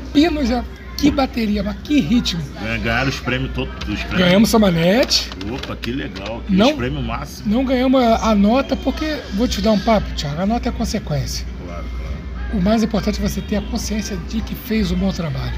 Que 0.97 1.09
bateria, 1.09 1.63
mas 1.63 1.77
que 1.83 2.01
ritmo. 2.01 2.41
Ganha- 2.61 2.77
Ganharam 2.77 3.09
os 3.09 3.19
prêmios 3.21 3.51
todos. 3.53 3.73
Os 3.87 3.99
prêmios. 4.03 4.17
Ganhamos 4.17 4.49
Samanete, 4.49 5.29
Opa, 5.49 5.73
que 5.77 5.91
legal. 5.93 6.43
Que 6.45 6.53
Não. 6.53 6.71
Os 6.71 6.75
prêmios 6.75 7.05
máximos. 7.05 7.45
não 7.53 7.63
ganhamos 7.63 8.03
a, 8.03 8.31
a 8.31 8.35
nota 8.35 8.75
porque, 8.75 9.17
vou 9.35 9.47
te 9.47 9.61
dar 9.61 9.71
um 9.71 9.79
papo, 9.79 10.11
Thiago, 10.15 10.41
a 10.41 10.45
nota 10.45 10.67
é 10.67 10.71
consequência. 10.73 11.45
Claro, 11.65 11.85
claro. 11.97 12.57
O 12.59 12.61
mais 12.61 12.83
importante 12.83 13.17
é 13.17 13.21
você 13.29 13.39
ter 13.39 13.55
a 13.55 13.61
consciência 13.61 14.17
de 14.27 14.41
que 14.41 14.53
fez 14.53 14.91
um 14.91 14.95
bom 14.97 15.11
trabalho. 15.13 15.53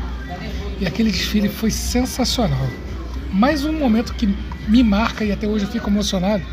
E 0.80 0.86
aquele 0.86 1.09
desfile 1.12 1.49
foi 1.49 1.72
sensacional. 1.72 2.68
Mais 3.34 3.66
um 3.66 3.74
momento 3.74 4.14
que 4.14 4.30
me 4.68 4.84
marca 4.84 5.26
e 5.26 5.32
até 5.32 5.47
hoje 5.47 5.66
eu 5.66 5.72
fico 5.72 5.89
emocionado. 5.89 6.43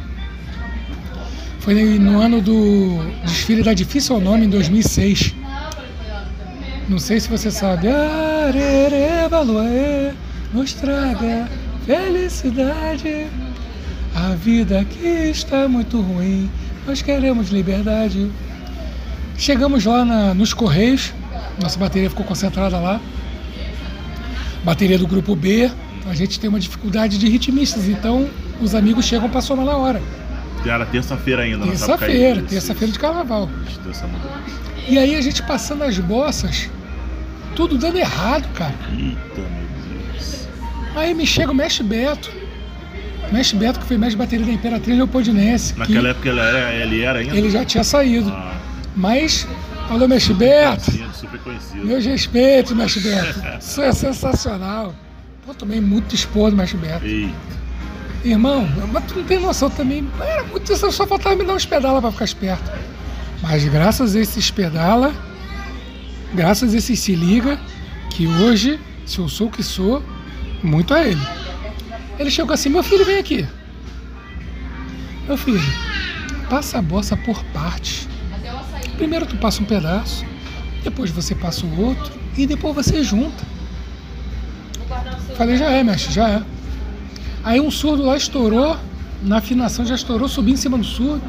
Foi 1.60 1.74
no 1.98 2.20
ano 2.20 2.40
do 2.40 2.98
desfile 3.24 3.62
da 3.62 3.74
Difícil 3.74 4.14
ao 4.14 4.20
Nome, 4.22 4.46
em 4.46 4.48
2006. 4.48 5.34
Não 6.88 6.98
sei 6.98 7.20
se 7.20 7.28
você 7.28 7.50
sabe. 7.50 7.88
Arere, 7.88 9.28
Valoé, 9.28 10.14
nos 10.52 10.72
traga 10.72 11.48
felicidade. 11.84 13.26
A 14.14 14.34
vida 14.34 14.80
aqui 14.80 15.06
está 15.30 15.68
muito 15.68 16.00
ruim. 16.00 16.50
Nós 16.86 17.02
queremos 17.02 17.50
liberdade. 17.50 18.30
Chegamos 19.36 19.84
lá 19.84 20.04
na- 20.04 20.34
nos 20.34 20.52
Correios, 20.52 21.12
nossa 21.62 21.78
bateria 21.78 22.08
ficou 22.10 22.24
concentrada 22.24 22.78
lá. 22.78 23.00
Bateria 24.64 24.98
do 24.98 25.06
grupo 25.06 25.36
B, 25.36 25.70
a 26.10 26.14
gente 26.14 26.40
tem 26.40 26.48
uma 26.50 26.58
dificuldade 26.58 27.18
de 27.18 27.28
ritmistas, 27.28 27.86
então 27.88 28.28
os 28.60 28.74
amigos 28.74 29.04
chegam 29.04 29.28
para 29.28 29.40
somar 29.40 29.64
na 29.66 29.76
hora. 29.76 30.02
Era 30.66 30.84
terça-feira 30.86 31.42
ainda, 31.42 31.64
Terça-feira, 31.66 32.42
terça-feira 32.42 32.92
de 32.92 32.98
carnaval. 32.98 33.48
Terça. 33.84 34.06
E 34.88 34.98
aí 34.98 35.14
a 35.14 35.20
gente 35.20 35.40
passando 35.44 35.84
as 35.84 35.96
bossas, 35.98 36.68
tudo 37.58 37.76
dando 37.76 37.98
errado, 37.98 38.48
cara. 38.54 38.72
Eita, 38.92 39.40
meu 39.40 40.12
Deus. 40.12 40.48
Aí 40.94 41.12
me 41.12 41.26
chega 41.26 41.50
o 41.50 41.54
Mestre 41.54 41.82
Beto. 41.82 42.30
Mestre 43.32 43.58
Beto, 43.58 43.80
que 43.80 43.86
foi 43.86 43.98
mestre 43.98 44.14
de 44.14 44.18
bateria 44.18 44.46
da 44.46 44.52
Imperatriz 44.52 44.96
Leopoldinense. 44.96 45.72
que 45.74 45.80
Naquela 45.80 46.10
época 46.10 46.28
ele 46.28 46.38
era, 46.38 46.72
ele 46.76 47.00
era 47.02 47.18
ainda? 47.18 47.36
ele 47.36 47.50
já 47.50 47.64
tinha 47.64 47.82
saído. 47.82 48.30
Ah, 48.30 48.54
Mas, 48.94 49.44
alô, 49.90 50.06
Mestre 50.06 50.34
Beto. 50.34 50.92
super 51.12 51.40
conhecido. 51.40 51.84
Meus 51.84 52.04
respeitos, 52.06 52.72
Mestre 52.76 53.00
Beto. 53.02 53.42
Isso 53.60 53.82
é 53.82 53.92
sensacional. 53.92 54.94
Pô, 55.44 55.52
tomei 55.52 55.80
muito 55.80 56.14
expor 56.14 56.50
do 56.52 56.56
Mestre 56.56 56.78
Beto. 56.78 57.04
Eita. 57.04 57.34
Irmão, 58.24 58.68
mas 58.92 59.04
tu 59.06 59.16
não 59.16 59.24
tem 59.24 59.40
noção 59.40 59.68
também. 59.68 60.08
Era 60.20 60.44
muito 60.44 60.72
isso, 60.72 60.90
só 60.92 61.06
faltava 61.08 61.34
me 61.34 61.44
dar 61.44 61.54
uns 61.54 61.66
pedala 61.66 62.00
pra 62.00 62.12
ficar 62.12 62.24
esperto. 62.24 62.70
Mas 63.42 63.64
graças 63.64 64.14
a 64.14 64.20
esses 64.20 64.48
pedala, 64.50 65.12
graças 66.34 66.74
a 66.74 66.78
esses 66.78 66.98
se 66.98 67.14
liga, 67.14 67.58
que 68.10 68.26
hoje, 68.26 68.78
se 69.06 69.18
eu 69.18 69.28
sou 69.28 69.48
o 69.48 69.50
que 69.50 69.62
sou, 69.62 70.02
muito 70.62 70.94
a 70.94 71.06
ele. 71.06 71.20
Ele 72.18 72.30
chegou 72.30 72.52
assim, 72.52 72.68
meu 72.68 72.82
filho, 72.82 73.04
vem 73.04 73.18
aqui. 73.18 73.46
Meu 75.26 75.36
filho, 75.36 75.60
passa 76.48 76.78
a 76.78 76.82
bossa 76.82 77.16
por 77.16 77.42
partes. 77.52 78.08
Primeiro 78.96 79.26
tu 79.26 79.36
passa 79.36 79.62
um 79.62 79.64
pedaço, 79.64 80.24
depois 80.82 81.10
você 81.10 81.34
passa 81.34 81.64
o 81.64 81.80
outro 81.80 82.12
e 82.36 82.46
depois 82.46 82.74
você 82.74 83.02
junta. 83.04 83.44
Falei, 85.36 85.56
já 85.56 85.70
é, 85.70 85.84
mestre, 85.84 86.12
já 86.12 86.28
é. 86.28 86.42
Aí 87.44 87.60
um 87.60 87.70
surdo 87.70 88.02
lá 88.02 88.16
estourou, 88.16 88.76
na 89.22 89.38
afinação 89.38 89.86
já 89.86 89.94
estourou, 89.94 90.28
subi 90.28 90.52
em 90.52 90.56
cima 90.56 90.76
do 90.76 90.84
surdo. 90.84 91.22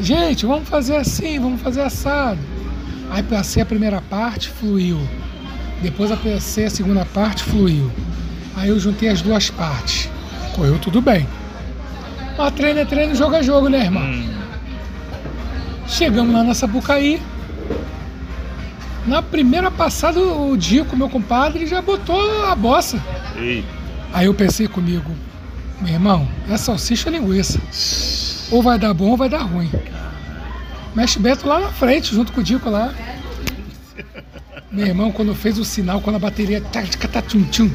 Gente, 0.00 0.44
vamos 0.44 0.68
fazer 0.68 0.96
assim, 0.96 1.40
vamos 1.40 1.62
fazer 1.62 1.80
assado. 1.80 2.38
Aí 3.10 3.22
passei 3.22 3.62
a 3.62 3.66
primeira 3.66 4.00
parte, 4.02 4.48
fluiu. 4.48 4.98
Depois 5.82 6.10
passei 6.10 6.66
a 6.66 6.70
segunda 6.70 7.04
parte, 7.04 7.42
fluiu. 7.44 7.90
Aí 8.56 8.68
eu 8.68 8.78
juntei 8.78 9.08
as 9.08 9.22
duas 9.22 9.50
partes. 9.50 10.08
Correu 10.54 10.78
tudo 10.78 11.00
bem. 11.00 11.26
Mas 12.36 12.52
treino 12.54 12.80
é 12.80 12.84
treino, 12.84 13.14
jogo 13.14 13.34
é 13.36 13.42
jogo, 13.42 13.68
né, 13.68 13.84
irmão? 13.84 14.02
Hum, 14.02 14.28
Chegamos 15.86 16.34
lá 16.34 16.42
na 16.44 16.54
Sapucaí. 16.54 17.20
Na 19.06 19.22
primeira 19.22 19.70
passada, 19.70 20.20
o 20.20 20.56
Dico, 20.56 20.96
meu 20.96 21.08
compadre, 21.08 21.66
já 21.66 21.80
botou 21.80 22.44
a 22.46 22.54
bossa. 22.54 23.02
eita. 23.36 23.66
Aí 24.12 24.26
eu 24.26 24.34
pensei 24.34 24.66
comigo, 24.68 25.10
meu 25.80 25.92
irmão, 25.92 26.28
é 26.48 26.56
salsicha 26.56 27.08
ou 27.10 27.16
linguiça. 27.16 27.58
Ou 28.50 28.62
vai 28.62 28.78
dar 28.78 28.92
bom 28.94 29.10
ou 29.10 29.16
vai 29.16 29.28
dar 29.28 29.42
ruim. 29.42 29.70
Mestre 30.94 31.22
Beto 31.22 31.46
lá 31.46 31.60
na 31.60 31.68
frente, 31.68 32.14
junto 32.14 32.32
com 32.32 32.40
o 32.40 32.44
Dico 32.44 32.68
lá. 32.68 32.92
Meu 34.70 34.86
irmão, 34.86 35.10
quando 35.10 35.34
fez 35.34 35.58
o 35.58 35.64
sinal, 35.64 36.00
quando 36.00 36.16
a 36.16 36.18
bateria. 36.18 36.60
Tá, 36.60 36.82
tá, 36.82 37.08
tá, 37.08 37.22
tchum, 37.22 37.44
tchum. 37.44 37.70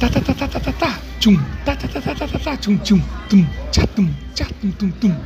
Tá, 0.00 0.08
tá, 0.08 0.20
tá, 0.20 0.34
tá, 0.34 0.48
tá, 0.48 0.60
tá, 0.60 0.72
tá. 0.72 0.98
Tchum. 1.20 1.36
Tá, 1.64 1.76
tá, 1.76 1.88
tá, 1.88 2.00
tá, 2.00 2.14
tá, 2.14 2.28
tá, 2.28 2.38
tá. 2.38 2.56
Tchum, 2.56 2.78
tchum. 2.78 3.00
Tum. 3.28 3.46
Tchá, 3.70 3.86
tum. 3.86 4.10
Tchá, 4.34 4.46
tum, 4.60 4.70
tum, 4.72 4.90
tum. 4.90 5.16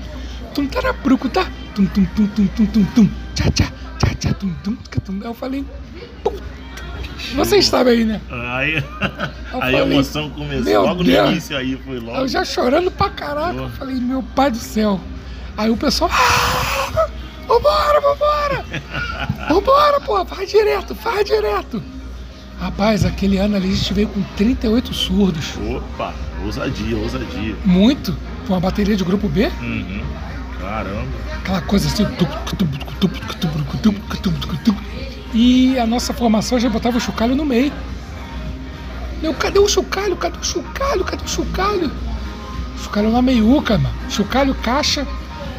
Tum, 0.55 0.67
tarapruco, 0.67 1.29
tá? 1.29 1.47
Tum, 1.75 1.87
tum, 1.87 2.05
tum, 2.05 2.27
tum, 2.29 2.47
tum, 2.49 2.67
tum, 2.67 2.85
tum. 2.95 3.11
Tchá, 3.35 3.51
tchá. 3.51 3.73
Tchá, 3.99 4.15
tchá, 4.19 4.35
tum, 4.35 4.53
tum, 4.65 4.75
tum. 4.75 5.21
Aí 5.21 5.27
eu 5.27 5.35
falei. 5.35 5.65
Vocês 7.35 7.67
sabem 7.67 7.93
aí, 7.95 8.05
né? 8.05 8.21
Aí, 8.31 8.85
aí 9.61 9.75
a 9.75 9.81
emoção 9.81 10.31
começou. 10.31 10.83
Logo 10.83 11.03
no 11.03 11.11
início 11.11 11.57
aí, 11.57 11.77
foi 11.85 11.99
logo. 11.99 12.19
Eu 12.19 12.29
já 12.29 12.45
chorando 12.45 12.91
pra 12.91 13.11
caraca. 13.11 13.55
Eu 13.55 13.71
falei, 13.71 13.97
meu 13.97 14.23
pai 14.23 14.51
do 14.51 14.59
céu. 14.59 15.01
Aí 15.57 15.71
o 15.71 15.77
pessoal. 15.77 16.11
"Ah, 17.47 17.53
Vambora, 17.53 18.01
vambora! 18.01 18.65
Vambora, 19.49 20.01
pô, 20.01 20.25
vai 20.25 20.47
direto, 20.47 20.95
vai 20.95 21.25
direto. 21.25 21.83
Rapaz, 22.61 23.05
aquele 23.05 23.37
ano 23.39 23.57
ali 23.57 23.71
a 23.71 23.75
gente 23.75 23.93
veio 23.93 24.09
com 24.09 24.23
38 24.37 24.93
surdos. 24.95 25.55
Opa, 25.57 26.15
ousadia, 26.45 26.97
ousadia. 26.97 27.55
Muito. 27.65 28.17
Com 28.47 28.55
uma 28.55 28.61
bateria 28.61 28.97
de 28.97 29.05
grupo 29.05 29.29
B. 29.29 29.51
Uhum. 29.61 30.03
Caramba. 30.61 31.07
Aquela 31.35 31.61
coisa 31.61 31.87
assim. 31.89 32.07
E 35.35 35.79
a 35.79 35.87
nossa 35.87 36.15
formação 36.15 36.59
já 36.59 36.69
botava 36.69 36.97
o 36.97 37.01
chocalho 37.01 37.35
no 37.35 37.45
meio. 37.45 37.73
Eu, 39.23 39.35
cadê 39.35 39.59
o 39.59 39.69
chocalho? 39.69 40.17
Cadê 40.17 40.39
o 40.39 40.45
chocalho? 40.45 41.05
Cadê 41.05 41.25
o 41.25 41.29
chocalho? 41.29 41.91
Chocalho 42.83 43.11
na 43.11 43.21
meiuca, 43.21 43.77
mano. 43.77 43.95
Chocalho, 44.09 44.55
caixa. 44.55 45.07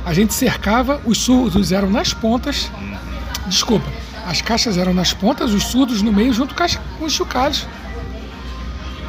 A 0.08 0.14
gente 0.14 0.34
cercava, 0.34 1.01
os 1.03 1.18
surdos 1.18 1.74
eram 1.74 1.89
nas 1.89 2.14
pontas. 2.14 2.72
Desculpa, 3.45 3.86
as 4.26 4.41
caixas 4.41 4.78
eram 4.78 4.93
nas 4.93 5.12
pontas, 5.12 5.53
os 5.53 5.64
surdos 5.66 6.01
no 6.01 6.14
meio, 6.14 6.32
junto 6.32 6.55
com, 6.55 7.05
os 7.05 7.12
chocalhos. 7.12 7.68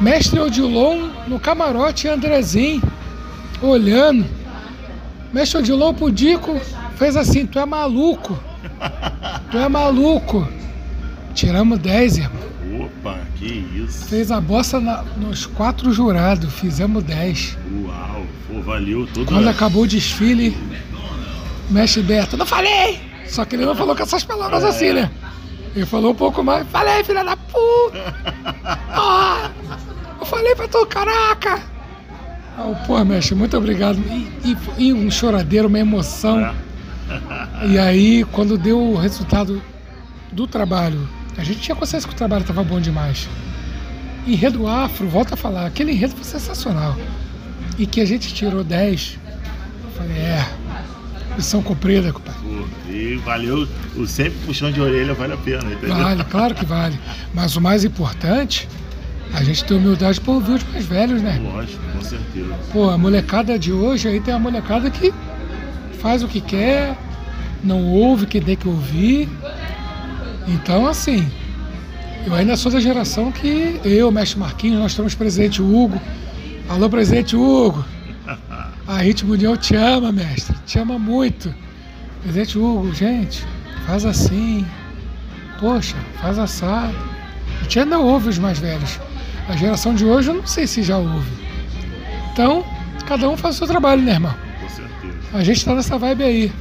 Mestre 0.01 0.41
Odilon 0.41 1.09
no 1.25 1.39
camarote 1.39 2.05
Andrezinho 2.09 2.81
olhando. 3.61 4.25
Mestre 5.31 5.59
Odilon 5.59 5.93
pro 5.93 6.11
Dico 6.11 6.59
fez 6.97 7.15
assim: 7.15 7.45
Tu 7.45 7.57
é 7.57 7.65
maluco, 7.65 8.37
tu 9.49 9.57
é 9.57 9.69
maluco. 9.69 10.45
Tiramos 11.33 11.79
10, 11.79 12.17
irmão. 12.17 12.49
Opa, 12.81 13.19
que 13.37 13.45
isso. 13.85 14.05
Fez 14.07 14.31
a 14.31 14.41
bossa 14.41 14.81
na- 14.81 15.03
nos 15.15 15.45
quatro 15.45 15.93
jurados, 15.93 16.53
fizemos 16.55 17.03
10. 17.03 17.57
Uau, 17.85 18.25
pô, 18.49 18.61
valeu 18.63 19.07
tudo. 19.13 19.25
Quando 19.27 19.47
acabou 19.47 19.83
o 19.83 19.87
desfile, 19.87 20.57
mestre 21.69 22.01
Beto, 22.03 22.35
não 22.37 22.45
falei! 22.45 22.99
Só 23.27 23.45
que 23.45 23.55
ele 23.55 23.65
não 23.65 23.75
falou 23.75 23.95
com 23.95 24.03
essas 24.03 24.23
palavras 24.23 24.63
assim, 24.63 24.93
né? 24.93 25.09
Ele 25.75 25.85
falou 25.85 26.11
um 26.11 26.15
pouco 26.15 26.43
mais, 26.43 26.67
falei, 26.69 27.03
filha 27.03 27.23
da 27.23 27.37
puta! 27.37 28.15
Porra! 28.95 29.51
Eu 30.19 30.25
falei 30.25 30.55
pra 30.55 30.67
tu, 30.67 30.85
caraca! 30.87 31.61
Ah, 32.57 32.83
pô, 32.85 33.03
mestre, 33.05 33.35
muito 33.35 33.55
obrigado. 33.57 33.97
E, 33.99 34.49
e- 34.77 34.87
e 34.89 34.93
um 34.93 35.09
choradeiro, 35.09 35.67
uma 35.67 35.79
emoção. 35.79 36.39
É. 36.39 36.53
E 37.67 37.77
aí, 37.79 38.25
quando 38.31 38.57
deu 38.57 38.79
o 38.79 38.95
resultado 38.97 39.61
do 40.31 40.45
trabalho, 40.45 41.07
a 41.37 41.43
gente 41.43 41.59
tinha 41.61 41.75
consciência 41.75 42.07
que 42.07 42.13
o 42.13 42.17
trabalho 42.17 42.41
estava 42.41 42.63
bom 42.63 42.79
demais. 42.81 43.29
Enredo 44.27 44.67
afro, 44.67 45.07
volta 45.07 45.35
a 45.35 45.37
falar, 45.37 45.65
aquele 45.67 45.91
enredo 45.93 46.13
foi 46.15 46.23
sensacional. 46.25 46.95
E 47.77 47.85
que 47.85 48.01
a 48.01 48.05
gente 48.05 48.33
tirou 48.33 48.63
10. 48.63 49.17
Eu 49.85 49.91
falei, 49.91 50.17
é, 50.17 50.45
missão 51.39 51.63
cumprida, 51.63 52.11
compadre. 52.11 52.39
E 52.89 53.15
valeu. 53.23 53.67
O 53.95 54.05
sempre 54.05 54.37
puxão 54.45 54.71
de 54.71 54.79
orelha 54.81 55.13
vale 55.13 55.33
a 55.33 55.37
pena, 55.37 55.63
entendeu? 55.71 55.95
Vale, 55.95 56.23
claro 56.25 56.53
que 56.53 56.65
vale. 56.65 56.99
Mas 57.33 57.55
o 57.55 57.61
mais 57.61 57.83
importante, 57.83 58.67
a 59.33 59.43
gente 59.43 59.63
ter 59.63 59.73
humildade 59.73 60.19
para 60.19 60.33
ouvir 60.33 60.53
os 60.55 60.63
mais 60.71 60.85
velhos, 60.85 61.21
né? 61.21 61.39
Lógico, 61.41 61.81
com 61.93 62.01
certeza. 62.01 62.53
Pô, 62.71 62.89
a 62.89 62.97
molecada 62.97 63.57
de 63.57 63.71
hoje 63.71 64.07
aí 64.07 64.19
tem 64.19 64.33
a 64.33 64.39
molecada 64.39 64.89
que 64.89 65.13
faz 65.99 66.23
o 66.23 66.27
que 66.27 66.41
quer, 66.41 66.97
não 67.63 67.85
ouve 67.85 68.25
o 68.25 68.27
que 68.27 68.41
tem 68.41 68.55
que 68.55 68.67
ouvir. 68.67 69.29
Então, 70.47 70.87
assim, 70.87 71.29
Eu 72.25 72.33
ainda 72.33 72.55
sou 72.57 72.71
da 72.71 72.79
geração 72.79 73.31
que 73.31 73.79
eu, 73.83 74.11
mestre 74.11 74.39
Marquinhos, 74.39 74.79
nós 74.79 74.93
temos 74.95 75.15
presidente 75.15 75.61
Hugo. 75.61 75.99
Alô, 76.67 76.89
presidente 76.89 77.35
Hugo. 77.35 77.83
A 78.99 79.01
Ritmo 79.01 79.31
União 79.31 79.55
te 79.55 79.77
ama, 79.77 80.11
mestre. 80.11 80.53
Te 80.65 80.77
ama 80.77 80.99
muito. 80.99 81.55
Presidente 82.21 82.59
Hugo, 82.59 82.93
gente, 82.93 83.45
faz 83.87 84.03
assim. 84.03 84.65
Poxa, 85.57 85.95
faz 86.21 86.37
assado. 86.37 86.93
A 87.61 87.63
gente 87.63 87.79
ainda 87.79 87.97
ouve 87.97 88.27
os 88.27 88.37
mais 88.37 88.59
velhos. 88.59 88.99
A 89.47 89.55
geração 89.55 89.95
de 89.95 90.03
hoje 90.03 90.29
eu 90.29 90.33
não 90.33 90.45
sei 90.45 90.67
se 90.67 90.83
já 90.83 90.97
ouve. 90.97 91.31
Então, 92.33 92.65
cada 93.07 93.29
um 93.29 93.37
faz 93.37 93.55
o 93.55 93.57
seu 93.59 93.67
trabalho, 93.67 94.01
né, 94.01 94.11
irmão? 94.11 94.35
Com 94.59 94.67
certeza. 94.67 95.17
A 95.31 95.43
gente 95.45 95.63
tá 95.63 95.73
nessa 95.73 95.97
vibe 95.97 96.23
aí. 96.25 96.51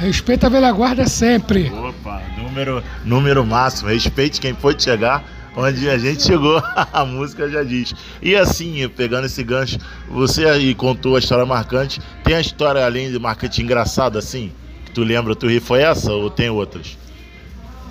Respeita 0.00 0.48
a 0.48 0.50
velha 0.50 0.72
guarda 0.72 1.06
sempre. 1.06 1.70
Opa, 1.70 2.20
número, 2.36 2.82
número 3.04 3.46
máximo. 3.46 3.90
Respeite 3.90 4.40
quem 4.40 4.52
pode 4.52 4.82
chegar 4.82 5.22
onde 5.56 5.88
a 5.88 5.98
gente 5.98 6.22
chegou. 6.22 6.62
a 6.92 7.04
música 7.04 7.48
já 7.48 7.62
diz. 7.62 7.94
E 8.20 8.34
assim, 8.34 8.88
pegando 8.88 9.26
esse 9.26 9.42
gancho, 9.42 9.78
você 10.08 10.46
aí 10.46 10.74
contou 10.74 11.16
a 11.16 11.18
história 11.18 11.46
marcante. 11.46 12.00
Tem 12.22 12.34
a 12.34 12.40
história 12.40 12.84
além 12.84 13.10
de 13.10 13.18
marcante 13.18 13.62
engraçada 13.62 14.18
assim? 14.18 14.52
Que 14.84 14.92
tu 14.92 15.02
lembra, 15.02 15.34
tu 15.34 15.48
ri, 15.48 15.60
foi 15.60 15.82
essa 15.82 16.12
ou 16.12 16.30
tem 16.30 16.50
outras? 16.50 16.96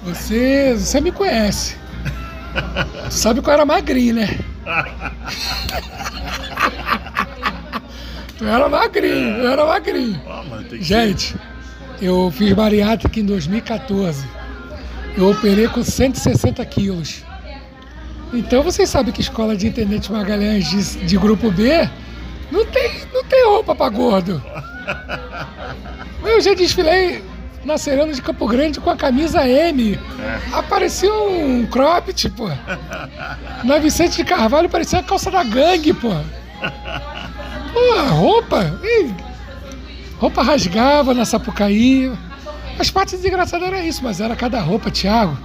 Você, 0.03 0.75
você 0.77 0.99
me 0.99 1.11
conhece. 1.11 1.77
Tu 3.07 3.13
sabe 3.13 3.41
que 3.41 3.49
eu 3.49 3.53
era 3.53 3.65
magrinho, 3.65 4.15
né? 4.15 4.39
tu 8.37 8.45
era 8.45 8.69
magrinho, 8.69 9.37
eu 9.37 9.49
era 9.49 9.65
magrinho. 9.65 10.21
Gente, 10.73 11.35
eu 12.01 12.31
fiz 12.31 12.53
bariátrica 12.53 13.19
em 13.19 13.25
2014. 13.25 14.27
Eu 15.17 15.29
operei 15.29 15.67
com 15.67 15.83
160 15.83 16.65
quilos. 16.65 17.23
Então 18.33 18.63
vocês 18.63 18.89
sabem 18.89 19.13
que 19.13 19.21
escola 19.21 19.55
de 19.55 19.67
intendente 19.67 20.11
Magalhães 20.11 20.69
de, 20.69 21.05
de 21.05 21.17
grupo 21.17 21.51
B 21.51 21.87
não 22.51 22.65
tem, 22.65 23.05
não 23.13 23.23
tem 23.23 23.45
roupa 23.45 23.75
pra 23.75 23.89
gordo. 23.89 24.41
Eu 26.25 26.41
já 26.41 26.53
desfilei 26.53 27.23
na 27.63 27.77
Serena 27.77 28.11
de 28.11 28.21
Campo 28.21 28.47
Grande 28.47 28.79
com 28.79 28.89
a 28.89 28.95
camisa 28.95 29.47
M. 29.47 29.99
Aparecia 30.51 31.13
um 31.13 31.65
cropped, 31.65 32.29
pô. 32.31 32.49
Na 33.63 33.77
Vicente 33.77 34.17
de 34.17 34.23
Carvalho 34.23 34.69
parecia 34.69 34.99
a 34.99 35.03
calça 35.03 35.29
da 35.29 35.43
gangue, 35.43 35.93
pô. 35.93 36.09
Pô, 37.73 38.01
roupa. 38.15 38.79
Ih, 38.83 39.13
roupa 40.17 40.41
rasgava 40.41 41.13
na 41.13 41.25
Sapucaí. 41.25 42.11
As 42.79 42.89
partes 42.89 43.23
engraçadas 43.23 43.67
era 43.67 43.85
isso, 43.85 44.03
mas 44.03 44.19
era 44.19 44.35
cada 44.35 44.59
roupa, 44.59 44.89
Thiago. 44.89 45.37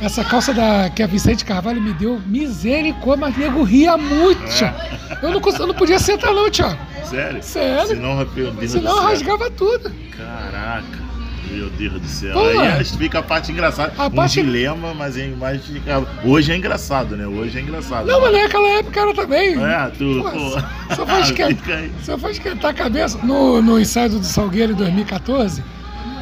Essa 0.00 0.24
calça 0.24 0.54
da, 0.54 0.88
que 0.90 1.02
a 1.02 1.06
Vicente 1.06 1.44
Carvalho 1.44 1.82
me 1.82 1.92
deu, 1.92 2.20
misericórdia, 2.26 3.26
mas 3.26 3.36
nego 3.36 3.62
ria 3.64 3.96
muito, 3.96 4.40
Thiago. 4.44 4.78
Eu 5.22 5.30
não, 5.32 5.40
eu 5.58 5.66
não 5.66 5.74
podia 5.74 5.98
sentar 5.98 6.32
não, 6.32 6.48
Thiago. 6.48 6.78
Sério? 7.04 7.42
Sério. 7.42 7.88
Senão, 7.88 8.26
Senão 8.68 9.00
rasgava 9.02 9.50
tudo. 9.50 9.90
Caraca. 10.16 11.08
Meu 11.50 11.70
Deus 11.70 11.94
do 11.94 12.06
céu. 12.06 12.34
Pô. 12.34 12.40
Aí 12.60 12.84
fica 12.84 13.18
a 13.20 13.22
parte 13.22 13.50
engraçada. 13.50 13.92
A 13.96 14.06
um 14.06 14.10
parte- 14.10 14.42
dilema, 14.42 14.92
mas, 14.94 15.16
é, 15.16 15.32
mas 15.36 15.64
fica- 15.64 16.04
hoje 16.22 16.52
é 16.52 16.56
engraçado, 16.56 17.16
né? 17.16 17.26
Hoje 17.26 17.58
é 17.58 17.62
engraçado. 17.62 18.06
Não, 18.06 18.20
mas 18.20 18.32
naquela 18.34 18.68
época 18.68 19.00
era 19.00 19.14
também. 19.14 19.54
É, 19.64 19.90
tu. 19.96 20.22
Pô, 20.22 20.30
pô. 20.30 20.94
Só 20.94 21.06
foi, 21.06 21.20
esquentar, 21.22 21.84
só 22.04 22.18
foi 22.18 22.30
esquentar 22.32 22.70
a 22.70 22.74
cabeça. 22.74 23.18
No, 23.24 23.62
no 23.62 23.80
ensaio 23.80 24.10
do 24.10 24.22
Salgueiro 24.24 24.72
em 24.74 24.76
2014, 24.76 25.64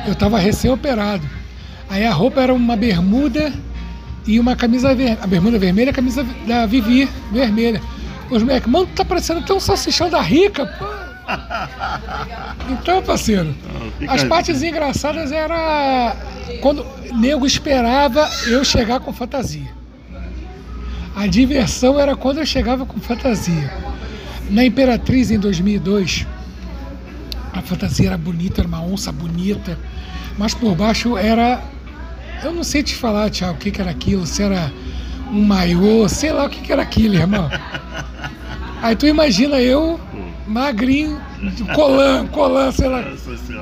eu 0.06 0.14
tava 0.14 0.38
recém-operado. 0.38 1.26
Aí 1.90 2.04
a 2.06 2.12
roupa 2.12 2.40
era 2.40 2.54
uma 2.54 2.76
bermuda 2.76 3.52
e 4.26 4.40
uma 4.40 4.56
camisa 4.56 4.94
vermelha. 4.94 5.18
A 5.22 5.26
bermuda 5.26 5.58
vermelha 5.58 5.90
a 5.90 5.94
camisa 5.94 6.24
da 6.46 6.66
Vivi 6.66 7.08
vermelha. 7.32 7.80
Os 8.30 8.42
moleques, 8.42 8.70
mano, 8.70 8.86
tá 8.94 9.04
parecendo 9.04 9.40
até 9.40 9.52
um 9.54 9.60
salsichão 9.60 10.10
da 10.10 10.20
rica, 10.20 10.66
pô. 10.66 10.84
Então, 12.68 13.00
parceiro, 13.02 13.54
as 14.08 14.24
partes 14.24 14.62
engraçadas 14.62 15.30
era 15.30 16.16
quando 16.60 16.84
o 17.10 17.16
nego 17.16 17.46
esperava 17.46 18.28
eu 18.46 18.64
chegar 18.64 18.98
com 19.00 19.12
fantasia. 19.12 19.70
A 21.14 21.26
diversão 21.26 21.98
era 21.98 22.14
quando 22.16 22.38
eu 22.38 22.46
chegava 22.46 22.84
com 22.84 23.00
fantasia. 23.00 23.72
Na 24.50 24.64
Imperatriz, 24.64 25.30
em 25.30 25.38
2002, 25.38 26.26
a 27.52 27.62
fantasia 27.62 28.08
era 28.08 28.18
bonita, 28.18 28.60
era 28.60 28.68
uma 28.68 28.82
onça 28.82 29.10
bonita, 29.10 29.78
mas 30.36 30.54
por 30.54 30.74
baixo 30.74 31.16
era. 31.16 31.62
Eu 32.42 32.52
não 32.52 32.64
sei 32.64 32.82
te 32.82 32.94
falar, 32.94 33.30
Tiago, 33.30 33.54
o 33.54 33.58
que, 33.58 33.70
que 33.70 33.80
era 33.80 33.90
aquilo, 33.90 34.26
se 34.26 34.42
era 34.42 34.72
um 35.32 35.42
maiô, 35.42 36.08
sei 36.08 36.32
lá 36.32 36.46
o 36.46 36.50
que, 36.50 36.60
que 36.60 36.72
era 36.72 36.82
aquilo, 36.82 37.14
irmão. 37.14 37.50
Aí 38.82 38.94
tu 38.94 39.06
imagina 39.06 39.60
eu, 39.60 39.98
magrinho, 40.46 41.20
colã, 41.74 42.26
colã, 42.26 42.70
sei 42.70 42.88
lá. 42.88 43.04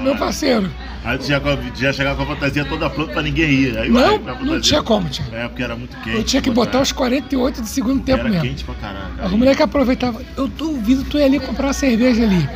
Meu 0.02 0.16
parceiro. 0.16 0.70
Aí 1.04 1.18
tu 1.18 1.26
já, 1.26 1.40
já 1.74 1.92
chegava 1.92 2.16
com 2.16 2.32
a 2.32 2.34
fantasia 2.34 2.64
toda 2.64 2.88
pronta 2.88 3.12
pra 3.12 3.22
ninguém 3.22 3.46
rir. 3.46 3.78
Aí 3.78 3.90
vai 3.90 4.02
Não, 4.18 4.18
não 4.42 4.60
tinha 4.60 4.82
como, 4.82 5.08
Tiago. 5.08 5.34
É, 5.34 5.46
porque 5.48 5.62
era 5.62 5.76
muito 5.76 5.94
quente. 5.98 6.16
Eu 6.16 6.24
tinha 6.24 6.40
que 6.40 6.50
botar 6.50 6.80
os 6.80 6.92
48 6.92 7.60
do 7.60 7.66
segundo 7.66 8.02
tempo 8.02 8.20
Era 8.20 8.28
mesmo. 8.30 8.42
quente 8.48 8.64
pra 8.64 8.74
caraca. 8.74 9.26
Os 9.26 9.32
moleques 9.32 9.60
aproveitavam. 9.60 10.22
Eu 10.36 10.48
duvido 10.48 11.04
tu 11.04 11.18
ir 11.18 11.24
ali 11.24 11.38
comprar 11.38 11.66
uma 11.68 11.72
cerveja 11.74 12.22
ali. 12.22 12.48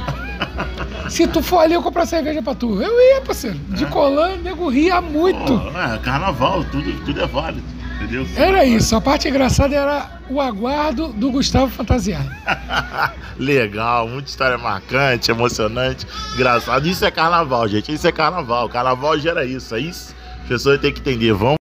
Se 1.09 1.27
tu 1.27 1.43
for 1.43 1.59
ali, 1.59 1.75
eu 1.75 1.83
comprar 1.83 2.07
cerveja 2.07 2.43
pra 2.43 2.55
tu. 2.55 2.83
Eu 2.83 3.01
ia, 3.01 3.21
parceiro. 3.21 3.59
De 3.69 3.87
colã, 3.87 4.37
nego 4.37 4.69
ria 4.69 5.01
muito. 5.01 5.59
Pô, 5.59 5.79
é, 5.79 5.99
carnaval, 5.99 6.65
tudo, 6.65 6.93
tudo 7.05 7.21
é 7.21 7.27
válido. 7.27 7.79
Entendeu? 7.97 8.27
Era 8.37 8.65
isso. 8.65 8.95
A 8.95 9.01
parte 9.01 9.29
engraçada 9.29 9.75
era 9.75 10.21
o 10.31 10.41
aguardo 10.41 11.09
do 11.09 11.33
Gustavo 11.33 11.69
fantasiado. 11.69 12.31
Legal, 13.37 14.09
muita 14.09 14.29
história 14.31 14.57
marcante, 14.57 15.31
emocionante, 15.31 16.07
engraçado. 16.35 16.87
Isso 16.87 17.05
é 17.05 17.11
carnaval, 17.11 17.67
gente. 17.69 17.93
Isso 17.93 18.07
é 18.07 18.13
carnaval. 18.13 18.69
Carnaval 18.69 19.19
gera 19.19 19.45
isso. 19.45 19.75
É 19.75 19.81
isso. 19.81 20.15
As 20.43 20.49
pessoas 20.49 20.81
têm 20.81 20.93
que 20.93 21.01
entender. 21.01 21.33
Vamos. 21.33 21.59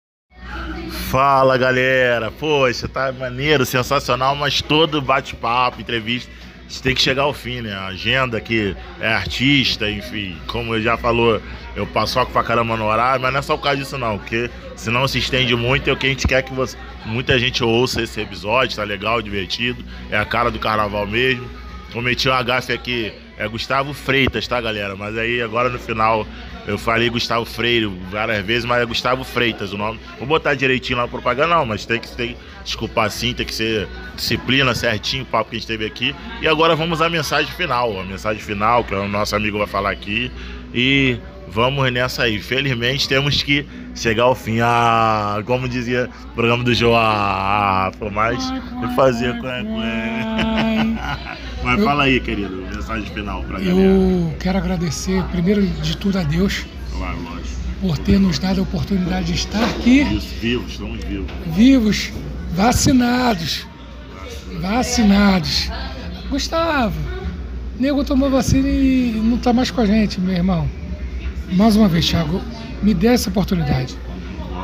Fala 1.09 1.57
galera, 1.57 2.29
poxa, 2.29 2.85
tá 2.85 3.13
maneiro, 3.13 3.65
sensacional, 3.65 4.35
mas 4.35 4.61
todo 4.61 5.01
bate-papo, 5.01 5.79
entrevista, 5.79 6.29
gente 6.67 6.83
tem 6.83 6.95
que 6.95 7.01
chegar 7.01 7.23
ao 7.23 7.33
fim, 7.33 7.61
né? 7.61 7.73
A 7.73 7.87
agenda 7.87 8.39
que 8.41 8.75
é 8.99 9.07
artista, 9.07 9.89
enfim, 9.89 10.37
como 10.47 10.75
eu 10.75 10.81
já 10.81 10.97
falou, 10.97 11.41
eu 11.75 11.87
passo 11.87 12.23
pra 12.27 12.43
caramba 12.43 12.75
no 12.75 12.85
horário, 12.85 13.21
mas 13.21 13.31
não 13.31 13.39
é 13.39 13.41
só 13.41 13.55
por 13.55 13.63
causa 13.63 13.77
disso 13.77 13.97
não, 13.97 14.17
porque 14.17 14.49
senão 14.75 15.07
se 15.07 15.17
estende 15.17 15.55
muito, 15.55 15.89
é 15.89 15.93
o 15.93 15.97
que 15.97 16.07
a 16.07 16.09
gente 16.09 16.27
quer 16.27 16.41
que 16.41 16.53
você, 16.53 16.77
muita 17.05 17.39
gente 17.39 17.63
ouça 17.63 18.01
esse 18.01 18.19
episódio, 18.19 18.75
tá 18.75 18.83
legal, 18.83 19.21
divertido, 19.21 19.83
é 20.11 20.17
a 20.17 20.25
cara 20.25 20.51
do 20.51 20.59
carnaval 20.59 21.07
mesmo. 21.07 21.49
Cometi 21.93 22.27
uma 22.27 22.43
gafe 22.43 22.73
aqui, 22.73 23.13
é 23.37 23.47
Gustavo 23.47 23.93
Freitas, 23.93 24.45
tá 24.47 24.59
galera? 24.59 24.95
Mas 24.95 25.17
aí 25.17 25.41
agora 25.41 25.69
no 25.69 25.79
final 25.79 26.27
eu 26.67 26.77
falei 26.77 27.09
Gustavo 27.09 27.45
Freire 27.45 27.85
várias 28.11 28.45
vezes, 28.45 28.65
mas 28.65 28.81
é 28.81 28.85
Gustavo 28.85 29.23
Freitas 29.23 29.71
o 29.71 29.77
nome. 29.77 29.99
Vou 30.19 30.27
botar 30.27 30.53
direitinho 30.53 30.97
lá 30.97 31.05
na 31.05 31.09
propaganda, 31.09 31.55
não, 31.55 31.65
mas 31.65 31.85
tem 31.85 31.97
que 31.97 32.09
tem, 32.13 32.35
desculpar 32.63 33.09
sim, 33.09 33.33
tem 33.33 33.45
que 33.45 33.55
ser 33.55 33.87
disciplina 34.15 34.75
certinho, 34.75 35.23
o 35.23 35.25
papo 35.25 35.49
que 35.49 35.55
a 35.55 35.59
gente 35.59 35.67
teve 35.67 35.85
aqui. 35.85 36.13
E 36.41 36.47
agora 36.47 36.75
vamos 36.75 37.01
à 37.01 37.09
mensagem 37.09 37.49
final, 37.53 37.97
a 37.97 38.03
mensagem 38.03 38.41
final 38.43 38.83
que 38.83 38.93
o 38.93 39.07
nosso 39.07 39.33
amigo 39.33 39.57
vai 39.57 39.67
falar 39.67 39.91
aqui. 39.91 40.29
E 40.73 41.17
vamos 41.51 41.91
nessa 41.91 42.23
aí. 42.23 42.39
Felizmente 42.39 43.07
temos 43.07 43.41
que 43.43 43.65
chegar 43.95 44.23
ao 44.23 44.35
fim. 44.35 44.59
Ah, 44.61 45.41
como 45.45 45.67
dizia 45.67 46.09
o 46.25 46.35
programa 46.35 46.63
do 46.63 46.73
João, 46.73 46.95
ah, 46.97 47.91
por 47.97 48.11
mais 48.11 48.43
eu 48.81 48.89
fazia 48.95 49.33
com 49.33 49.47
Mas 51.63 51.83
fala 51.83 52.03
aí, 52.03 52.19
querido, 52.19 52.55
mensagem 52.73 53.09
final 53.11 53.41
pra 53.43 53.59
galera. 53.59 53.75
Eu 53.77 54.33
quero 54.39 54.57
agradecer, 54.57 55.23
primeiro 55.25 55.65
de 55.65 55.97
tudo, 55.97 56.17
a 56.19 56.23
Deus 56.23 56.65
Claro, 56.95 57.17
lógico. 57.23 57.47
por 57.81 57.97
ter 57.97 58.19
nos 58.19 58.39
dado 58.39 58.59
a 58.61 58.63
oportunidade 58.63 59.25
de 59.27 59.33
estar 59.33 59.63
aqui, 59.63 60.01
Isso, 60.03 60.33
vivos, 60.39 60.71
estamos 60.71 61.03
vivos. 61.03 61.31
vivos, 61.47 62.11
vacinados. 62.53 63.65
Vacinados. 64.61 65.69
Gustavo, 66.29 66.95
nego 67.79 68.03
tomou 68.03 68.29
vacina 68.29 68.67
e 68.67 69.19
não 69.23 69.37
tá 69.37 69.53
mais 69.53 69.71
com 69.71 69.79
a 69.81 69.85
gente, 69.85 70.19
meu 70.19 70.35
irmão. 70.35 70.67
Mais 71.51 71.75
uma 71.77 71.87
vez, 71.87 72.05
Thiago, 72.05 72.41
me 72.83 72.93
dê 72.93 73.07
essa 73.07 73.29
oportunidade. 73.29 73.97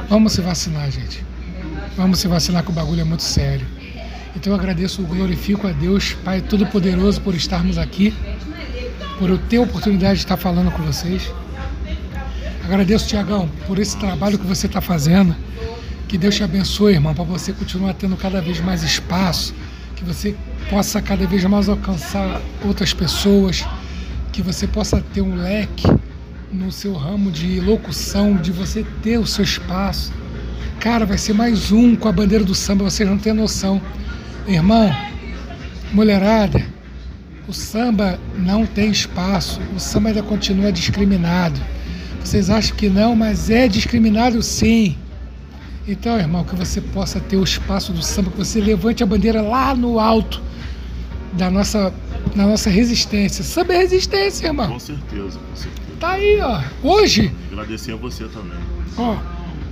Vamos 0.09 0.33
se 0.33 0.41
vacinar, 0.41 0.91
gente. 0.91 1.23
Vamos 1.95 2.19
se 2.19 2.27
vacinar 2.27 2.63
que 2.63 2.71
o 2.71 2.73
bagulho 2.73 3.01
é 3.01 3.03
muito 3.05 3.23
sério. 3.23 3.65
Então 4.35 4.51
eu 4.51 4.59
agradeço, 4.59 5.01
glorifico 5.03 5.65
a 5.65 5.71
Deus, 5.71 6.13
Pai 6.25 6.41
Todo-Poderoso, 6.41 7.21
por 7.21 7.35
estarmos 7.35 7.77
aqui, 7.77 8.13
por 9.17 9.29
eu 9.29 9.37
ter 9.37 9.57
a 9.57 9.61
oportunidade 9.61 10.15
de 10.15 10.25
estar 10.25 10.35
falando 10.35 10.71
com 10.71 10.83
vocês. 10.83 11.31
Agradeço, 12.65 13.07
Tiagão, 13.07 13.49
por 13.65 13.79
esse 13.79 13.95
trabalho 13.97 14.37
que 14.37 14.45
você 14.45 14.67
está 14.67 14.81
fazendo. 14.81 15.35
Que 16.07 16.17
Deus 16.17 16.35
te 16.35 16.43
abençoe, 16.43 16.93
irmão, 16.93 17.13
para 17.13 17.23
você 17.23 17.53
continuar 17.53 17.93
tendo 17.93 18.17
cada 18.17 18.41
vez 18.41 18.59
mais 18.59 18.83
espaço, 18.83 19.53
que 19.95 20.03
você 20.03 20.35
possa 20.69 21.01
cada 21.01 21.25
vez 21.25 21.43
mais 21.45 21.69
alcançar 21.69 22.41
outras 22.65 22.93
pessoas, 22.93 23.65
que 24.31 24.41
você 24.41 24.67
possa 24.67 25.01
ter 25.13 25.21
um 25.21 25.35
leque 25.35 25.87
no 26.53 26.71
seu 26.71 26.93
ramo 26.93 27.31
de 27.31 27.59
locução, 27.59 28.35
de 28.35 28.51
você 28.51 28.85
ter 29.01 29.17
o 29.17 29.25
seu 29.25 29.43
espaço. 29.43 30.13
Cara, 30.79 31.05
vai 31.05 31.17
ser 31.17 31.33
mais 31.33 31.71
um 31.71 31.95
com 31.95 32.07
a 32.07 32.11
bandeira 32.11 32.43
do 32.43 32.53
samba, 32.53 32.83
vocês 32.83 33.09
não 33.09 33.17
têm 33.17 33.33
noção. 33.33 33.81
Irmão, 34.47 34.95
mulherada, 35.91 36.63
o 37.47 37.53
samba 37.53 38.19
não 38.37 38.67
tem 38.67 38.91
espaço, 38.91 39.59
o 39.75 39.79
samba 39.79 40.09
ainda 40.09 40.21
continua 40.21 40.71
discriminado. 40.71 41.59
Vocês 42.23 42.49
acham 42.49 42.75
que 42.75 42.87
não, 42.87 43.15
mas 43.15 43.49
é 43.49 43.67
discriminado 43.67 44.41
sim. 44.43 44.95
Então, 45.87 46.17
irmão, 46.17 46.43
que 46.43 46.55
você 46.55 46.79
possa 46.79 47.19
ter 47.19 47.35
o 47.35 47.43
espaço 47.43 47.91
do 47.91 48.03
samba, 48.03 48.29
que 48.29 48.37
você 48.37 48.61
levante 48.61 49.01
a 49.01 49.07
bandeira 49.07 49.41
lá 49.41 49.75
no 49.75 49.99
alto 49.99 50.41
da 51.33 51.49
nossa, 51.49 51.91
da 52.35 52.45
nossa 52.45 52.69
resistência. 52.69 53.43
Samba 53.43 53.73
é 53.73 53.77
resistência, 53.79 54.45
irmão. 54.45 54.67
Com 54.67 54.79
certeza, 54.79 55.39
com 55.39 55.55
certeza. 55.55 55.82
Tá 55.99 56.11
aí, 56.13 56.39
ó. 56.41 56.61
Hoje. 56.81 57.31
Agradecer 57.51 57.93
a 57.93 57.95
você 57.95 58.25
também. 58.25 58.57
Ó, 58.97 59.17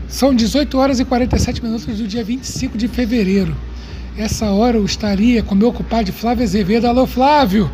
são 0.07 0.33
18 0.33 0.77
horas 0.77 0.99
e 0.99 1.05
47 1.05 1.63
minutos 1.63 1.85
do 1.85 2.07
dia 2.07 2.23
25 2.23 2.77
de 2.77 2.87
fevereiro. 2.87 3.55
Essa 4.17 4.47
hora 4.47 4.77
eu 4.77 4.85
estaria 4.85 5.41
com 5.41 5.55
meu 5.55 5.71
compadre 5.71 6.11
Flávio 6.11 6.43
Azevedo. 6.43 6.85
Alô, 6.85 7.07
Flávio! 7.07 7.71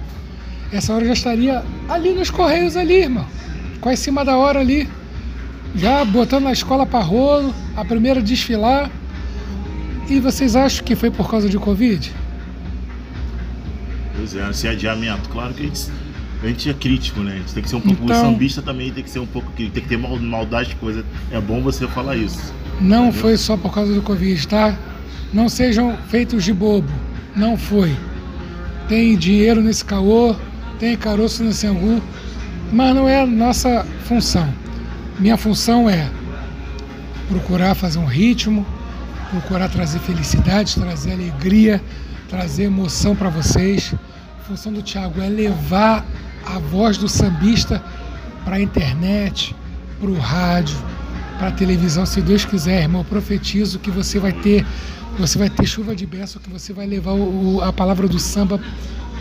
Essa 0.72 0.94
hora 0.94 1.04
eu 1.04 1.08
já 1.08 1.14
estaria 1.14 1.64
ali 1.90 2.14
nos 2.14 2.30
Correios 2.30 2.76
ali, 2.76 3.02
irmão. 3.04 3.26
Quase 3.82 4.02
em 4.02 4.04
cima 4.04 4.24
da 4.24 4.38
hora 4.38 4.60
ali. 4.60 4.88
Já 5.76 6.04
botando 6.06 6.44
na 6.44 6.52
escola 6.52 6.86
para 6.86 7.04
rolo, 7.04 7.54
a 7.76 7.84
primeira 7.84 8.22
desfilar. 8.22 8.90
E 10.10 10.20
vocês 10.20 10.56
acham 10.56 10.86
que 10.86 10.96
foi 10.96 11.10
por 11.10 11.30
causa 11.30 11.50
de 11.50 11.58
Covid? 11.58 12.14
Pois 14.16 14.36
é, 14.36 14.50
esse 14.50 14.68
adiamento. 14.68 15.30
Claro 15.30 15.54
que 15.54 15.72
a 16.44 16.48
gente, 16.48 16.70
é 16.70 16.74
crítico, 16.74 17.20
né? 17.22 17.34
A 17.34 17.38
gente 17.38 17.54
tem 17.54 17.64
que 17.64 17.70
ser 17.70 17.76
um 17.78 17.82
pouco 17.82 18.04
Então- 18.04 18.22
sambista 18.32 18.62
também, 18.62 18.92
tem 18.92 19.04
que 19.04 19.10
ser 19.10 19.20
um 19.20 19.26
pouco 19.26 19.52
crítico, 19.54 19.74
tem 19.76 19.84
que 19.84 19.90
ter 19.90 19.98
mal- 19.98 20.20
maldade 20.20 20.70
de 20.70 20.76
coisa. 20.76 21.04
É 21.32 21.40
bom 21.42 21.62
você 21.62 21.88
falar 21.88 22.16
isso. 22.16 22.54
Não 22.80 23.06
Entendeu? 23.08 23.22
foi 23.22 23.38
só 23.38 23.58
por 23.58 23.74
causa 23.74 23.94
do 23.94 24.02
Covid, 24.02 24.48
tá? 24.48 24.78
Não 25.34 25.50
sejam 25.50 25.98
feitos 26.10 26.44
de 26.44 26.54
bobo. 26.54 26.90
Não 27.36 27.58
foi. 27.58 27.96
Tem 28.88 29.18
dinheiro 29.18 29.62
nesse 29.62 29.84
caô, 29.84 30.36
tem 30.80 30.96
caroço 30.96 31.44
nesse 31.44 31.66
angu, 31.68 32.02
mas 32.72 32.96
não 32.96 33.08
é 33.10 33.22
a 33.22 33.26
nossa 33.26 33.86
função. 34.06 34.48
Minha 35.20 35.36
função 35.38 35.90
é 35.90 36.08
procurar 37.28 37.76
fazer 37.76 38.00
um 38.00 38.06
ritmo, 38.06 38.66
procurar 39.32 39.70
trazer 39.70 40.00
felicidade, 40.00 40.76
trazer 40.76 41.12
alegria, 41.14 41.82
trazer 42.30 42.64
emoção 42.64 43.16
para 43.16 43.30
vocês. 43.30 43.94
Função 44.48 44.72
do 44.72 44.82
Thiago 44.82 45.22
é 45.22 45.28
levar 45.28 46.06
a 46.46 46.58
voz 46.58 46.98
do 46.98 47.10
sambista 47.10 47.84
para 48.46 48.56
a 48.56 48.62
internet, 48.62 49.54
para 50.00 50.10
o 50.10 50.18
rádio, 50.18 50.78
para 51.38 51.50
a 51.50 51.52
televisão, 51.52 52.06
se 52.06 52.22
Deus 52.22 52.46
quiser, 52.46 52.84
irmão, 52.84 53.04
profetizo 53.04 53.78
que 53.78 53.92
você 53.92 54.20
vai 54.20 54.32
ter, 54.32 54.66
você 55.20 55.38
vai 55.38 55.50
ter 55.50 55.66
chuva 55.66 55.94
de 55.94 56.06
bênção, 56.06 56.42
que 56.42 56.50
você 56.50 56.72
vai 56.72 56.88
levar 56.88 57.12
o- 57.12 57.62
a 57.62 57.74
palavra 57.74 58.08
do 58.08 58.20
samba 58.20 58.58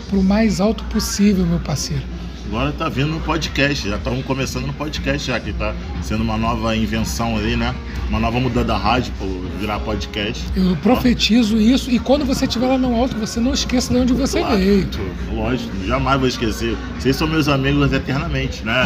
para 0.09 0.17
o 0.17 0.23
mais 0.23 0.61
alto 0.61 0.85
possível, 0.85 1.45
meu 1.45 1.59
parceiro. 1.59 2.03
Agora 2.47 2.71
tá 2.71 2.87
vindo 2.87 3.09
no 3.09 3.19
podcast, 3.19 3.89
já 3.89 3.97
estamos 3.97 4.23
começando 4.25 4.65
no 4.67 4.73
podcast 4.73 5.27
já, 5.27 5.37
que 5.37 5.51
tá 5.51 5.73
sendo 6.01 6.23
uma 6.23 6.37
nova 6.37 6.75
invenção 6.77 7.35
aí, 7.35 7.57
né? 7.57 7.75
Uma 8.07 8.21
nova 8.21 8.39
mudança 8.39 8.67
da 8.67 8.77
rádio 8.77 9.11
para 9.17 9.27
virar 9.59 9.79
podcast. 9.79 10.45
Eu 10.55 10.77
profetizo 10.77 11.57
isso 11.57 11.91
e 11.91 11.99
quando 11.99 12.23
você 12.25 12.45
estiver 12.45 12.67
lá 12.67 12.77
no 12.77 12.95
alto, 12.95 13.17
você 13.17 13.41
não 13.41 13.53
esqueça 13.53 13.93
de 13.93 13.99
onde 13.99 14.13
você 14.13 14.39
Claro, 14.39 14.57
veio. 14.57 14.87
Lógico, 15.33 15.71
jamais 15.85 16.19
vou 16.19 16.29
esquecer. 16.29 16.77
Vocês 16.97 17.17
são 17.17 17.27
meus 17.27 17.49
amigos 17.49 17.91
eternamente, 17.91 18.63
né? 18.63 18.83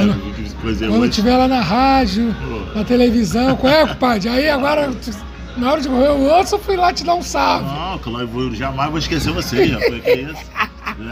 Quando- 0.59 0.89
Quando 0.89 1.05
estiver 1.05 1.37
lá 1.37 1.47
na 1.47 1.61
rádio, 1.61 2.35
na 2.75 2.83
televisão, 2.83 3.55
qual 3.57 3.71
é, 3.71 3.85
compadre? 3.87 4.27
Aí 4.27 4.49
agora, 4.49 4.89
na 5.55 5.71
hora 5.71 5.81
de 5.81 5.87
morrer 5.87 6.09
o 6.09 6.19
outro, 6.35 6.55
eu 6.55 6.59
fui 6.59 6.75
lá 6.75 6.91
te 6.91 7.03
dar 7.03 7.13
um 7.13 7.21
salve. 7.21 7.65
Não, 7.65 7.99
claro, 7.99 8.27
eu 8.33 8.55
jamais 8.55 8.89
vou 8.89 8.97
esquecer 8.97 9.31
vocês, 9.31 9.69
rapaz. 9.71 10.01
Que 10.03 10.11
isso? 10.13 10.70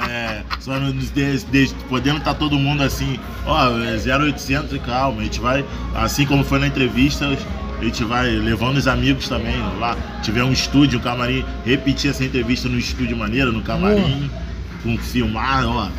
É, 0.09 0.43
só 0.59 0.79
nos 0.79 1.09
de, 1.11 1.37
de- 1.45 1.73
podendo 1.87 2.17
estar 2.19 2.33
todo 2.35 2.57
mundo 2.57 2.83
assim, 2.83 3.19
ó, 3.45 3.69
é 3.79 3.95
0800 3.97 4.73
e 4.73 4.79
calma. 4.79 5.21
A 5.21 5.23
gente 5.23 5.39
vai, 5.39 5.65
assim 5.95 6.25
como 6.25 6.43
foi 6.43 6.59
na 6.59 6.67
entrevista, 6.67 7.27
a 7.79 7.83
gente 7.83 8.03
vai 8.03 8.29
levando 8.29 8.77
os 8.77 8.87
amigos 8.87 9.27
também 9.27 9.57
lá. 9.79 9.95
Tiver 10.21 10.43
um 10.43 10.51
estúdio, 10.51 10.99
um 10.99 11.01
camarim, 11.01 11.43
repetir 11.65 12.11
essa 12.11 12.23
entrevista 12.23 12.67
no 12.69 12.77
estúdio 12.77 13.15
maneiro, 13.17 13.51
no 13.51 13.61
camarim, 13.61 14.29
com 14.83 14.97
filmar, 14.97 15.65
ó. 15.65 15.89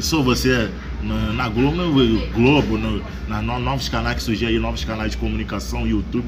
Sou 0.00 0.22
você 0.22 0.70
na, 1.02 1.32
na 1.32 1.48
Globo, 1.48 1.76
no 1.76 2.26
Globo 2.28 2.78
no, 2.78 3.02
na 3.26 3.42
no- 3.42 3.58
novos 3.58 3.88
canais 3.88 4.16
que 4.18 4.22
surgem 4.22 4.46
aí, 4.48 4.58
novos 4.58 4.84
canais 4.84 5.12
de 5.12 5.16
comunicação, 5.16 5.86
YouTube. 5.86 6.24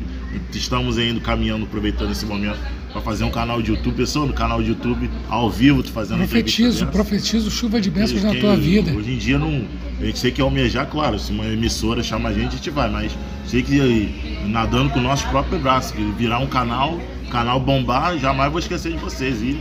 Estamos 0.53 0.99
ainda 0.99 1.21
caminhando, 1.21 1.65
aproveitando 1.65 2.11
esse 2.13 2.25
momento 2.25 2.59
para 2.93 3.01
fazer 3.01 3.25
um 3.25 3.31
canal 3.31 3.61
de 3.63 3.71
YouTube. 3.71 3.97
Pessoal, 3.97 4.27
no 4.27 4.33
canal 4.33 4.63
de 4.63 4.69
YouTube, 4.69 5.11
ao 5.29 5.51
vivo, 5.51 5.83
tu 5.83 5.91
fazendo 5.91 6.19
Profetizo, 6.19 6.87
profetizo 6.87 7.51
chuva 7.51 7.81
de 7.81 7.91
bênçãos 7.91 8.23
na 8.23 8.35
tua 8.35 8.57
vida. 8.57 8.93
Hoje 8.93 9.13
em 9.13 9.19
dia 9.19 9.39
não. 9.39 9.65
A 10.01 10.05
gente 10.05 10.21
tem 10.21 10.33
que 10.33 10.41
almejar, 10.41 10.87
claro, 10.87 11.19
se 11.19 11.31
uma 11.31 11.47
emissora 11.47 12.03
chama 12.03 12.31
a 12.31 12.33
gente, 12.33 12.49
a 12.49 12.57
gente 12.57 12.71
vai, 12.71 12.91
mas 12.91 13.13
sei 13.47 13.63
que 13.63 14.11
nadando 14.47 14.91
com 14.91 14.99
o 14.99 15.03
nosso 15.03 15.27
próprio 15.29 15.59
braço, 15.59 15.95
que 15.95 16.03
virar 16.19 16.39
um 16.39 16.47
canal, 16.47 17.01
canal 17.31 17.61
bombar, 17.61 18.19
jamais 18.19 18.51
vou 18.51 18.59
esquecer 18.59 18.93
de 18.93 18.99
vocês. 18.99 19.41
E 19.43 19.61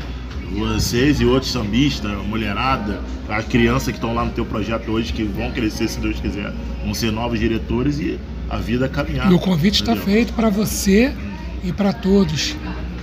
vocês 0.54 1.22
e 1.22 1.26
outros 1.26 1.52
sambistas, 1.52 2.12
mulherada, 2.28 3.00
as 3.30 3.46
crianças 3.46 3.88
que 3.88 3.94
estão 3.94 4.14
lá 4.14 4.26
no 4.26 4.32
teu 4.32 4.46
projeto 4.46 4.92
hoje, 4.92 5.14
que 5.14 5.24
vão 5.24 5.52
crescer, 5.52 5.88
se 5.88 6.00
Deus 6.00 6.20
quiser, 6.20 6.52
vão 6.84 6.94
ser 6.94 7.12
novos 7.12 7.40
diretores 7.40 8.00
e 8.00 8.20
a 8.52 8.58
vida 8.58 8.90
caminhar. 8.90 9.32
E 9.32 9.34
o 9.34 9.40
convite 9.40 9.82
está 9.82 9.96
feito 9.96 10.34
para 10.34 10.50
você 10.50 11.14
e 11.64 11.72
para 11.72 11.94
todos. 11.94 12.56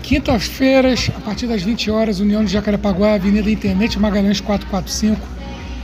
Quintas-feiras, 0.03 1.11
a 1.17 1.21
partir 1.21 1.47
das 1.47 1.63
20 1.63 1.91
horas, 1.91 2.21
União 2.21 2.45
de 2.45 2.53
Jacarepaguá, 2.53 3.15
Avenida 3.15 3.51
Internet 3.51 3.99
Magalhães 3.99 4.41
445. 4.41 5.27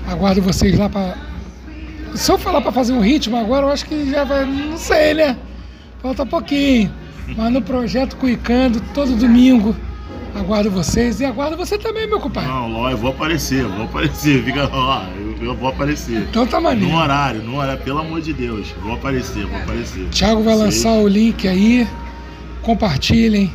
Aguardo 0.07 0.43
vocês 0.43 0.79
lá 0.79 0.89
para. 0.89 1.17
Se 2.15 2.31
eu 2.31 2.39
falar 2.39 2.61
para 2.61 2.73
fazer 2.73 2.93
um 2.93 3.01
ritmo 3.01 3.37
agora, 3.37 3.67
eu 3.67 3.73
acho 3.73 3.87
que 3.87 4.11
já 4.11 4.23
vai. 4.25 4.45
Não 4.45 4.77
sei, 4.77 5.15
né? 5.15 5.37
Falta 6.03 6.27
pouquinho. 6.27 6.93
Mas 7.35 7.51
no 7.51 7.63
projeto 7.63 8.17
Cuicando, 8.17 8.83
todo 8.93 9.17
domingo. 9.17 9.75
Aguardo 10.35 10.71
vocês 10.71 11.21
e 11.21 11.25
aguardo 11.25 11.57
você 11.57 11.79
também, 11.79 12.07
meu 12.07 12.21
compadre. 12.21 12.51
Não, 12.51 12.69
Ló, 12.69 12.91
eu 12.91 12.97
vou 12.99 13.11
aparecer, 13.11 13.63
eu 13.63 13.71
vou 13.71 13.85
aparecer, 13.85 14.43
fica 14.45 14.69
lá, 14.69 15.09
eu, 15.45 15.55
vou 15.55 15.69
aparecer. 15.69 16.19
Então 16.31 16.47
tá 16.47 16.61
maneiro. 16.61 16.91
No 16.93 16.99
horário, 16.99 17.43
no 17.43 17.57
horário, 17.57 17.83
pelo 17.83 17.99
amor 18.01 18.21
de 18.21 18.33
Deus, 18.33 18.67
vou 18.83 18.95
aparecer, 18.95 19.45
vou 19.47 19.59
aparecer. 19.59 20.07
Thiago 20.11 20.43
vai 20.43 20.55
Vocês- 20.57 20.77
lançar 20.85 20.93
o 21.01 21.09
link 21.09 21.47
aí. 21.49 21.87
Compartilhem, 22.63 23.51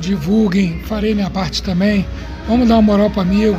divulguem, 0.00 0.80
farei 0.84 1.14
minha 1.14 1.30
parte 1.30 1.62
também. 1.62 2.04
Vamos 2.46 2.68
dar 2.68 2.74
uma 2.74 2.82
moral 2.82 3.10
pro 3.10 3.20
amigo. 3.22 3.56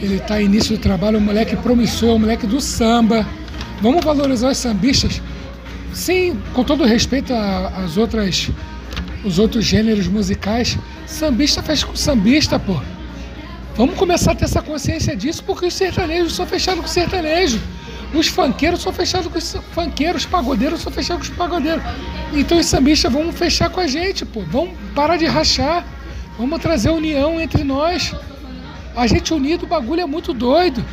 Ele 0.00 0.16
está 0.16 0.40
início 0.40 0.76
do 0.76 0.80
trabalho, 0.80 1.18
um 1.18 1.20
moleque 1.20 1.56
promissor, 1.56 2.14
um 2.14 2.18
moleque 2.20 2.46
do 2.46 2.60
samba. 2.60 3.26
Vamos 3.82 4.04
valorizar 4.04 4.50
os 4.50 4.58
sambistas. 4.58 5.20
Sim, 5.92 6.38
com 6.54 6.62
todo 6.62 6.84
respeito 6.84 7.32
às 7.34 7.96
outras, 7.96 8.50
os 9.24 9.38
outros 9.38 9.64
gêneros 9.64 10.06
musicais. 10.06 10.78
Sambista 11.06 11.62
faz 11.62 11.82
com 11.82 11.96
sambista, 11.96 12.58
pô. 12.58 12.80
Vamos 13.76 13.94
começar 13.96 14.32
a 14.32 14.34
ter 14.34 14.44
essa 14.44 14.60
consciência 14.60 15.16
disso, 15.16 15.42
porque 15.44 15.66
os 15.66 15.74
sertanejos 15.74 16.34
são 16.34 16.46
fechados 16.46 16.80
com 16.82 16.88
sertanejo. 16.88 17.60
Os 18.12 18.26
funkeiros 18.26 18.82
são 18.82 18.92
fechados 18.92 19.28
com 19.28 19.38
os 19.38 19.56
funkeiros, 19.72 20.22
os 20.24 20.28
pagodeiros 20.28 20.80
são 20.80 20.92
fechados 20.92 21.28
com 21.28 21.32
os 21.32 21.38
pagodeiros. 21.38 21.82
Então 22.32 22.58
os 22.58 22.66
sambistas 22.66 23.10
vão 23.12 23.32
fechar 23.32 23.70
com 23.70 23.80
a 23.80 23.86
gente, 23.86 24.26
pô. 24.26 24.40
Vamos 24.42 24.74
parar 24.94 25.16
de 25.16 25.26
rachar. 25.26 25.86
Vamos 26.36 26.58
trazer 26.60 26.90
união 26.90 27.40
entre 27.40 27.62
nós. 27.64 28.12
A 28.96 29.06
gente 29.06 29.32
unido, 29.32 29.62
o 29.62 29.66
bagulho 29.66 30.00
é 30.00 30.06
muito 30.06 30.32
doido. 30.34 30.84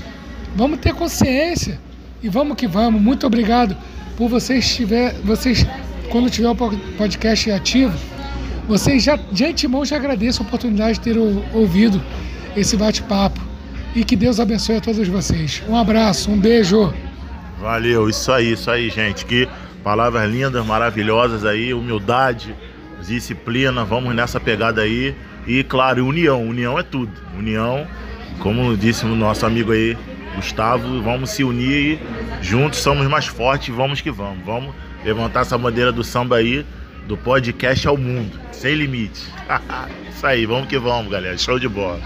Vamos 0.56 0.80
ter 0.80 0.94
consciência. 0.94 1.80
E 2.22 2.30
vamos 2.30 2.56
que 2.56 2.68
vamos. 2.68 3.02
Muito 3.02 3.26
obrigado 3.26 3.76
por 4.16 4.30
vocês 4.30 4.76
tiver, 4.76 5.14
vocês 5.24 5.66
quando 6.10 6.30
tiver 6.30 6.50
o 6.50 6.56
po- 6.56 6.76
podcast 6.98 7.52
ativo, 7.52 7.98
vocês 8.68 9.04
já 9.04 9.16
de 9.32 9.44
antemão 9.46 9.84
já 9.86 9.96
agradeço 9.98 10.42
a 10.42 10.46
oportunidade 10.46 10.94
de 10.94 11.00
ter 11.02 11.18
ou- 11.18 11.44
ouvido 11.54 12.02
esse 12.58 12.76
bate-papo. 12.76 13.40
E 13.96 14.04
que 14.04 14.16
Deus 14.16 14.40
abençoe 14.40 14.78
a 14.78 14.82
todos 14.82 15.08
vocês. 15.08 15.64
Um 15.68 15.76
abraço, 15.76 16.30
um 16.30 16.40
beijo. 16.40 16.94
Valeu, 17.60 18.10
isso 18.10 18.32
aí, 18.32 18.52
isso 18.54 18.70
aí, 18.70 18.90
gente. 18.90 19.26
Que 19.26 19.48
palavras 19.84 20.30
lindas, 20.30 20.66
maravilhosas 20.66 21.46
aí, 21.46 21.74
humildade, 21.74 22.54
disciplina, 23.08 23.84
vamos 23.86 24.14
nessa 24.14 24.40
pegada 24.40 24.82
aí. 24.82 25.16
E 25.48 25.64
claro, 25.64 26.06
união, 26.06 26.44
união 26.44 26.78
é 26.78 26.84
tudo. 26.84 27.12
União, 27.38 27.88
como 28.40 28.76
disse 28.76 29.06
o 29.06 29.16
nosso 29.16 29.46
amigo 29.46 29.72
aí, 29.72 29.98
Gustavo, 30.36 31.02
vamos 31.02 31.32
se 31.32 31.44
unir 31.44 32.00
e 32.42 32.44
juntos 32.44 32.80
somos 32.80 33.08
mais 33.08 33.26
fortes, 33.26 33.74
vamos 33.74 34.02
que 34.02 34.12
vamos. 34.12 34.46
Vamos 34.46 34.76
levantar 35.04 35.42
essa 35.42 35.58
bandeira 35.58 35.92
do 35.92 36.04
samba 36.04 36.38
aí, 36.38 36.66
do 37.08 37.16
podcast 37.18 37.88
ao 37.88 37.98
mundo, 37.98 38.38
sem 38.52 38.76
limite. 38.76 39.24
isso 40.12 40.28
aí, 40.28 40.46
vamos 40.46 40.68
que 40.68 40.78
vamos, 40.78 41.12
galera. 41.12 41.38
Show 41.38 41.58
de 41.58 41.68
bola. 41.68 42.02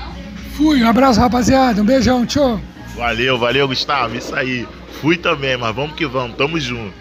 Fui, 0.61 0.83
um 0.83 0.87
abraço, 0.87 1.19
rapaziada. 1.19 1.81
Um 1.81 1.85
beijão, 1.85 2.23
tchau. 2.23 2.61
Valeu, 2.95 3.35
valeu, 3.35 3.67
Gustavo. 3.67 4.15
Isso 4.15 4.35
aí. 4.35 4.67
Fui 5.01 5.17
também, 5.17 5.57
mas 5.57 5.75
vamos 5.75 5.95
que 5.95 6.05
vamos. 6.05 6.37
Tamo 6.37 6.59
junto. 6.59 6.93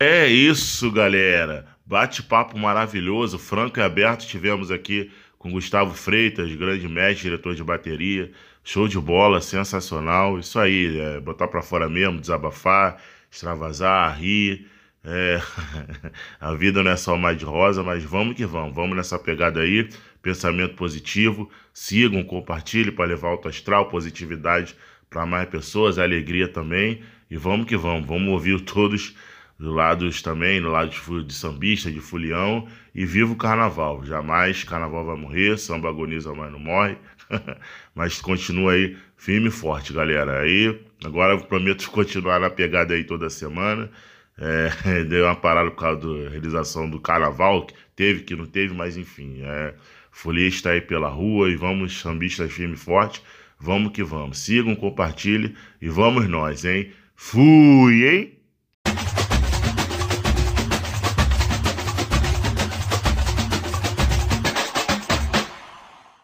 É 0.00 0.26
isso, 0.26 0.90
galera. 0.90 1.66
Bate-papo 1.84 2.58
maravilhoso, 2.58 3.38
franco 3.38 3.78
e 3.78 3.82
aberto. 3.82 4.26
Tivemos 4.26 4.70
aqui 4.70 5.10
com 5.38 5.52
Gustavo 5.52 5.94
Freitas, 5.94 6.50
grande 6.54 6.88
mestre, 6.88 7.24
diretor 7.24 7.54
de 7.54 7.62
bateria, 7.62 8.32
Show 8.68 8.88
de 8.88 8.98
bola, 8.98 9.40
sensacional. 9.40 10.40
Isso 10.40 10.58
aí, 10.58 10.98
é, 10.98 11.20
botar 11.20 11.46
para 11.46 11.62
fora 11.62 11.88
mesmo, 11.88 12.20
desabafar, 12.20 13.00
extravasar, 13.30 14.18
rir. 14.18 14.66
É, 15.04 15.40
a 16.40 16.52
vida 16.52 16.82
não 16.82 16.90
é 16.90 16.96
só 16.96 17.16
mais 17.16 17.38
de 17.38 17.44
rosa, 17.44 17.84
mas 17.84 18.02
vamos 18.02 18.34
que 18.34 18.44
vamos. 18.44 18.74
Vamos 18.74 18.96
nessa 18.96 19.20
pegada 19.20 19.60
aí. 19.60 19.88
Pensamento 20.20 20.74
positivo. 20.74 21.48
Sigam, 21.72 22.24
compartilhem 22.24 22.90
para 22.90 23.04
levar 23.04 23.28
alto 23.28 23.46
astral, 23.46 23.88
positividade 23.88 24.74
para 25.08 25.24
mais 25.24 25.48
pessoas, 25.48 25.96
alegria 25.96 26.48
também. 26.48 27.02
E 27.30 27.36
vamos 27.36 27.68
que 27.68 27.76
vamos. 27.76 28.04
Vamos 28.04 28.30
ouvir 28.30 28.60
todos 28.66 29.14
do 29.60 29.70
lado 29.72 30.10
também, 30.22 30.60
do 30.60 30.70
lado 30.70 30.90
de, 30.90 31.24
de 31.24 31.34
sambista, 31.34 31.88
de 31.88 32.00
fulião. 32.00 32.66
E 32.92 33.06
viva 33.06 33.32
o 33.32 33.36
carnaval. 33.36 34.04
Jamais 34.04 34.64
carnaval 34.64 35.04
vai 35.06 35.16
morrer, 35.16 35.56
samba 35.56 35.88
agoniza, 35.88 36.34
mas 36.34 36.50
não 36.50 36.58
morre. 36.58 36.98
mas 37.96 38.20
continua 38.20 38.72
aí 38.72 38.94
firme 39.16 39.48
e 39.48 39.50
forte, 39.50 39.92
galera. 39.92 40.42
Aí, 40.42 40.78
agora 41.02 41.32
eu 41.32 41.40
prometo 41.40 41.88
continuar 41.90 42.38
na 42.38 42.50
pegada 42.50 42.94
aí 42.94 43.02
toda 43.02 43.30
semana. 43.30 43.90
É, 44.38 45.02
deu 45.08 45.24
uma 45.24 45.34
parada 45.34 45.70
por 45.70 45.78
causa 45.80 46.00
da 46.00 46.28
realização 46.28 46.88
do 46.88 47.00
carnaval, 47.00 47.64
que 47.64 47.74
teve, 47.96 48.22
que 48.22 48.36
não 48.36 48.44
teve, 48.44 48.74
mas 48.74 48.98
enfim. 48.98 49.40
É, 49.42 49.74
Folia 50.12 50.46
está 50.46 50.70
aí 50.70 50.80
pela 50.80 51.08
rua 51.08 51.50
e 51.50 51.56
vamos, 51.56 51.98
sambistas 51.98 52.52
firme 52.52 52.74
e 52.74 52.76
forte. 52.76 53.22
Vamos 53.58 53.92
que 53.92 54.04
vamos. 54.04 54.38
Sigam, 54.40 54.76
compartilhem 54.76 55.54
e 55.80 55.88
vamos 55.88 56.28
nós, 56.28 56.66
hein? 56.66 56.92
Fui, 57.16 58.06
hein? 58.06 58.35